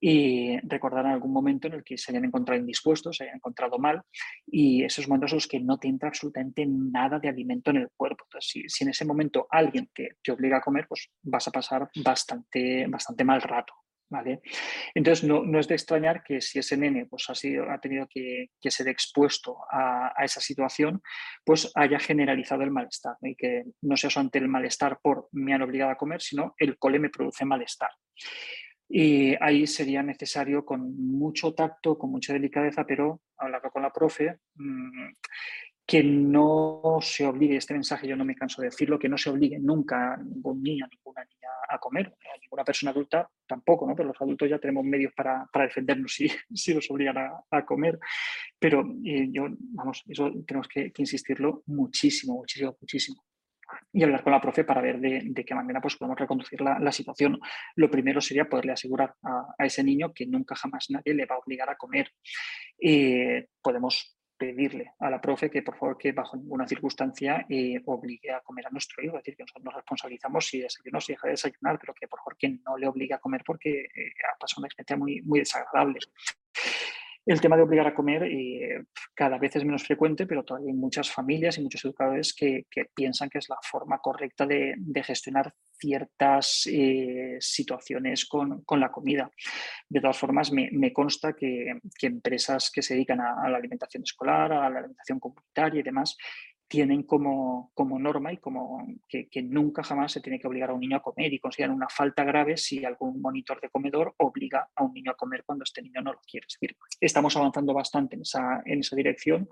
y 0.00 0.58
recordarán 0.60 1.12
algún 1.12 1.34
momento 1.34 1.68
en 1.68 1.74
el 1.74 1.84
que 1.84 1.98
se 1.98 2.12
hayan 2.12 2.24
encontrado 2.24 2.58
indispuestos, 2.58 3.18
se 3.18 3.24
hayan 3.24 3.36
encontrado 3.36 3.78
mal 3.78 4.00
y 4.46 4.82
esos 4.82 5.06
momentos 5.06 5.32
en 5.32 5.36
los 5.36 5.46
que 5.46 5.60
no 5.60 5.76
te 5.76 5.88
entra 5.88 6.08
absolutamente 6.08 6.64
nada 6.66 7.18
de 7.18 7.28
alimento 7.28 7.72
en 7.72 7.76
el 7.76 7.90
cuerpo. 7.94 8.24
Entonces, 8.24 8.50
si, 8.52 8.68
si 8.70 8.84
en 8.84 8.90
ese 8.90 9.04
momento 9.04 9.46
alguien 9.50 9.90
te, 9.94 10.16
te, 10.22 10.32
obliga 10.32 10.56
a 10.56 10.62
comer, 10.62 10.86
pues 10.88 11.10
vas 11.22 11.46
a 11.46 11.50
pasar 11.50 11.90
bastante, 12.02 12.86
bastante 12.88 13.22
mal 13.22 13.42
rato. 13.42 13.74
Entonces, 14.94 15.24
no, 15.24 15.44
no, 15.44 15.58
es 15.58 15.68
de 15.68 15.74
extrañar 15.74 16.22
que 16.22 16.40
si 16.40 16.58
ese 16.58 16.76
nene 16.76 17.06
pues, 17.06 17.28
ha, 17.28 17.34
sido, 17.34 17.70
ha 17.70 17.80
tenido 17.80 18.06
que, 18.08 18.48
ser 18.68 18.88
expuesto 18.88 19.58
a, 19.70 20.12
esa 20.24 20.40
situación, 20.40 21.02
pues 21.44 21.70
haya 21.74 21.98
generalizado 21.98 22.62
el 22.62 22.70
malestar 22.70 23.16
y 23.22 23.34
que 23.34 23.64
no 23.82 23.96
sea 23.96 24.10
solamente 24.10 24.38
el 24.38 24.48
malestar 24.48 24.98
por 25.02 25.28
me 25.32 25.54
han 25.54 25.62
obligado 25.62 25.90
a 25.90 25.96
comer, 25.96 26.20
sino 26.20 26.54
el 26.58 26.78
cole 26.78 26.98
me 26.98 27.10
produce 27.10 27.44
malestar. 27.44 27.90
Y 28.88 29.34
ahí 29.42 29.66
sería 29.66 30.02
necesario 30.02 30.64
con 30.64 30.96
mucho 30.96 31.54
tacto, 31.54 31.98
con 31.98 32.10
mucha 32.10 32.32
delicadeza, 32.32 32.84
pero 32.86 33.20
hablar 33.36 33.62
con 33.72 33.82
la 33.82 33.92
profe, 33.92 34.38
mmm, 34.54 35.10
que 35.86 36.02
no 36.02 36.98
se 37.00 37.24
obligue, 37.24 37.56
este 37.56 37.72
mensaje 37.72 38.08
yo 38.08 38.16
no 38.16 38.24
me 38.24 38.34
canso 38.34 38.60
de 38.60 38.68
decirlo, 38.68 38.98
que 38.98 39.08
no 39.08 39.16
se 39.16 39.30
obligue 39.30 39.58
nunca 39.60 40.14
a 40.14 40.16
ningún 40.16 40.60
niño, 40.60 40.84
a 40.84 40.88
ninguna 40.88 41.24
niña 41.24 41.48
a 41.68 41.78
comer, 41.78 42.08
a 42.08 42.38
ninguna 42.40 42.64
persona 42.64 42.90
adulta 42.90 43.30
tampoco, 43.46 43.86
¿no? 43.86 43.94
Pero 43.94 44.08
los 44.08 44.20
adultos 44.20 44.50
ya 44.50 44.58
tenemos 44.58 44.84
medios 44.84 45.12
para, 45.14 45.46
para 45.52 45.66
defendernos 45.66 46.12
si, 46.12 46.28
si 46.54 46.74
nos 46.74 46.90
obligan 46.90 47.16
a, 47.50 47.64
comer. 47.64 48.00
Pero 48.58 48.84
eh, 49.04 49.28
yo, 49.30 49.46
vamos, 49.58 50.02
eso 50.08 50.32
tenemos 50.44 50.66
que, 50.66 50.92
insistirlo 50.96 51.62
muchísimo, 51.66 52.34
muchísimo, 52.34 52.76
muchísimo 52.80 53.24
y 53.92 54.02
hablar 54.02 54.22
con 54.22 54.32
la 54.32 54.40
profe 54.40 54.62
para 54.62 54.80
ver 54.80 55.00
de, 55.00 55.44
qué 55.44 55.54
manera 55.54 55.80
pues, 55.80 55.96
podemos 55.96 56.18
reconducir 56.18 56.60
la, 56.60 56.78
la, 56.78 56.92
situación. 56.92 57.40
Lo 57.74 57.90
primero 57.90 58.20
sería 58.20 58.48
poderle 58.48 58.72
asegurar 58.72 59.14
a, 59.22 59.54
a, 59.58 59.66
ese 59.66 59.82
niño 59.82 60.12
que 60.14 60.24
nunca 60.24 60.54
jamás 60.54 60.86
nadie 60.90 61.14
le 61.14 61.26
va 61.26 61.34
a 61.34 61.38
obligar 61.38 61.68
a 61.68 61.76
comer. 61.76 62.12
Eh, 62.78 63.48
podemos 63.60 64.15
pedirle 64.36 64.92
a 64.98 65.10
la 65.10 65.20
profe 65.20 65.50
que 65.50 65.62
por 65.62 65.76
favor 65.76 65.98
que 65.98 66.12
bajo 66.12 66.36
ninguna 66.36 66.66
circunstancia 66.66 67.46
eh, 67.48 67.80
obligue 67.86 68.32
a 68.32 68.40
comer 68.40 68.66
a 68.66 68.70
nuestro 68.70 69.02
hijo, 69.02 69.16
es 69.16 69.22
decir, 69.22 69.36
que 69.36 69.42
nosotros 69.44 69.64
nos 69.64 69.74
responsabilizamos 69.74 70.46
si 70.46 70.60
desayuno, 70.60 71.00
si 71.00 71.12
deja 71.12 71.28
de 71.28 71.32
desayunar, 71.32 71.78
pero 71.78 71.94
que 71.94 72.08
por 72.08 72.18
favor 72.20 72.36
que 72.36 72.48
no 72.64 72.76
le 72.76 72.86
obligue 72.86 73.14
a 73.14 73.18
comer 73.18 73.42
porque 73.44 73.70
eh, 73.70 74.12
ha 74.32 74.38
pasado 74.38 74.60
una 74.60 74.68
experiencia 74.68 74.96
muy, 74.96 75.22
muy 75.22 75.40
desagradable. 75.40 76.00
El 77.26 77.40
tema 77.40 77.56
de 77.56 77.62
obligar 77.62 77.88
a 77.88 77.94
comer 77.94 78.22
eh, 78.22 78.84
cada 79.12 79.36
vez 79.36 79.56
es 79.56 79.64
menos 79.64 79.82
frecuente, 79.82 80.28
pero 80.28 80.44
todavía 80.44 80.70
hay 80.70 80.76
muchas 80.76 81.10
familias 81.10 81.58
y 81.58 81.62
muchos 81.62 81.84
educadores 81.84 82.32
que, 82.32 82.66
que 82.70 82.84
piensan 82.94 83.28
que 83.28 83.38
es 83.38 83.48
la 83.48 83.58
forma 83.62 83.98
correcta 83.98 84.46
de, 84.46 84.74
de 84.78 85.02
gestionar 85.02 85.52
ciertas 85.76 86.68
eh, 86.70 87.36
situaciones 87.40 88.26
con, 88.26 88.62
con, 88.62 88.78
la 88.78 88.92
comida. 88.92 89.28
De 89.88 90.00
todas 90.00 90.16
formas, 90.16 90.52
me, 90.52 90.92
consta 90.92 91.32
que, 91.32 91.80
que, 91.98 92.06
empresas 92.06 92.70
que 92.70 92.82
se 92.82 92.94
dedican 92.94 93.20
a, 93.20 93.48
la 93.48 93.58
alimentación 93.58 94.04
escolar, 94.04 94.52
a 94.52 94.70
la 94.70 94.78
alimentación 94.78 95.18
comunitaria 95.18 95.80
y 95.80 95.82
demás, 95.82 96.16
tienen 96.68 97.04
como, 97.04 97.70
como 97.74 97.98
norma 97.98 98.32
y 98.32 98.38
como 98.38 98.86
que, 99.08 99.28
nunca 99.42 99.82
jamás 99.82 100.12
se 100.12 100.20
tiene 100.20 100.38
que 100.38 100.48
obligar 100.48 100.70
a 100.70 100.74
un 100.74 100.80
niño 100.80 100.96
a 100.96 101.02
comer 101.02 101.32
y 101.32 101.38
consideran 101.38 101.76
una 101.76 101.88
falta 101.88 102.24
grave 102.24 102.56
si 102.56 102.84
algún 102.84 103.20
monitor 103.20 103.60
de 103.60 103.70
comedor 103.70 104.14
obliga 104.18 104.68
a 104.74 104.82
un 104.82 104.92
niño 104.92 105.12
a 105.12 105.16
comer 105.16 105.44
cuando 105.44 105.62
este 105.62 105.82
niño 105.82 106.00
no 106.02 106.12
lo 106.12 106.20
quiere. 106.28 106.46
Decir, 106.46 106.76
estamos 107.00 107.36
avanzando 107.36 107.72
bastante 107.72 108.16
en 108.16 108.22
esa, 108.22 108.62
en 108.64 108.80
esa 108.80 108.96
dirección, 108.96 109.48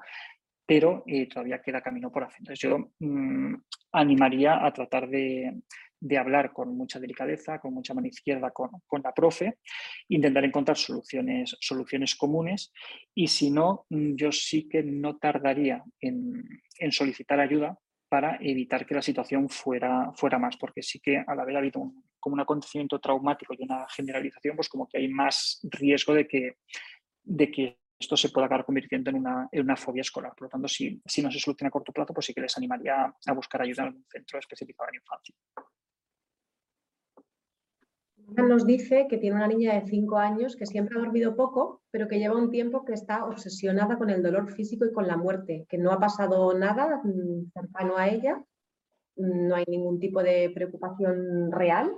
pero 0.67 1.05
eh, 1.07 1.29
todavía 1.29 1.63
queda 1.63 1.83
camino 1.83 2.11
por 2.11 2.25
hacer. 2.25 2.39
Entonces 2.41 2.61
yo 2.61 2.91
mmm, 2.99 3.55
animaría 3.93 4.65
a 4.65 4.73
tratar 4.73 5.09
de, 5.09 5.63
de 6.05 6.19
hablar 6.19 6.53
con 6.53 6.77
mucha 6.77 7.01
delicadeza, 7.01 7.59
con 7.59 7.73
mucha 7.73 7.95
mano 7.95 8.07
izquierda 8.07 8.51
con, 8.51 8.71
con, 8.87 9.01
la 9.03 9.15
profe, 9.15 9.59
intentar 10.09 10.45
encontrar 10.45 10.77
soluciones, 10.77 11.57
soluciones 11.61 12.15
comunes 12.15 12.73
y 13.15 13.29
si 13.29 13.51
no, 13.51 13.87
mm, 13.89 14.15
yo 14.15 14.31
sí 14.31 14.69
que 14.69 14.83
no 14.83 15.17
tardaría 15.17 15.83
en, 16.01 16.45
en 16.79 16.93
solicitar 16.93 17.41
ayuda 17.41 17.79
para 18.07 18.37
evitar 18.43 18.85
que 18.85 18.95
la 18.95 19.01
situación 19.01 19.49
fuera, 19.49 20.13
fuera 20.15 20.39
más, 20.39 20.59
porque 20.59 20.83
sí 20.83 21.01
que 21.01 21.25
al 21.27 21.41
haber 21.41 21.57
habido 21.57 21.81
un, 21.81 22.05
como 22.21 22.35
un 22.35 22.41
acontecimiento 22.41 23.01
traumático 23.01 23.55
y 23.55 23.65
una 23.65 23.87
generalización, 23.89 24.57
pues 24.57 24.69
como 24.69 24.87
que 24.87 24.99
hay 24.99 25.09
más 25.09 25.59
riesgo 25.63 26.13
de 26.13 26.29
que, 26.29 26.59
de 27.23 27.51
que 27.51 27.79
esto 27.99 28.17
se 28.19 28.29
pueda 28.29 28.47
acabar 28.47 28.67
convirtiendo 28.67 29.09
en 29.09 29.17
una, 29.17 29.49
en 29.51 29.63
una 29.63 29.77
fobia 29.77 30.03
escolar. 30.03 30.35
Por 30.37 30.47
lo 30.47 30.51
tanto, 30.51 30.69
si, 30.69 31.01
si 31.07 31.23
no 31.23 31.31
se 31.31 31.39
soluciona 31.39 31.69
a 31.69 31.71
corto 31.71 31.93
plazo, 31.93 32.13
pues 32.13 32.27
sí 32.27 32.35
que 32.35 32.43
les 32.43 32.57
animaría 32.59 33.15
a 33.27 33.33
buscar 33.33 33.63
ayuda 33.63 33.85
en 33.85 33.95
un 33.95 34.05
centro 34.11 34.39
especificado 34.39 34.91
en 34.91 34.97
infancia 34.97 35.35
nos 38.29 38.67
dice 38.67 39.07
que 39.09 39.19
tiene 39.19 39.37
una 39.37 39.49
niña 39.49 39.75
de 39.75 39.87
5 39.87 40.17
años 40.17 40.57
que 40.57 40.67
siempre 40.67 40.97
ha 40.97 41.03
dormido 41.03 41.37
poco, 41.37 41.83
pero 41.91 42.09
que 42.09 42.19
lleva 42.19 42.37
un 42.37 42.51
tiempo 42.51 42.85
que 42.85 42.93
está 42.93 43.25
obsesionada 43.25 43.99
con 43.99 44.11
el 44.11 44.23
dolor 44.23 44.51
físico 44.53 44.85
y 44.85 44.93
con 44.93 45.07
la 45.07 45.17
muerte, 45.17 45.67
que 45.69 45.79
no 45.79 45.93
ha 45.93 46.01
pasado 46.01 46.55
nada 46.55 47.01
mm, 47.05 47.51
cercano 47.53 47.97
a 47.97 48.09
ella, 48.09 48.43
no 49.17 49.55
hay 49.55 49.65
ningún 49.69 50.01
tipo 50.01 50.23
de 50.23 50.51
preocupación 50.55 51.53
real, 51.53 51.95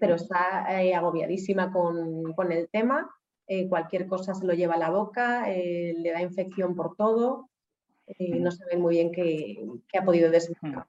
pero 0.00 0.14
está 0.14 0.82
eh, 0.82 0.94
agobiadísima 0.94 1.72
con, 1.72 2.32
con, 2.32 2.50
el 2.50 2.68
tema, 2.68 3.10
eh, 3.46 3.68
cualquier 3.68 4.06
cosa 4.06 4.34
se 4.34 4.46
lo 4.46 4.54
lleva 4.54 4.74
a 4.74 4.78
la 4.78 4.90
boca, 4.90 5.50
eh, 5.52 5.94
le 5.98 6.10
da 6.10 6.22
infección 6.22 6.74
por 6.74 6.96
todo, 6.96 7.50
no 8.18 8.50
sabe 8.50 8.76
muy 8.76 8.96
bien 8.96 9.12
qué, 9.12 9.64
ha 9.98 10.04
podido 10.04 10.30
desencadenar. 10.30 10.86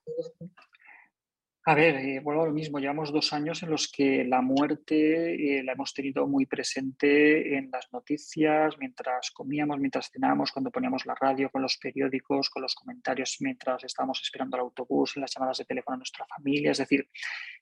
A 1.68 1.74
ver, 1.74 1.96
eh, 1.96 2.20
vuelvo 2.20 2.44
a 2.44 2.46
lo 2.46 2.52
mismo. 2.52 2.78
Llevamos 2.78 3.12
dos 3.12 3.34
años 3.34 3.64
en 3.64 3.72
los 3.72 3.92
que 3.92 4.24
la 4.24 4.40
muerte 4.40 5.58
eh, 5.58 5.64
la 5.64 5.72
hemos 5.72 5.96
tenido 5.96 6.28
muy 6.28 6.46
presente 6.46 7.58
en 7.58 7.72
las 7.72 7.92
noticias, 7.92 8.78
mientras 8.78 9.32
comíamos, 9.32 9.80
mientras 9.80 10.12
cenábamos, 10.12 10.52
cuando 10.52 10.70
poníamos 10.70 11.08
la 11.08 11.16
radio, 11.16 11.50
con 11.50 11.64
los 11.64 11.78
periódicos, 11.78 12.52
con 12.52 12.62
los 12.62 12.76
comentarios, 12.76 13.38
mientras 13.40 13.84
estábamos 13.84 14.22
esperando 14.22 14.58
el 14.58 14.62
autobús, 14.62 15.14
en 15.16 15.22
las 15.22 15.34
llamadas 15.34 15.58
de 15.58 15.66
teléfono 15.66 15.96
a 15.96 15.98
nuestra 15.98 16.28
familia. 16.28 16.70
Es 16.70 16.78
decir, 16.78 17.10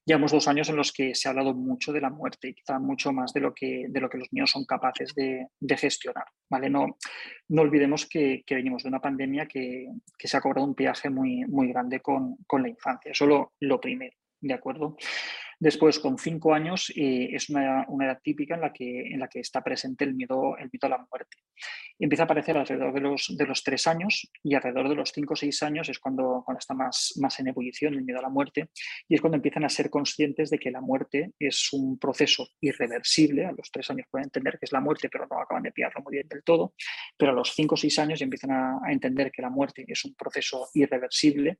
llevamos 0.06 0.32
dos 0.32 0.48
años 0.48 0.70
en 0.70 0.76
los 0.76 0.92
que 0.92 1.16
se 1.16 1.28
ha 1.28 1.32
hablado 1.32 1.54
mucho 1.54 1.92
de 1.92 2.02
la 2.02 2.10
muerte 2.10 2.50
y 2.50 2.54
quizá 2.54 2.80
mucho 2.80 3.12
más 3.14 3.34
de 3.34 3.42
lo 3.42 3.54
que, 3.54 3.86
de 3.90 4.00
lo 4.00 4.10
que 4.10 4.18
los 4.18 4.32
niños 4.32 4.52
son 4.52 4.66
capaces 4.66 5.14
de, 5.16 5.48
de 5.60 5.78
gestionar. 5.78 6.26
¿vale? 6.50 6.70
No, 6.70 6.98
no 7.50 7.62
olvidemos 7.62 8.08
que, 8.08 8.44
que, 8.46 8.56
venimos 8.56 8.84
de 8.84 8.90
una 8.90 9.00
pandemia 9.00 9.48
que, 9.48 9.88
que, 10.18 10.28
se 10.28 10.38
ha 10.38 10.42
cobrado 10.42 10.68
un 10.68 10.76
peaje 10.76 11.10
muy, 11.10 11.46
muy 11.46 11.70
grande 11.70 12.00
con, 12.00 12.38
con 12.48 12.62
la 12.62 12.70
infancia. 12.70 13.12
Eso 13.12 13.26
lo, 13.26 13.54
lo 13.60 13.80
primero, 13.80 14.16
¿de 14.42 14.54
acuerdo? 14.54 14.98
Después, 15.64 15.98
con 15.98 16.18
cinco 16.18 16.54
años, 16.54 16.92
eh, 16.94 17.30
es 17.32 17.48
una, 17.48 17.86
una, 17.88 18.08
edad 18.08 18.20
típica 18.22 18.56
en 18.56 18.60
la, 18.60 18.74
que, 18.74 19.14
en 19.14 19.18
la 19.18 19.30
que 19.30 19.40
está 19.40 19.64
presente 19.64 20.04
el 20.04 20.14
miedo, 20.14 20.58
el 20.58 20.70
miedo 20.70 20.88
a 20.88 20.90
la 20.90 21.08
muerte. 21.10 21.38
Empieza 21.98 22.24
a 22.24 22.26
aparecer 22.26 22.58
alrededor 22.58 22.94
de 22.94 23.00
los, 23.00 23.34
de 23.34 23.46
los 23.46 23.64
tres 23.64 23.88
años 23.88 24.30
y 24.44 24.56
alrededor 24.56 24.90
de 24.90 24.96
los 24.96 25.14
cinco 25.14 25.36
o 25.36 25.38
seis 25.38 25.64
años 25.64 25.88
es 25.88 26.00
cuando, 26.00 26.44
cuando 26.44 26.60
está 26.60 26.74
más, 26.74 27.14
más 27.22 27.40
en 27.40 27.48
ebullición 27.48 27.94
el 27.94 28.04
miedo 28.04 28.20
a 28.20 28.24
la 28.24 28.30
muerte 28.30 28.72
y 29.08 29.16
es 29.16 29.22
cuando 29.22 29.38
empiezan 29.38 29.64
a 29.64 29.70
ser 29.70 29.90
conscientes 29.90 30.50
de 30.50 30.60
que 30.60 30.70
la 30.70 30.82
muerte 30.82 31.32
es 31.40 31.72
un 31.72 31.98
proceso 31.98 32.46
irreversible. 32.60 33.46
A 33.46 33.54
los 33.54 33.72
tres 33.72 33.90
años 33.90 34.08
pueden 34.12 34.26
entender 34.26 34.60
que 34.60 34.66
es 34.66 34.74
la 34.74 34.82
muerte, 34.82 35.08
pero 35.10 35.28
no 35.32 35.40
acaban 35.40 35.64
de 35.64 35.72
pillarlo 35.72 36.02
muy 36.04 36.16
bien 36.16 36.28
del 36.28 36.44
todo. 36.44 36.74
Pero 37.16 37.32
a 37.32 37.36
los 37.36 37.54
cinco 37.56 37.76
o 37.76 37.78
seis 37.78 37.98
años 38.00 38.20
ya 38.20 38.26
empiezan 38.26 38.52
a 38.52 38.92
entender 38.92 39.32
que 39.32 39.42
la 39.42 39.50
muerte 39.50 39.86
es 39.88 40.04
un 40.04 40.14
proceso 40.14 40.68
irreversible 40.74 41.60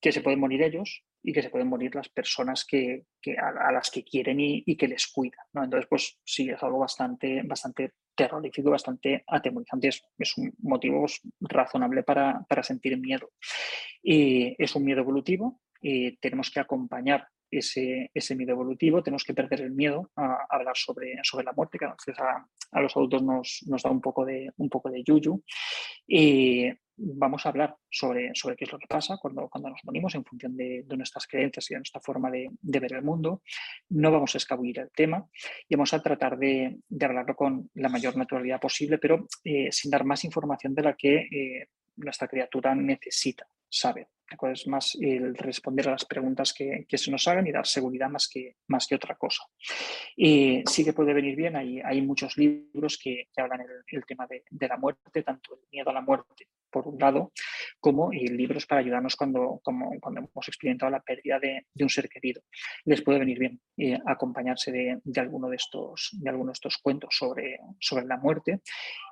que 0.00 0.12
se 0.12 0.22
pueden 0.22 0.40
morir 0.40 0.62
ellos 0.62 1.04
y 1.24 1.32
que 1.32 1.42
se 1.42 1.48
pueden 1.48 1.68
morir 1.68 1.94
las 1.94 2.10
personas 2.10 2.66
que, 2.66 3.06
que 3.20 3.34
a, 3.38 3.72
las 3.72 3.90
que 3.90 4.04
quieren 4.04 4.38
y, 4.38 4.62
y 4.66 4.76
que 4.76 4.86
les 4.86 5.06
cuidan. 5.06 5.44
¿no? 5.54 5.64
Entonces, 5.64 5.88
pues 5.88 6.20
sí, 6.22 6.50
es 6.50 6.62
algo 6.62 6.78
bastante, 6.78 7.42
bastante 7.42 7.94
terrorífico, 8.14 8.70
bastante 8.70 9.24
atemorizante. 9.26 9.88
Es, 9.88 10.02
es 10.18 10.36
un 10.36 10.52
motivo 10.58 11.06
razonable 11.40 12.02
para, 12.02 12.44
para 12.46 12.62
sentir 12.62 12.98
miedo. 12.98 13.30
Y 14.02 14.54
es 14.62 14.76
un 14.76 14.84
miedo 14.84 15.00
evolutivo 15.00 15.62
y 15.80 16.16
tenemos 16.18 16.50
que 16.50 16.60
acompañar 16.60 17.26
ese, 17.58 18.10
ese 18.12 18.34
miedo 18.34 18.52
evolutivo, 18.52 19.02
tenemos 19.02 19.24
que 19.24 19.34
perder 19.34 19.62
el 19.62 19.72
miedo 19.72 20.10
a, 20.16 20.46
hablar 20.48 20.76
sobre, 20.76 21.18
sobre 21.22 21.44
la 21.44 21.52
muerte, 21.52 21.78
que 21.78 21.84
a 21.84 21.94
a, 22.72 22.80
los 22.80 22.96
adultos 22.96 23.22
nos, 23.22 23.64
nos, 23.66 23.82
da 23.82 23.90
un 23.90 24.00
poco 24.00 24.24
de, 24.24 24.50
un 24.56 24.68
poco 24.68 24.90
de 24.90 25.02
yuyu. 25.04 25.42
Y 26.06 26.70
vamos 26.96 27.44
a 27.44 27.48
hablar 27.48 27.76
sobre, 27.90 28.30
sobre 28.34 28.56
qué 28.56 28.64
es 28.64 28.72
lo 28.72 28.78
que 28.78 28.86
pasa 28.86 29.18
cuando, 29.20 29.48
cuando 29.48 29.70
nos 29.70 29.80
morimos 29.84 30.14
en 30.14 30.24
función 30.24 30.56
de, 30.56 30.84
nuestras 30.96 31.26
creencias 31.26 31.70
y 31.70 31.74
de 31.74 31.80
nuestra 31.80 32.00
forma 32.00 32.30
de, 32.30 32.50
ver 32.60 32.92
el 32.92 33.02
mundo. 33.02 33.42
No 33.90 34.10
vamos 34.10 34.34
a 34.34 34.38
escabullir 34.38 34.78
el 34.78 34.90
tema 34.90 35.26
y 35.68 35.74
vamos 35.74 35.92
a 35.94 36.02
tratar 36.02 36.38
de, 36.38 36.78
hablarlo 37.00 37.34
con 37.34 37.70
la 37.74 37.88
mayor 37.88 38.16
naturalidad 38.16 38.60
posible, 38.60 38.98
pero 38.98 39.26
eh, 39.44 39.70
sin 39.72 39.90
dar 39.90 40.04
más 40.04 40.24
información 40.24 40.74
de 40.74 40.82
la 40.82 40.94
que 40.94 41.16
eh, 41.16 41.68
nuestra 41.96 42.28
criatura 42.28 42.74
necesita 42.74 43.46
saber. 43.68 44.08
Es 44.52 44.66
más 44.66 44.96
el 45.00 45.34
responder 45.36 45.88
a 45.88 45.92
las 45.92 46.04
preguntas 46.04 46.52
que, 46.52 46.86
se 46.88 47.10
nos 47.10 47.26
hagan 47.28 47.46
y 47.46 47.52
dar 47.52 47.66
seguridad 47.66 48.08
más 48.08 48.28
que, 48.28 48.56
más 48.68 48.86
que 48.86 48.94
otra 48.94 49.14
cosa. 49.16 49.44
Y 50.16 50.62
sí 50.66 50.84
que 50.84 50.92
puede 50.92 51.12
venir 51.12 51.36
bien, 51.36 51.56
hay, 51.56 51.80
hay 51.80 52.02
muchos 52.02 52.36
libros 52.36 52.98
que, 52.98 53.28
hablan 53.36 53.60
el, 53.86 54.04
tema 54.04 54.26
de, 54.26 54.68
la 54.68 54.76
muerte, 54.76 55.22
tanto 55.22 55.54
el 55.54 55.60
miedo 55.70 55.90
a 55.90 55.94
la 55.94 56.00
muerte 56.00 56.48
por 56.74 56.88
un 56.88 56.98
lado, 56.98 57.30
como 57.78 58.10
libros 58.10 58.66
para 58.66 58.80
ayudarnos 58.80 59.14
cuando, 59.14 59.60
cuando 59.62 60.20
hemos 60.20 60.48
experimentado 60.48 60.90
la 60.90 61.00
pérdida 61.00 61.38
de, 61.38 61.64
un 61.80 61.88
ser 61.88 62.08
querido. 62.08 62.42
Les 62.84 63.00
puede 63.00 63.20
venir 63.20 63.38
bien 63.38 63.60
eh, 63.76 63.96
acompañarse 64.04 64.72
de, 64.72 65.20
alguno 65.20 65.48
de 65.48 65.54
estos, 65.54 66.10
de 66.20 66.30
alguno 66.30 66.48
de 66.48 66.54
estos 66.54 66.78
cuentos 66.78 67.14
sobre, 67.16 67.60
sobre 67.78 68.06
la 68.06 68.16
muerte 68.16 68.60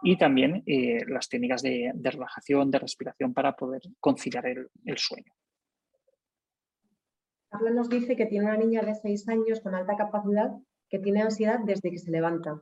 y 0.02 0.18
también 0.18 0.64
eh, 0.66 1.04
las 1.06 1.28
técnicas 1.28 1.62
de, 1.62 1.92
relajación, 2.02 2.68
de 2.68 2.80
respiración 2.80 3.32
para 3.32 3.54
poder 3.54 3.82
conciliar 4.00 4.44
el, 4.46 4.68
el 4.84 4.98
sueño. 4.98 5.32
Carla 7.48 7.70
nos 7.70 7.88
dice 7.88 8.16
que 8.16 8.26
tiene 8.26 8.46
una 8.46 8.56
niña 8.56 8.82
de 8.82 8.96
6 8.96 9.28
años 9.28 9.60
con 9.60 9.76
alta 9.76 9.96
capacidad 9.96 10.50
que 10.88 10.98
tiene 10.98 11.22
ansiedad 11.22 11.60
desde 11.64 11.92
que 11.92 11.98
se 11.98 12.10
levanta 12.10 12.60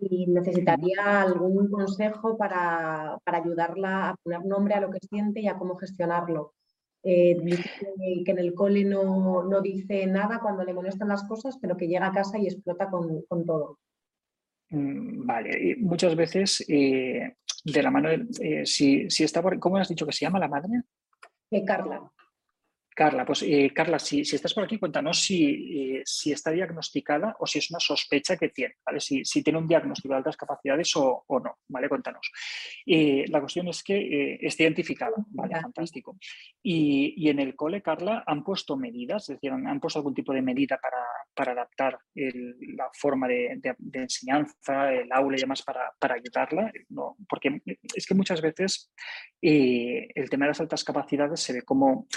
y 0.00 0.26
necesitaría 0.26 1.22
algún 1.22 1.70
consejo 1.70 2.36
para, 2.36 3.18
ayudarla 3.24 4.10
a 4.10 4.16
poner 4.22 4.44
nombre 4.44 4.74
a 4.74 4.80
lo 4.80 4.90
que 4.90 5.00
siente 5.00 5.40
y 5.40 5.48
a 5.48 5.56
cómo 5.56 5.76
gestionarlo. 5.76 6.54
Eh, 7.02 7.38
dice 7.42 7.94
que 8.24 8.30
en 8.30 8.38
el 8.38 8.54
cole 8.54 8.84
no, 8.84 9.60
dice 9.62 10.06
nada 10.06 10.40
cuando 10.40 10.64
le 10.64 10.74
molestan 10.74 11.08
las 11.08 11.24
cosas, 11.24 11.58
pero 11.60 11.76
que 11.76 11.88
llega 11.88 12.06
a 12.06 12.12
casa 12.12 12.38
y 12.38 12.46
explota 12.46 12.90
con, 12.90 13.24
todo. 13.46 13.78
Mm, 14.70 15.26
vale, 15.26 15.76
muchas 15.78 16.14
veces 16.14 16.64
eh, 16.68 17.34
de 17.64 17.82
la 17.82 17.90
mano, 17.90 18.10
eh, 18.10 18.66
si, 18.66 19.08
si, 19.10 19.24
está 19.24 19.42
por, 19.42 19.58
¿cómo 19.58 19.76
has 19.78 19.88
dicho 19.88 20.06
que 20.06 20.12
se 20.12 20.24
llama 20.24 20.38
la 20.38 20.48
madre? 20.48 20.82
Carla. 21.66 22.10
Carla, 22.94 23.24
pues 23.24 23.42
eh, 23.42 23.72
Carla, 23.74 23.98
si, 23.98 24.20
estás 24.20 24.52
por 24.52 24.64
aquí, 24.64 24.78
cuéntanos 24.78 25.22
si, 25.22 25.96
eh, 25.96 26.02
si, 26.04 26.32
está 26.32 26.50
diagnosticada 26.50 27.36
o 27.38 27.46
si 27.46 27.58
es 27.58 27.70
una 27.70 27.80
sospecha 27.80 28.36
que 28.36 28.48
tiene, 28.48 28.74
¿vale? 28.84 29.00
Si, 29.00 29.22
tiene 29.42 29.58
un 29.58 29.68
diagnóstico 29.68 30.12
de 30.12 30.18
altas 30.18 30.36
capacidades 30.36 30.92
o, 30.96 31.24
no, 31.28 31.58
¿vale? 31.68 31.88
Cuéntanos. 31.88 32.30
Eh, 32.84 33.24
la 33.28 33.40
cuestión 33.40 33.68
es 33.68 33.82
que 33.82 34.38
esté 34.40 34.64
identificada, 34.64 35.14
¿vale? 35.28 35.60
Fantástico. 35.60 36.18
Y, 36.62 37.28
en 37.28 37.38
el 37.38 37.54
cole, 37.54 37.80
Carla, 37.80 38.24
¿han 38.26 38.42
puesto 38.42 38.76
medidas? 38.76 39.22
Es 39.22 39.36
decir, 39.36 39.52
¿han, 39.52 39.80
puesto 39.80 40.00
algún 40.00 40.14
tipo 40.14 40.32
de 40.32 40.42
medida 40.42 40.78
para, 40.78 41.52
adaptar 41.52 41.98
la 42.14 42.90
forma 42.92 43.28
de, 43.28 43.60
enseñanza, 43.94 44.92
el 44.92 45.10
aula 45.12 45.36
y 45.36 45.40
demás 45.40 45.62
para, 45.62 46.14
ayudarla? 46.14 46.72
No, 46.90 47.16
porque 47.28 47.62
es 47.94 48.06
que 48.06 48.14
muchas 48.14 48.42
veces 48.42 48.92
el 49.40 50.28
tema 50.28 50.44
de 50.44 50.50
las 50.50 50.60
altas 50.60 50.84
capacidades 50.84 51.40
se 51.40 51.52
ve 51.52 51.62
como 51.62 52.08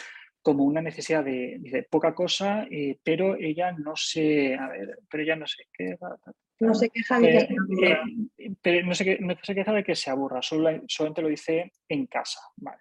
como 0.44 0.66
una 0.66 0.82
necesidad 0.82 1.24
de, 1.24 1.88
poca 1.90 2.14
cosa, 2.14 2.68
eh, 2.70 3.00
pero 3.02 3.36
ella 3.36 3.72
no 3.72 3.96
se, 3.96 4.54
a 4.56 4.68
ver, 4.68 5.00
pero 5.10 5.24
ella 5.24 5.38
no 5.38 5.48
se 5.48 5.64
queja. 5.72 6.18
No 6.60 6.76
se 6.76 6.90
queja 6.90 7.20
de 7.20 7.32
que 7.32 7.46
se 7.48 7.54
aburra. 7.56 8.04
Eh, 8.38 8.52
pero 8.62 8.86
no 8.86 8.94
se, 8.94 9.20
no 9.20 9.36
se, 9.42 9.56
queja 9.56 9.74
de 9.74 9.84
que 9.84 9.96
se 9.96 10.10
aburra, 10.12 10.42
solamente 10.42 11.22
lo 11.22 11.30
dice 11.30 11.72
en 11.88 12.06
casa. 12.08 12.42
Vale, 12.58 12.78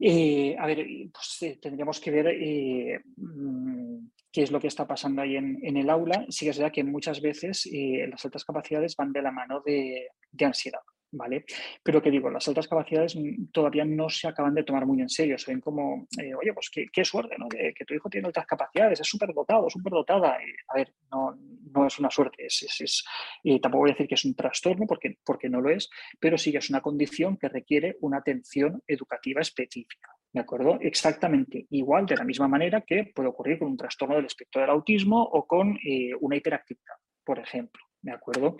eh, 0.00 0.56
a 0.58 0.66
ver, 0.66 0.86
pues 1.12 1.58
tendríamos 1.60 2.00
que 2.00 2.10
ver 2.10 3.00
mm, 3.16 4.08
qué 4.30 4.42
es 4.42 4.50
lo 4.50 4.60
que 4.60 4.68
está 4.68 4.86
pasando 4.86 5.22
ahí 5.22 5.36
en, 5.36 5.76
el 5.76 5.90
aula. 5.90 6.26
Sí 6.28 6.44
que 6.44 6.50
es 6.50 6.58
verdad 6.58 6.72
que 6.72 6.84
muchas 6.84 7.20
veces 7.20 7.68
las 8.08 8.24
altas 8.24 8.44
capacidades 8.44 8.96
van 8.96 9.12
de 9.12 9.22
la 9.22 9.30
mano 9.30 9.62
de 9.64 10.10
ansiedad. 10.40 10.80
¿Vale? 11.10 11.44
Pero 11.82 12.02
que 12.02 12.10
digo, 12.10 12.30
las 12.30 12.46
altas 12.48 12.68
capacidades 12.68 13.16
todavía 13.52 13.84
no 13.84 14.08
se 14.08 14.28
acaban 14.28 14.54
de 14.54 14.64
tomar 14.64 14.86
muy 14.86 15.00
en 15.00 15.08
serio, 15.08 15.38
se 15.38 15.50
ven 15.50 15.60
como, 15.60 16.06
eh, 16.20 16.34
oye, 16.34 16.52
pues 16.52 16.70
qué, 16.70 17.04
suerte, 17.04 17.36
¿no? 17.38 17.48
Que, 17.48 17.72
tu 17.86 17.94
hijo 17.94 18.10
tiene 18.10 18.26
altas 18.26 18.46
capacidades, 18.46 19.00
es 19.00 19.06
súper 19.06 19.32
dotado, 19.32 19.70
súper 19.70 19.92
dotada. 19.92 20.38
a 20.68 20.74
ver, 20.76 20.92
no, 21.10 21.86
es 21.86 21.98
una 21.98 22.10
suerte, 22.10 22.46
eh, 22.46 23.60
tampoco 23.60 23.82
voy 23.82 23.90
a 23.90 23.94
decir 23.94 24.08
que 24.08 24.14
es 24.14 24.24
un 24.24 24.34
trastorno 24.34 24.86
porque, 24.86 25.18
porque 25.24 25.48
no 25.48 25.60
lo 25.60 25.70
es, 25.70 25.88
pero 26.18 26.36
sí 26.36 26.52
que 26.52 26.58
es 26.58 26.70
una 26.70 26.80
condición 26.80 27.36
que 27.36 27.48
requiere 27.48 27.96
una 28.00 28.18
atención 28.18 28.82
educativa 28.86 29.40
específica. 29.40 30.10
¿De 30.30 30.40
acuerdo? 30.40 30.78
Exactamente 30.80 31.66
igual, 31.70 32.04
de 32.04 32.16
la 32.16 32.24
misma 32.24 32.48
manera 32.48 32.82
que 32.82 33.10
puede 33.14 33.30
ocurrir 33.30 33.58
con 33.58 33.68
un 33.68 33.76
trastorno 33.78 34.16
del 34.16 34.26
espectro 34.26 34.60
del 34.60 34.70
autismo 34.70 35.22
o 35.22 35.46
con 35.46 35.78
eh, 35.82 36.10
una 36.20 36.36
hiperactividad, 36.36 36.96
por 37.24 37.38
ejemplo. 37.38 37.82
¿De 38.00 38.12
acuerdo? 38.12 38.56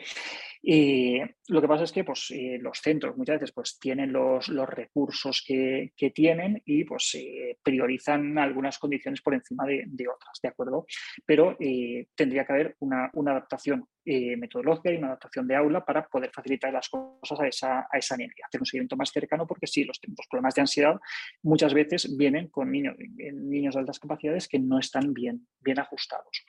Y 0.63 1.21
lo 1.49 1.61
que 1.61 1.69
pasa 1.69 1.85
es 1.85 1.93
que 1.93 2.05
pues, 2.05 2.31
eh, 2.31 2.59
los 2.61 2.79
centros 2.79 3.17
muchas 3.17 3.41
veces 3.41 3.53
pues, 3.53 3.79
tienen 3.79 4.13
los, 4.13 4.49
los 4.49 4.69
recursos 4.69 5.45
que, 5.47 5.93
que, 5.97 6.11
tienen 6.11 6.63
y 6.65 6.85
pues, 6.85 7.15
eh, 7.15 7.59
priorizan 7.63 8.39
algunas 8.39 8.79
condiciones 8.79 9.23
por 9.23 9.35
encima 9.35 9.65
de, 9.67 9.85
de 9.87 10.09
otras, 10.09 10.39
¿de 10.43 10.49
acuerdo? 10.49 10.87
Pero 11.25 11.57
eh, 11.61 12.09
tendría 12.15 12.45
que 12.45 12.53
haber 12.53 12.77
una, 12.81 13.11
una 13.15 13.33
adaptación 13.33 13.87
metodológica 14.11 14.91
y 14.91 14.97
una 14.97 15.09
adaptación 15.09 15.47
de 15.47 15.55
aula 15.55 15.85
para 15.85 16.07
poder 16.07 16.31
facilitar 16.33 16.73
las 16.73 16.89
cosas 16.89 17.41
a 17.41 17.47
esa, 17.47 17.81
a 17.81 17.99
esa 17.99 18.17
niña, 18.17 18.33
hacer 18.43 18.59
un 18.59 18.65
seguimiento 18.65 18.97
más 18.97 19.11
cercano 19.11 19.47
porque 19.47 19.67
sí, 19.67 19.85
los, 19.85 20.01
los, 20.03 20.27
problemas 20.31 20.55
de 20.55 20.63
ansiedad 20.63 20.99
muchas 21.43 21.75
veces 21.75 22.17
vienen 22.17 22.49
con 22.49 22.71
niños, 22.71 22.97
niños 22.99 23.75
de 23.75 23.81
altas 23.81 23.99
capacidades 23.99 24.49
que 24.49 24.59
no 24.59 24.79
están 24.79 25.13
bien, 25.13 25.47
bien 25.61 25.79
ajustados. 25.79 26.43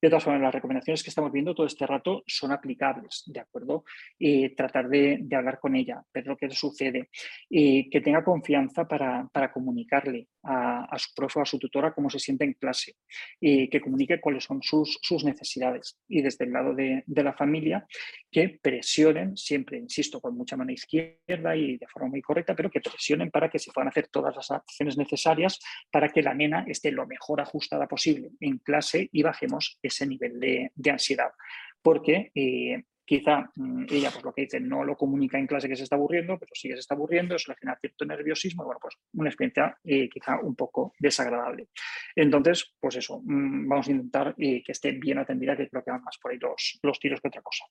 De 0.00 0.08
todas 0.08 0.22
formas, 0.22 0.40
las 0.40 0.54
recomendaciones 0.54 1.02
que 1.02 1.10
estamos 1.10 1.32
viendo 1.32 1.52
todo 1.52 1.66
este 1.66 1.84
rato 1.84 2.22
son 2.28 2.52
aplicables, 2.52 3.24
¿de 3.26 3.40
acuerdo? 3.40 3.49
Eh, 4.18 4.54
tratar 4.54 4.88
de, 4.88 5.26
hablar 5.32 5.58
con 5.58 5.74
ella, 5.74 6.02
ver 6.12 6.26
lo 6.26 6.36
que 6.36 6.50
sucede, 6.50 7.10
eh, 7.48 7.88
que 7.90 8.00
tenga 8.00 8.22
confianza 8.22 8.86
para, 8.86 9.28
comunicarle 9.52 10.28
a, 10.44 10.96
su 10.98 11.14
profe 11.14 11.38
o 11.38 11.42
a 11.42 11.46
su 11.46 11.58
tutora 11.58 11.92
cómo 11.92 12.08
se 12.10 12.18
siente 12.18 12.44
en 12.44 12.54
clase, 12.54 12.96
eh, 13.40 13.68
que 13.68 13.80
comunique 13.80 14.20
cuáles 14.20 14.44
son 14.44 14.62
sus, 14.62 14.98
sus 15.02 15.24
necesidades. 15.24 15.98
Y 16.08 16.22
desde 16.22 16.44
el 16.44 16.52
lado 16.52 16.74
de, 16.74 17.02
la 17.06 17.32
familia 17.34 17.86
que 18.30 18.58
presionen, 18.62 19.36
siempre, 19.36 19.78
insisto, 19.78 20.20
con 20.20 20.36
mucha 20.36 20.56
mano 20.56 20.72
izquierda 20.72 21.56
y 21.56 21.76
de 21.76 21.86
forma 21.86 22.08
muy 22.08 22.22
correcta, 22.22 22.54
pero 22.54 22.70
que 22.70 22.80
presionen 22.80 23.30
para 23.30 23.50
que 23.50 23.58
se 23.58 23.72
puedan 23.72 23.88
hacer 23.88 24.08
todas 24.08 24.34
las 24.34 24.50
acciones 24.50 24.96
necesarias 24.96 25.60
para 25.90 26.08
que 26.08 26.22
la 26.22 26.32
nena 26.34 26.64
esté 26.66 26.90
lo 26.92 27.06
mejor 27.06 27.40
ajustada 27.40 27.86
posible 27.86 28.30
en 28.40 28.58
clase 28.58 29.08
y 29.12 29.22
bajemos 29.22 29.78
ese 29.82 30.06
nivel 30.06 30.40
de, 30.40 30.72
de 30.74 30.90
ansiedad. 30.90 31.32
Porque 31.82 32.30
eh, 32.34 32.84
quizá 33.10 33.50
mm, 33.56 33.86
ella, 33.90 34.08
pues 34.12 34.24
lo 34.24 34.32
que 34.32 34.42
dice, 34.42 34.60
no 34.60 34.84
lo 34.84 34.96
comunica 34.96 35.36
en 35.36 35.48
clase 35.48 35.68
que 35.68 35.74
se 35.74 35.82
está 35.82 35.96
aburriendo, 35.96 36.38
pero 36.38 36.52
sí 36.54 36.68
que 36.68 36.74
se 36.74 36.80
está 36.80 36.94
aburriendo, 36.94 37.34
eso 37.34 37.50
le 37.50 37.56
genera 37.56 37.76
cierto 37.80 38.04
nerviosismo 38.04 38.64
bueno, 38.64 38.78
pues 38.80 38.94
una 39.14 39.30
experiencia 39.30 39.76
eh, 39.82 40.08
quizá 40.08 40.38
un 40.38 40.54
poco 40.54 40.92
desagradable. 40.96 41.70
Entonces, 42.14 42.72
pues 42.78 42.94
eso, 42.94 43.20
mm, 43.24 43.66
vamos 43.66 43.88
a 43.88 43.90
intentar 43.90 44.34
eh, 44.38 44.62
que 44.64 44.70
esté 44.70 44.92
bien 44.92 45.18
atendida, 45.18 45.56
que 45.56 45.68
creo 45.68 45.82
que 45.82 45.90
van 45.90 46.04
más 46.04 46.18
por 46.22 46.30
ahí 46.30 46.38
los, 46.38 47.00
tiros 47.00 47.20
que 47.20 47.26
otra 47.26 47.42
cosa. 47.42 47.64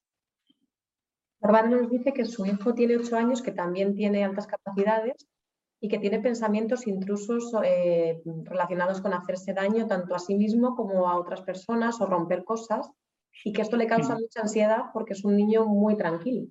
Barbara 1.40 1.70
nos 1.70 1.90
dice 1.90 2.12
que 2.12 2.26
su 2.26 2.46
hijo 2.46 2.74
tiene 2.74 2.98
ocho 2.98 3.16
años, 3.16 3.42
que 3.42 3.54
también 3.54 3.96
tiene 3.96 4.26
altas 4.26 4.46
capacidades 4.46 5.26
y 5.80 5.88
que 5.88 6.00
tiene 6.00 6.20
pensamientos 6.20 6.86
intrusos 6.86 7.54
relacionados 8.44 9.00
con 9.00 9.14
hacerse 9.14 9.54
daño 9.54 9.88
tanto 9.88 10.16
a 10.16 10.20
sí 10.20 10.36
mismo 10.36 10.76
como 10.76 11.08
a 11.08 11.18
otras 11.18 11.44
personas 11.44 12.02
o 12.02 12.08
romper 12.08 12.44
cosas 12.44 12.92
y 13.44 13.54
que 13.54 13.62
esto 13.62 13.78
le 13.78 13.88
causa 13.88 14.16
mucha 14.16 14.42
ansiedad 14.42 14.86
porque 14.94 15.14
es 15.14 15.24
un 15.24 15.36
niño 15.36 15.66
muy 15.66 15.96
tranquilo. 15.98 16.48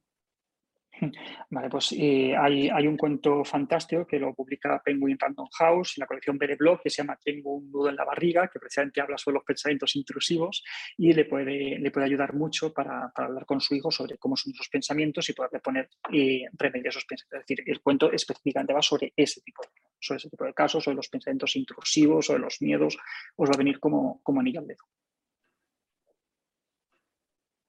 Vale, 1.50 1.68
pues 1.68 1.92
eh, 1.92 2.34
hay, 2.36 2.86
un 2.86 2.96
cuento 2.96 3.44
fantástico 3.44 4.06
que 4.06 4.18
lo 4.18 4.34
publica 4.34 4.80
Penguin 4.84 5.18
Random 5.18 5.48
House 5.58 5.94
en 5.96 6.02
la 6.02 6.06
colección 6.06 6.38
Blog 6.38 6.80
que 6.82 6.90
se 6.90 7.02
llama 7.02 7.18
Tengo 7.22 7.54
un 7.54 7.70
nudo 7.70 7.88
en 7.88 7.96
la 7.96 8.04
barriga, 8.04 8.48
que 8.48 8.58
precisamente 8.58 9.00
habla 9.00 9.18
sobre 9.18 9.36
los 9.36 9.44
pensamientos 9.44 9.94
intrusivos 9.96 10.64
y 10.96 11.12
le 11.12 11.24
puede, 11.24 11.78
le 11.78 11.90
puede 11.90 12.06
ayudar 12.06 12.34
mucho 12.34 12.72
para, 12.72 13.12
hablar 13.14 13.46
con 13.46 13.60
su 13.60 13.74
hijo 13.74 13.90
sobre 13.90 14.18
cómo 14.18 14.36
son 14.36 14.52
esos 14.52 14.68
pensamientos 14.68 15.28
y 15.28 15.32
poderle 15.32 15.60
poner 15.60 15.88
eh, 16.12 16.44
remedio 16.52 16.88
a 16.88 16.90
esos 16.90 17.04
pensamientos. 17.04 17.40
Es 17.40 17.46
decir, 17.46 17.64
el 17.66 17.80
cuento 17.80 18.10
específicamente 18.12 18.72
va 18.72 18.82
sobre 18.82 19.12
ese 19.16 19.40
tipo 19.42 19.62
de, 19.62 19.68
sobre 19.98 20.18
ese 20.18 20.30
tipo 20.30 20.44
de 20.44 20.54
casos, 20.54 20.84
sobre 20.84 20.96
los 20.96 21.08
pensamientos 21.08 21.54
intrusivos, 21.56 22.26
sobre 22.26 22.40
los 22.40 22.60
miedos, 22.60 22.98
os 23.36 23.48
va 23.48 23.54
a 23.54 23.58
venir 23.58 23.78
como, 23.78 24.20
como 24.22 24.40
anillo 24.40 24.60
al 24.60 24.66
dedo. 24.66 24.84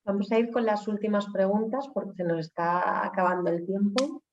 Vamos 0.10 0.32
a 0.32 0.40
ir 0.40 0.50
con 0.50 0.66
las 0.66 0.88
últimas 0.88 1.28
preguntas 1.28 1.88
porque 1.94 2.14
se 2.16 2.24
nos 2.24 2.40
está 2.40 3.06
acabando 3.06 3.52
el 3.52 3.64
tiempo. 3.64 4.24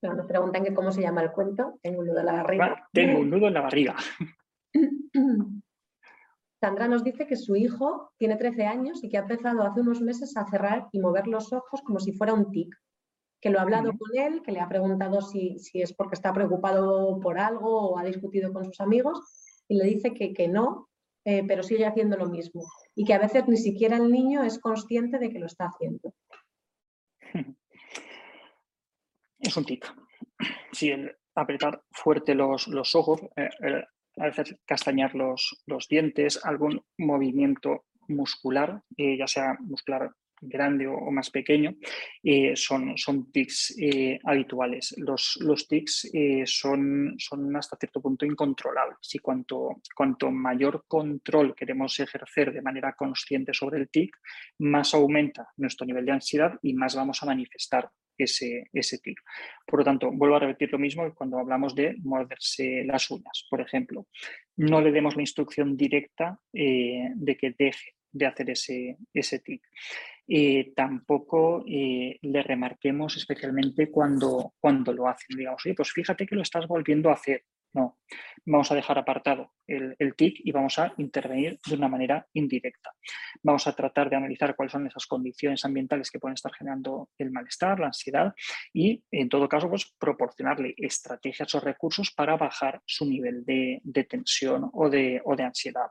nos 0.00 0.26
preguntan 0.26 0.64
que 0.64 0.72
cómo 0.72 0.90
se 0.90 1.02
llama 1.02 1.20
el 1.20 1.30
cuento. 1.30 1.78
Tengo 1.82 2.00
un 2.00 2.06
nudo 2.06 2.20
en 2.20 2.26
la 2.26 2.32
barriga. 2.32 2.88
tengo 2.94 3.20
un 3.20 3.28
nudo 3.28 3.48
en 3.48 3.54
la 3.54 3.60
barriga. 3.60 3.94
Sandra 6.62 6.88
nos 6.88 7.04
dice 7.04 7.26
que 7.26 7.36
su 7.36 7.56
hijo 7.56 8.14
tiene 8.16 8.36
13 8.36 8.64
años 8.64 9.04
y 9.04 9.10
que 9.10 9.18
ha 9.18 9.20
empezado 9.20 9.64
hace 9.64 9.82
unos 9.82 10.00
meses 10.00 10.34
a 10.38 10.46
cerrar 10.46 10.88
y 10.90 10.98
mover 10.98 11.26
los 11.26 11.52
ojos 11.52 11.82
como 11.82 12.00
si 12.00 12.12
fuera 12.12 12.32
un 12.32 12.50
tic. 12.52 12.74
Que 13.38 13.50
lo 13.50 13.58
ha 13.58 13.62
hablado 13.62 13.92
con 13.98 14.16
él, 14.16 14.40
que 14.40 14.52
le 14.52 14.60
ha 14.60 14.68
preguntado 14.70 15.20
si, 15.20 15.58
es 15.74 15.92
porque 15.92 16.14
está 16.14 16.32
preocupado 16.32 17.20
por 17.20 17.38
algo 17.38 17.90
o 17.90 17.98
ha 17.98 18.04
discutido 18.04 18.50
con 18.50 18.64
sus 18.64 18.80
amigos 18.80 19.20
y 19.68 19.76
le 19.76 19.84
dice 19.84 20.14
que, 20.14 20.32
que 20.32 20.48
no, 20.48 20.88
eh, 21.24 21.42
pero 21.46 21.62
sigue 21.62 21.86
haciendo 21.86 22.16
lo 22.16 22.28
mismo. 22.28 22.62
Y 22.94 23.04
que 23.04 23.14
a 23.14 23.18
veces 23.18 23.48
ni 23.48 23.56
siquiera 23.56 23.96
el 23.96 24.10
niño 24.10 24.44
es 24.44 24.58
consciente 24.58 25.18
de 25.18 25.30
que 25.30 25.38
lo 25.38 25.46
está 25.46 25.66
haciendo. 25.66 26.14
Es 29.38 29.56
un 29.58 29.66
tic. 29.66 29.84
Si 30.72 30.88
el 30.88 31.14
apretar 31.34 31.82
fuerte 31.90 32.34
los, 32.34 32.94
ojos, 32.94 33.20
eh, 33.36 33.84
a 34.16 34.24
veces 34.24 34.56
castañar 34.64 35.14
los, 35.14 35.86
dientes, 35.88 36.42
algún 36.44 36.82
movimiento 36.96 37.84
muscular, 38.08 38.82
eh, 38.96 39.18
ya 39.18 39.26
sea 39.26 39.56
muscular 39.60 40.10
grande 40.48 40.86
o, 40.86 41.10
más 41.10 41.30
pequeño, 41.30 41.74
eh, 42.22 42.54
son, 42.56 42.96
son 42.96 43.30
tics 43.30 43.76
eh, 43.80 44.18
habituales. 44.24 44.94
Los, 44.98 45.38
los 45.40 45.66
tics 45.68 46.10
son, 46.46 47.14
son 47.18 47.56
hasta 47.56 47.76
cierto 47.76 48.00
punto 48.00 48.24
incontrolables 48.24 49.14
y 49.14 49.18
cuanto, 49.18 49.80
cuanto 49.94 50.30
mayor 50.30 50.84
control 50.86 51.54
queremos 51.54 51.98
ejercer 52.00 52.52
de 52.52 52.62
manera 52.62 52.94
consciente 52.94 53.52
sobre 53.52 53.78
el 53.80 53.88
tic, 53.88 54.16
más 54.58 54.94
aumenta 54.94 55.48
nuestro 55.56 55.86
nivel 55.86 56.06
de 56.06 56.12
ansiedad 56.12 56.58
y 56.62 56.74
más 56.74 56.94
vamos 56.94 57.22
a 57.22 57.26
manifestar 57.26 57.90
ese, 58.16 58.68
ese 58.72 58.98
tic. 58.98 59.20
Por 59.66 59.80
lo 59.80 59.84
tanto, 59.84 60.10
vuelvo 60.12 60.36
a 60.36 60.40
repetir 60.40 60.72
lo 60.72 60.78
mismo 60.78 61.12
cuando 61.14 61.38
hablamos 61.38 61.74
de 61.74 61.96
morderse 62.02 62.84
las 62.84 63.10
uñas, 63.10 63.46
por 63.50 63.60
ejemplo. 63.60 64.06
No 64.56 64.80
le 64.80 64.92
demos 64.92 65.16
la 65.16 65.22
instrucción 65.22 65.76
directa 65.76 66.38
eh, 66.52 67.10
de 67.14 67.36
que 67.36 67.54
deje 67.58 67.94
de 68.12 68.26
hacer 68.26 68.50
ese, 68.50 68.96
ese 69.12 69.40
tic. 69.40 69.62
Eh, 70.26 70.72
tampoco 70.74 71.64
eh, 71.68 72.18
le 72.22 72.42
remarquemos 72.42 73.16
especialmente 73.16 73.90
cuando, 73.90 74.54
cuando 74.58 74.92
lo 74.92 75.08
hacen. 75.08 75.36
Digamos, 75.36 75.62
pues 75.76 75.92
fíjate 75.92 76.26
que 76.26 76.34
lo 76.34 76.42
estás 76.42 76.66
volviendo 76.66 77.10
a 77.10 77.14
hacer. 77.14 77.42
No, 77.74 77.98
vamos 78.46 78.70
a 78.70 78.74
dejar 78.74 78.98
apartado 78.98 79.52
el, 79.66 80.14
TIC 80.14 80.42
y 80.44 80.52
vamos 80.52 80.78
a 80.78 80.92
intervenir 80.98 81.58
de 81.66 81.74
una 81.74 81.88
manera 81.88 82.26
indirecta. 82.34 82.90
Vamos 83.42 83.66
a 83.66 83.74
tratar 83.74 84.10
de 84.10 84.16
analizar 84.16 84.54
cuáles 84.54 84.72
son 84.72 84.86
esas 84.86 85.06
condiciones 85.06 85.64
ambientales 85.64 86.10
que 86.10 86.18
pueden 86.18 86.34
estar 86.34 86.52
generando 86.52 87.08
el 87.18 87.30
malestar, 87.30 87.80
la 87.80 87.86
ansiedad 87.86 88.34
y, 88.72 89.02
en 89.10 89.28
todo 89.28 89.48
caso, 89.48 89.68
pues, 89.68 89.92
proporcionarle 89.98 90.74
estrategias 90.76 91.52
o 91.54 91.60
recursos 91.60 92.12
para 92.12 92.36
bajar 92.36 92.80
su 92.84 93.06
nivel 93.06 93.44
de, 93.44 93.80
tensión 94.08 94.70
o 94.72 94.88
de, 94.88 95.22
ansiedad. 95.38 95.88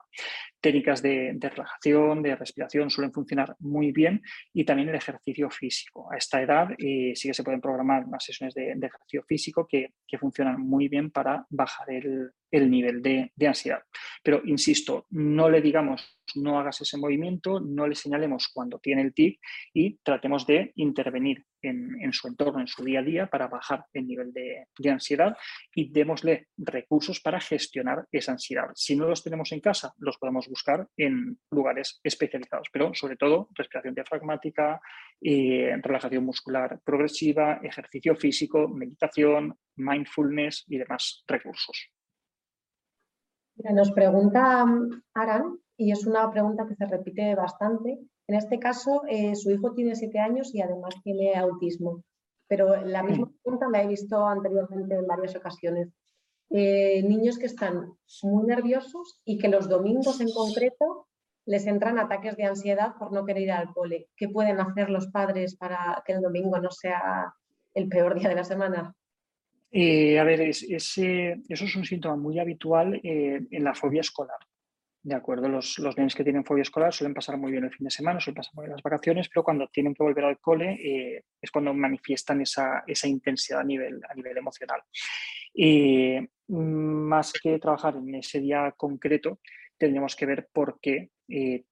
Técnicas 0.61 1.01
de, 1.01 1.35
relajación, 1.41 2.21
de 2.21 2.35
respiración 2.35 2.89
suelen 2.89 3.11
funcionar 3.11 3.55
muy 3.59 3.91
bien 3.91 4.21
y 4.53 4.63
también 4.63 4.89
el 4.89 4.95
ejercicio 4.95 5.49
físico. 5.49 6.09
A 6.11 6.17
esta 6.17 6.41
edad 6.41 6.69
eh, 6.77 7.13
sí 7.15 7.27
que 7.27 7.33
se 7.33 7.43
pueden 7.43 7.59
programar 7.59 8.05
unas 8.05 8.23
sesiones 8.23 8.53
de, 8.53 8.71
ejercicio 8.71 9.23
físico 9.23 9.67
que 9.67 9.91
funcionan 10.19 10.61
muy 10.61 10.87
bien 10.87 11.09
para 11.09 11.45
bajar 11.49 11.72
el, 11.87 12.33
el 12.53 12.69
nivel 12.69 13.01
de, 13.01 13.31
ansiedad. 13.47 13.81
Pero, 14.21 14.41
insisto, 14.45 15.07
no 15.09 15.49
le 15.49 15.59
digamos 15.59 16.19
no 16.35 16.57
hagas 16.57 16.79
ese 16.81 16.97
movimiento, 16.97 17.59
no 17.59 17.85
le 17.85 17.95
señalemos 17.95 18.47
cuando 18.47 18.79
tiene 18.79 19.01
el 19.01 19.13
tic 19.13 19.39
y 19.73 19.97
tratemos 19.97 20.47
de 20.47 20.71
intervenir 20.75 21.43
en, 21.61 22.11
su 22.13 22.27
entorno, 22.27 22.61
en 22.61 22.67
su 22.67 22.83
día 22.83 23.01
a 23.01 23.03
día, 23.03 23.27
para 23.27 23.47
bajar 23.47 23.85
el 23.93 24.07
nivel 24.07 24.31
de, 24.33 24.65
ansiedad 24.89 25.35
y 25.75 25.91
démosle 25.91 26.47
recursos 26.57 27.19
para 27.19 27.39
gestionar 27.39 28.05
esa 28.11 28.31
ansiedad. 28.31 28.67
Si 28.73 28.95
no 28.95 29.07
los 29.07 29.23
tenemos 29.23 29.51
en 29.51 29.59
casa, 29.59 29.93
los 29.97 30.17
podemos 30.17 30.47
buscar 30.47 30.87
en 30.97 31.37
lugares 31.51 31.99
especializados, 32.03 32.67
pero 32.71 32.93
sobre 32.93 33.17
todo 33.17 33.49
respiración 33.53 33.93
diafragmática, 33.93 34.79
eh, 35.21 35.75
relajación 35.81 36.25
muscular 36.25 36.79
progresiva, 36.83 37.59
ejercicio 37.63 38.15
físico, 38.15 38.67
meditación, 38.69 39.57
mindfulness 39.75 40.65
y 40.67 40.77
demás 40.77 41.23
recursos. 41.27 41.91
Nos 43.55 43.91
pregunta 43.91 44.63
um, 44.63 44.89
Aran, 45.13 45.59
y 45.77 45.91
es 45.91 46.05
una 46.05 46.29
pregunta 46.31 46.65
que 46.67 46.75
se 46.75 46.85
repite 46.85 47.35
bastante. 47.35 47.99
En 48.27 48.35
este 48.35 48.59
caso, 48.59 49.03
eh, 49.07 49.35
su 49.35 49.51
hijo 49.51 49.73
tiene 49.73 49.95
siete 49.95 50.19
años 50.19 50.53
y 50.53 50.61
además 50.61 50.95
tiene 51.03 51.35
autismo, 51.35 52.03
pero 52.47 52.83
la 52.85 53.03
misma 53.03 53.29
pregunta 53.41 53.67
la 53.69 53.83
he 53.83 53.87
visto 53.87 54.25
anteriormente 54.25 54.95
en 54.95 55.07
varias 55.07 55.35
ocasiones. 55.35 55.89
Eh, 56.49 57.03
niños 57.03 57.37
que 57.37 57.47
están 57.47 57.93
muy 58.21 58.45
nerviosos 58.45 59.19
y 59.25 59.37
que 59.37 59.47
los 59.47 59.67
domingos 59.69 60.21
en 60.21 60.31
concreto 60.31 61.07
les 61.45 61.65
entran 61.67 61.99
ataques 61.99 62.37
de 62.37 62.45
ansiedad 62.45 62.95
por 62.97 63.11
no 63.11 63.25
querer 63.25 63.43
ir 63.43 63.51
al 63.51 63.73
cole. 63.73 64.07
¿Qué 64.15 64.29
pueden 64.29 64.59
hacer 64.59 64.89
los 64.89 65.07
padres 65.07 65.55
para 65.55 66.01
que 66.05 66.13
el 66.13 66.21
domingo 66.21 66.59
no 66.59 66.71
sea 66.71 67.33
el 67.73 67.89
peor 67.89 68.17
día 68.17 68.29
de 68.29 68.35
la 68.35 68.43
semana? 68.43 68.95
Eh, 69.75 70.19
a 70.19 70.23
ver, 70.23 70.39
ese, 70.41 71.41
eso 71.49 71.65
es 71.65 71.75
un 71.75 71.83
síntoma 71.83 72.15
muy 72.15 72.37
habitual 72.37 73.01
eh, 73.03 73.41
en 73.49 73.63
la 73.63 73.73
fobia 73.73 74.01
escolar. 74.01 74.37
De 75.01 75.15
acuerdo, 75.15 75.49
los, 75.49 75.79
los 75.79 75.97
niños 75.97 76.13
que 76.13 76.23
tienen 76.23 76.45
fobia 76.45 76.61
escolar 76.61 76.93
suelen 76.93 77.15
pasar 77.15 77.37
muy 77.37 77.51
bien 77.51 77.63
el 77.63 77.73
fin 77.73 77.85
de 77.85 77.89
semana, 77.89 78.19
suelen 78.19 78.37
pasar 78.37 78.53
muy 78.53 78.65
bien 78.65 78.73
las 78.73 78.83
vacaciones, 78.83 79.27
pero 79.29 79.43
cuando 79.43 79.67
tienen 79.67 79.95
que 79.95 80.03
volver 80.03 80.25
al 80.25 80.39
cole 80.39 80.73
eh, 80.73 81.23
es 81.41 81.49
cuando 81.49 81.73
manifiestan 81.73 82.41
esa, 82.41 82.83
esa, 82.85 83.07
intensidad 83.07 83.61
a 83.61 83.63
nivel, 83.63 83.99
a 84.07 84.13
nivel 84.13 84.37
emocional. 84.37 84.81
más 86.49 87.33
que 87.33 87.57
trabajar 87.57 87.95
en 87.95 88.13
ese 88.13 88.39
día 88.41 88.71
concreto, 88.77 89.39
tendríamos 89.75 90.15
que 90.15 90.27
ver 90.27 90.49
por 90.53 90.79
qué 90.79 91.09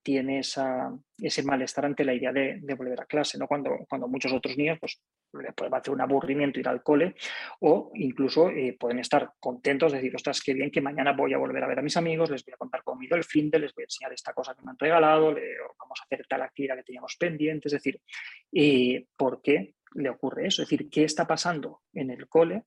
tiene 0.02 0.40
esa, 0.40 0.92
ese 1.20 1.44
malestar 1.44 1.86
ante 1.86 2.04
la 2.04 2.14
idea 2.14 2.32
de, 2.32 2.60
volver 2.76 3.02
a 3.02 3.06
clase, 3.06 3.38
¿no? 3.38 3.48
Cuando, 3.48 3.86
cuando 3.88 4.08
muchos 4.08 4.34
otros 4.34 4.58
niños 4.58 4.80
pues, 4.80 5.00
le 5.34 5.54
puede 5.54 5.76
hacer 5.76 5.94
un 5.94 6.02
aburrimiento 6.02 6.60
ir 6.60 6.68
al 6.68 6.82
cole 6.82 7.16
o 7.60 7.92
incluso 7.96 8.50
eh, 8.50 8.76
pueden 8.80 9.00
estar 9.00 9.32
contentos, 9.40 9.92
de 9.92 10.00
decir, 10.00 10.16
ostras, 10.16 10.42
qué 10.42 10.54
bien 10.54 10.72
que 10.72 10.82
mañana 10.82 11.14
voy 11.14 11.34
a 11.34 11.38
volver 11.38 11.64
a 11.64 11.68
ver 11.68 11.80
a 11.80 11.84
mis 11.84 11.96
amigos, 11.96 12.30
les 12.32 12.44
voy 12.44 12.54
a 12.54 12.58
contar 12.58 12.82
cómo 12.84 13.02
el 13.02 13.24
fin 13.24 13.50
de, 13.50 13.60
les 13.60 13.74
voy 13.74 13.84
a 13.84 13.86
enseñar 13.86 14.14
esta 14.14 14.34
cosa 14.34 14.56
que 14.56 14.62
me 14.64 14.72
han 14.72 14.80
regalado, 14.80 15.36
vamos 15.80 16.00
a 16.00 16.04
hacer 16.04 16.26
tal 16.28 16.42
actividad 16.42 16.76
que 16.78 16.84
teníamos 16.84 17.16
pendiente, 17.18 17.68
es 17.68 17.74
decir, 17.74 18.00
eh, 18.52 19.06
¿por 19.16 19.42
qué 19.42 19.76
le 19.96 20.10
ocurre 20.10 20.48
eso? 20.48 20.64
Es 20.64 20.70
decir, 20.70 20.90
¿qué 20.90 21.04
está 21.04 21.28
pasando 21.28 21.82
en 21.94 22.12
el 22.12 22.28
cole 22.28 22.64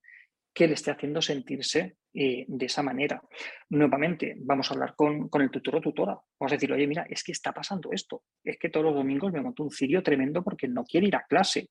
que 0.54 0.68
le 0.68 0.74
esté 0.74 0.92
haciendo 0.92 1.20
sentirse 1.20 1.96
eh, 2.14 2.44
de 2.46 2.66
esa 2.66 2.82
manera. 2.82 3.20
Nuevamente, 3.70 4.36
vamos 4.38 4.70
a 4.70 4.74
hablar 4.74 4.94
con, 4.94 5.28
con, 5.28 5.42
el 5.42 5.50
tutor 5.50 5.76
o 5.76 5.80
tutora. 5.80 6.16
Vamos 6.38 6.52
a 6.52 6.54
decir, 6.54 6.72
oye, 6.72 6.86
mira, 6.86 7.06
es 7.10 7.24
que 7.24 7.32
está 7.32 7.52
pasando 7.52 7.90
esto. 7.90 8.22
Es 8.44 8.56
que 8.58 8.68
todos 8.68 8.86
los 8.86 8.94
domingos 8.94 9.32
me 9.32 9.42
monto 9.42 9.64
un 9.64 9.70
cirio 9.70 10.02
tremendo 10.02 10.44
porque 10.44 10.68
no 10.68 10.84
quiere 10.84 11.08
ir 11.08 11.16
a 11.16 11.24
clase. 11.28 11.68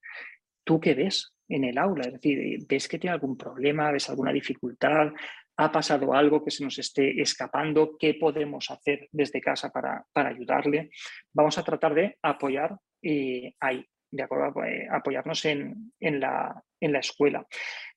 ¿tú 0.63 0.79
qué 0.79 0.93
ves 0.93 1.33
en 1.47 1.63
el 1.63 1.77
aula? 1.77 2.03
Es 2.05 2.13
decir, 2.13 2.65
¿ves 2.67 2.87
que 2.87 2.99
tiene 2.99 3.13
algún 3.13 3.37
problema? 3.37 3.91
¿Ves 3.91 4.09
alguna 4.09 4.31
dificultad? 4.31 5.11
¿Ha 5.57 5.71
pasado 5.71 6.13
algo 6.13 6.43
que 6.43 6.51
se 6.51 6.63
nos 6.63 6.79
esté 6.79 7.21
escapando? 7.21 7.95
¿Qué 7.97 8.15
podemos 8.15 8.71
hacer 8.71 9.07
desde 9.11 9.41
casa 9.41 9.69
para, 9.69 10.05
ayudarle? 10.15 10.89
Vamos 11.33 11.57
a 11.57 11.63
tratar 11.63 11.93
de 11.93 12.17
apoyar 12.21 12.75
eh, 13.01 13.53
ahí, 13.59 13.85
de 14.09 14.23
acuerdo, 14.23 14.63
eh, 14.63 14.87
apoyarnos 14.89 15.45
en, 15.45 15.91
la, 15.99 16.63
en, 16.83 16.93
la, 16.93 16.99
escuela. 16.99 17.45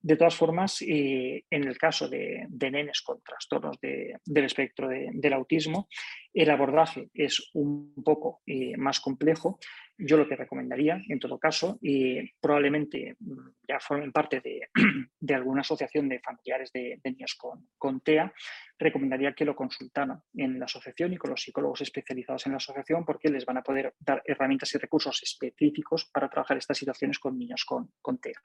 De 0.01 0.17
todas 0.17 0.35
formas, 0.35 0.83
eh, 0.83 1.45
en 1.51 1.65
el 1.65 1.79
caso 1.79 2.09
de, 2.09 2.47
nenes 2.49 3.03
con 3.03 3.23
trastornos 3.23 3.77
del 3.81 4.45
espectro 4.45 4.89
del 4.89 5.33
autismo, 5.33 5.89
el 6.33 6.51
abordaje 6.51 7.11
es 7.15 7.51
un 7.55 7.95
poco 8.05 8.43
más 8.77 9.01
complejo, 9.01 9.59
yo 9.99 10.17
lo 10.17 10.29
que 10.29 10.37
recomendaría, 10.37 11.01
en 11.09 11.19
todo 11.19 11.39
caso, 11.39 11.79
y 11.81 12.31
probablemente 12.41 13.17
mm, 13.19 13.49
ya 13.69 13.81
formen 13.81 14.13
parte 14.13 14.41
de, 14.41 14.69
alguna 15.35 15.63
asociación 15.63 16.09
de 16.09 16.21
familiares 16.21 16.71
de, 16.73 17.01
niños 17.05 17.37
con, 17.79 18.01
TEA, 18.01 18.33
recomendaría 18.79 19.33
que 19.33 19.45
lo 19.45 19.57
consultaran 19.57 20.21
en 20.35 20.59
la 20.59 20.67
asociación 20.67 21.13
y 21.13 21.17
con 21.17 21.31
los 21.31 21.43
psicólogos 21.43 21.81
especializados 21.81 22.47
en 22.47 22.53
la 22.53 22.59
asociación 22.59 23.05
porque 23.05 23.31
les 23.31 23.47
van 23.47 23.59
a 23.59 23.63
poder 23.63 23.95
dar 23.99 24.23
herramientas 24.27 24.75
y 24.75 24.79
recursos 24.79 25.23
específicos 25.23 26.11
para 26.13 26.29
trabajar 26.29 26.59
estas 26.59 26.79
situaciones 26.79 27.19
con 27.19 27.39
niños 27.39 27.65
con 27.65 28.19
TEA. 28.19 28.41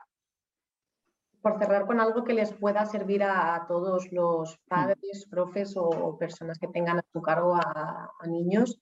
Por 1.41 1.57
cerrar 1.57 1.87
con 1.87 1.99
algo 1.99 2.23
que 2.23 2.33
les 2.33 2.53
pueda 2.53 2.85
servir 2.85 3.23
a, 3.23 3.65
todos 3.67 4.11
los 4.11 4.53
mm. 4.53 4.67
padres, 4.67 5.27
profes 5.29 5.73
o 5.75 6.17
personas 6.17 6.59
que 6.59 6.67
tengan 6.67 6.99
a 6.99 7.05
su 7.11 7.21
cargo 7.21 7.55
a, 7.55 8.11
a 8.19 8.27
niños, 8.27 8.79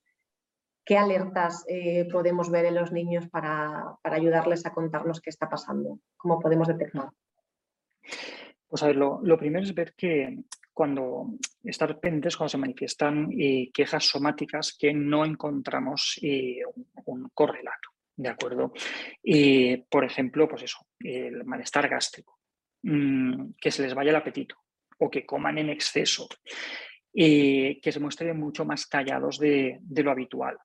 ¿Qué 0.90 0.98
alertas 0.98 1.64
eh, 1.68 2.08
podemos 2.10 2.50
ver 2.50 2.64
en 2.64 2.74
los 2.74 2.90
niños 2.90 3.28
para, 3.28 3.96
ayudarles 4.02 4.66
a 4.66 4.72
contarnos 4.72 5.20
qué 5.20 5.30
está 5.30 5.48
pasando? 5.48 6.00
¿Cómo 6.16 6.40
podemos 6.40 6.66
detectar? 6.66 7.10
Pues 8.66 8.82
a 8.82 8.88
ver, 8.88 8.96
lo, 8.96 9.38
primero 9.38 9.64
es 9.64 9.72
ver 9.72 9.94
que 9.94 10.42
cuando 10.72 11.34
estar 11.62 12.00
pendientes 12.00 12.36
cuando 12.36 12.48
se 12.48 12.58
manifiestan 12.58 13.30
eh, 13.38 13.70
quejas 13.72 14.04
somáticas 14.04 14.76
que 14.76 14.92
no 14.92 15.24
encontramos 15.24 16.18
eh, 16.22 16.62
un, 17.04 17.30
correlato, 17.34 17.90
¿de 18.16 18.28
acuerdo? 18.28 18.72
por 19.88 20.04
ejemplo, 20.04 20.48
pues 20.48 20.64
eso, 20.64 20.78
el 20.98 21.44
malestar 21.44 21.88
gástrico. 21.88 22.39
Mm, 22.82 23.52
que 23.60 23.70
se 23.70 23.82
les 23.82 23.94
vaya 23.94 24.10
el 24.10 24.16
apetito 24.16 24.56
o 24.98 25.10
que 25.10 25.24
coman 25.24 25.58
en 25.58 25.70
exceso, 25.70 26.28
eh, 27.14 27.80
que 27.82 27.92
se 27.92 28.00
muestren 28.00 28.38
mucho 28.38 28.64
más 28.64 28.86
callados 28.86 29.38
de, 29.38 29.80
lo 29.88 30.10
habitual. 30.10 30.58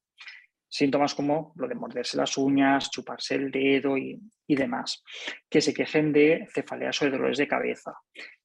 Síntomas 0.68 1.16
como 1.16 1.54
lo 1.56 1.68
de 1.68 1.76
morderse 1.76 2.18
las 2.18 2.38
uñas, 2.38 2.92
chuparse 2.92 3.36
el 3.36 3.50
dedo 3.50 3.98
y, 3.98 4.20
demás. 4.46 5.04
Que 5.50 5.62
se 5.62 5.74
quejen 5.74 6.12
de 6.12 6.48
cefaleas 6.54 7.02
o 7.02 7.06
de 7.06 7.12
dolores 7.12 7.38
de 7.38 7.48
cabeza. 7.48 7.94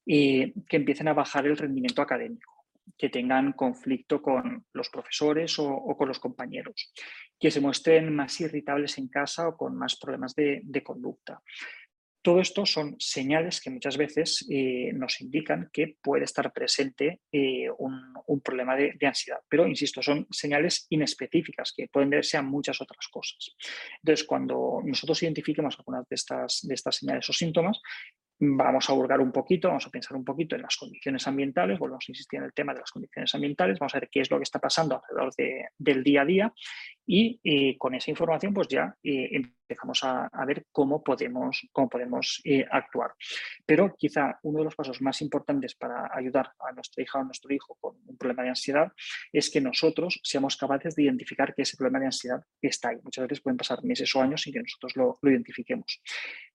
Y 0.05 0.53
que 0.63 0.77
empiecen 0.77 1.09
a 1.09 1.13
bajar 1.13 1.45
el 1.45 1.57
rendimiento 1.57 2.01
académico 2.01 2.61
que 2.97 3.09
tengan 3.09 3.53
conflicto 3.53 4.21
con 4.21 4.65
los 4.73 4.89
profesores 4.89 5.57
o, 5.59 5.95
con 5.97 6.07
los 6.07 6.19
compañeros, 6.19 6.93
que 7.39 7.51
se 7.51 7.61
muestren 7.61 8.13
más 8.15 8.39
irritables 8.41 8.97
en 8.97 9.07
casa 9.07 9.47
o 9.47 9.57
con 9.57 9.75
más 9.75 9.97
problemas 9.97 10.35
de, 10.35 10.83
conducta. 10.83 11.41
Todo 12.21 12.39
esto 12.39 12.65
son 12.65 12.95
señales 12.99 13.61
que 13.61 13.69
muchas 13.69 13.97
veces 13.97 14.45
eh, 14.49 14.91
nos 14.93 15.21
indican 15.21 15.69
que 15.73 15.97
puede 16.01 16.25
estar 16.25 16.53
presente 16.53 17.21
eh, 17.31 17.67
un, 17.77 18.41
problema 18.41 18.75
de, 18.75 18.95
ansiedad. 19.05 19.39
Pero, 19.49 19.67
insisto, 19.67 20.01
son 20.01 20.27
señales 20.29 20.85
inespecíficas 20.89 21.73
que 21.75 21.87
pueden 21.87 22.09
deberse 22.09 22.37
a 22.37 22.41
muchas 22.41 22.79
otras 22.81 23.07
cosas. 23.07 23.55
Entonces, 24.01 24.25
cuando 24.25 24.81
nosotros 24.83 25.21
identifiquemos 25.23 25.77
algunas 25.77 26.07
de 26.07 26.15
estas, 26.15 26.61
de 26.63 26.73
estas 26.73 26.95
señales 26.95 27.29
o 27.29 27.33
síntomas, 27.33 27.81
Vamos 28.43 28.89
a 28.89 28.93
hurgar 28.93 29.21
un 29.21 29.31
poquito, 29.31 29.67
vamos 29.67 29.85
a 29.85 29.91
pensar 29.91 30.17
un 30.17 30.25
poquito 30.25 30.55
en 30.55 30.63
las 30.63 30.75
condiciones 30.75 31.27
ambientales, 31.27 31.77
volvemos 31.77 32.05
a 32.07 32.11
insistir 32.11 32.39
en 32.39 32.45
el 32.45 32.53
tema 32.53 32.73
de 32.73 32.79
las 32.79 32.89
condiciones 32.89 33.35
ambientales, 33.35 33.77
vamos 33.77 33.93
a 33.93 33.99
ver 33.99 34.09
qué 34.11 34.21
es 34.21 34.31
lo 34.31 34.37
que 34.37 34.43
está 34.43 34.57
pasando 34.57 34.95
alrededor 34.95 35.31
del 35.77 36.03
día 36.03 36.23
a 36.23 36.25
día 36.25 36.53
y 37.05 37.39
eh, 37.43 37.77
con 37.77 37.95
esa 37.95 38.11
información 38.11 38.53
pues 38.53 38.67
ya 38.67 38.95
eh, 39.03 39.29
empezamos 39.31 40.03
a, 40.03 40.29
ver 40.45 40.65
cómo 40.71 41.01
podemos, 41.01 41.65
cómo 41.71 41.87
podemos 41.87 42.41
eh, 42.43 42.65
actuar. 42.69 43.11
Pero 43.65 43.95
quizá 43.97 44.37
uno 44.43 44.59
de 44.59 44.65
los 44.65 44.75
pasos 44.75 45.01
más 45.01 45.21
importantes 45.21 45.75
para 45.75 46.09
ayudar 46.13 46.51
a 46.59 46.73
nuestra 46.73 47.01
hija 47.01 47.19
o 47.19 47.21
a 47.21 47.25
nuestro 47.25 47.53
hijo 47.53 47.77
con 47.79 47.95
un 48.05 48.17
problema 48.17 48.43
de 48.43 48.49
ansiedad 48.49 48.91
es 49.31 49.49
que 49.49 49.61
nosotros 49.61 50.19
seamos 50.23 50.57
capaces 50.57 50.95
de 50.95 51.03
identificar 51.03 51.55
que 51.55 51.61
ese 51.61 51.77
problema 51.77 51.99
de 51.99 52.07
ansiedad 52.07 52.41
está 52.61 52.89
ahí. 52.89 52.97
Muchas 53.01 53.27
veces 53.27 53.41
pueden 53.41 53.55
pasar 53.55 53.81
meses 53.83 54.13
o 54.13 54.21
años 54.21 54.41
sin 54.41 54.53
que 54.53 54.59
nosotros 54.59 54.95
lo, 54.97 55.19
identifiquemos. 55.23 56.01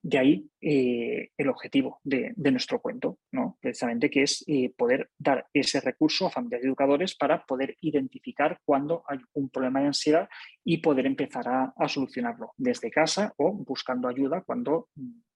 De 0.02 0.18
ahí 0.18 0.50
el 0.60 1.48
objetivo 1.48 2.00
de, 2.04 2.34
nuestro 2.36 2.80
cuento, 2.80 3.18
¿no? 3.32 3.56
precisamente 3.60 4.10
que 4.10 4.22
es 4.22 4.44
poder 4.76 5.10
dar 5.18 5.46
ese 5.54 5.80
recurso 5.80 6.26
a 6.26 6.30
familias 6.30 6.62
y 6.62 6.66
educadores 6.66 7.16
para 7.16 7.44
poder 7.44 7.76
identificar 7.80 8.60
cuando 8.64 9.04
hay 9.08 9.18
un 9.32 9.48
problema 9.48 9.80
de 9.80 9.86
ansiedad 9.86 10.28
y 10.64 10.78
poder 10.78 11.06
empezar 11.06 11.46
a, 11.48 11.88
solucionarlo 11.88 12.52
desde 12.56 12.90
casa 12.90 13.32
o 13.36 13.52
buscando 13.52 14.08
ayuda 14.08 14.42
cuando 14.42 14.88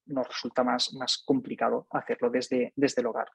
nos 0.07 0.27
resulta 0.27 0.65
más, 0.65 0.93
más 0.95 1.23
complicado 1.25 1.87
hacerlo 1.91 2.31
desde, 2.31 2.73
desde 2.75 3.01
el 3.01 3.07
hogar. 3.07 3.29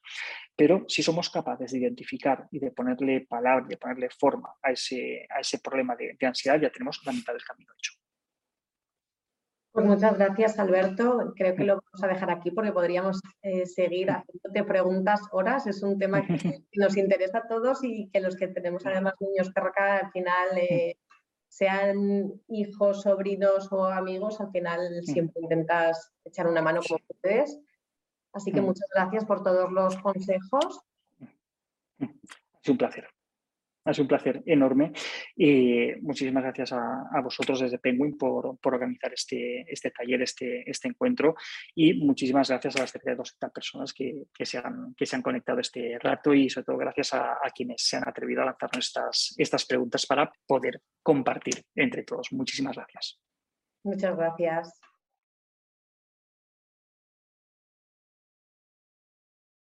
Pero 0.55 0.84
si 0.88 1.01
somos 1.01 1.30
capaces 1.30 1.72
de 1.72 1.80
identificar 1.80 2.47
y 2.51 2.59
de 2.59 2.72
ponerle 2.72 3.26
palabra, 3.28 3.66
de 3.66 3.78
ponerle 3.78 4.09
forma 4.09 4.53
a 4.61 4.72
ese, 4.72 5.26
a 5.30 5.39
ese 5.39 5.59
problema 5.59 5.95
de, 5.95 6.18
ansiedad, 6.26 6.59
ya 6.59 6.70
tenemos 6.70 7.01
la 7.05 7.13
mitad 7.13 7.34
del 7.34 7.43
camino 7.43 7.72
hecho. 7.78 7.93
Pues 9.72 9.86
muchas 9.86 10.18
gracias, 10.18 10.57
Alberto. 10.57 11.34
Creo 11.36 11.55
que 11.55 11.66
lo 11.66 11.74
vamos 11.74 12.03
a 12.03 12.07
dejar 12.07 12.32
aquí 12.32 12.51
porque 12.51 12.72
podríamos 12.72 13.20
eh, 13.41 13.66
seguir 13.66 14.09
haciéndote 14.09 14.63
preguntas 14.63 15.22
horas. 15.32 15.68
Es 15.68 15.84
un 15.84 15.97
tema 15.97 16.26
que 16.26 16.34
nos 16.76 16.95
interesa 16.95 17.39
a 17.39 17.47
todos 17.47 17.84
y 17.84 18.09
que 18.09 18.22
los 18.22 18.38
que 18.38 18.47
tenemos 18.47 18.86
además 18.86 19.16
niños 19.20 19.51
cerca, 19.53 19.97
al 19.97 20.11
final 20.11 20.57
eh, 20.57 20.97
sean 21.55 22.33
hijos, 22.49 23.03
sobrinos 23.03 23.71
o 23.71 23.85
amigos, 23.85 24.41
al 24.41 24.51
final 24.51 24.99
mm. 24.99 25.03
siempre 25.05 25.41
intentas 25.41 26.11
echar 26.25 26.47
una 26.47 26.61
mano 26.61 26.81
como 26.85 26.99
ustedes. 27.07 27.57
Así 28.33 28.51
que 28.51 28.59
mm. 28.59 28.65
muchas 28.65 28.89
gracias 28.93 29.23
por 29.23 29.41
todos 29.41 29.71
los 29.71 29.95
consejos. 29.99 30.81
Es 31.97 32.69
un 32.69 32.77
placer. 32.77 33.07
Ha 33.86 33.93
sido 33.93 34.03
un 34.03 34.07
placer 34.07 34.43
enorme 34.45 34.91
y 35.36 35.93
muchísimas 36.01 36.43
gracias 36.43 36.73
a, 36.73 37.21
vosotros 37.23 37.59
desde 37.59 37.79
Penguin 37.79 38.17
por, 38.17 38.57
organizar 38.63 39.13
este, 39.13 39.61
este 39.71 39.91
taller, 39.91 40.21
este, 40.21 40.69
este 40.69 40.88
encuentro 40.88 41.36
y 41.73 41.93
muchísimas 41.93 42.49
gracias 42.49 42.75
a 42.75 42.79
las 42.79 42.93
200 42.93 43.33
personas 43.53 43.93
que, 43.93 44.25
se 44.43 44.57
han, 44.57 44.93
que 44.95 45.05
se 45.05 45.15
han 45.15 45.21
conectado 45.21 45.59
este 45.59 45.97
rato 45.99 46.33
y 46.33 46.49
sobre 46.49 46.65
todo 46.65 46.77
gracias 46.77 47.13
a, 47.13 47.38
quienes 47.55 47.81
se 47.88 47.97
han 47.97 48.07
atrevido 48.07 48.41
a 48.41 48.45
lanzarnos 48.45 48.88
estas, 48.88 49.36
estas 49.38 49.65
preguntas 49.65 50.05
para 50.05 50.31
poder 50.45 50.81
compartir 51.01 51.63
entre 51.75 52.03
todos. 52.03 52.31
Muchísimas 52.31 52.75
gracias. 52.75 53.19
Muchas 53.83 54.17
gracias. 54.17 54.84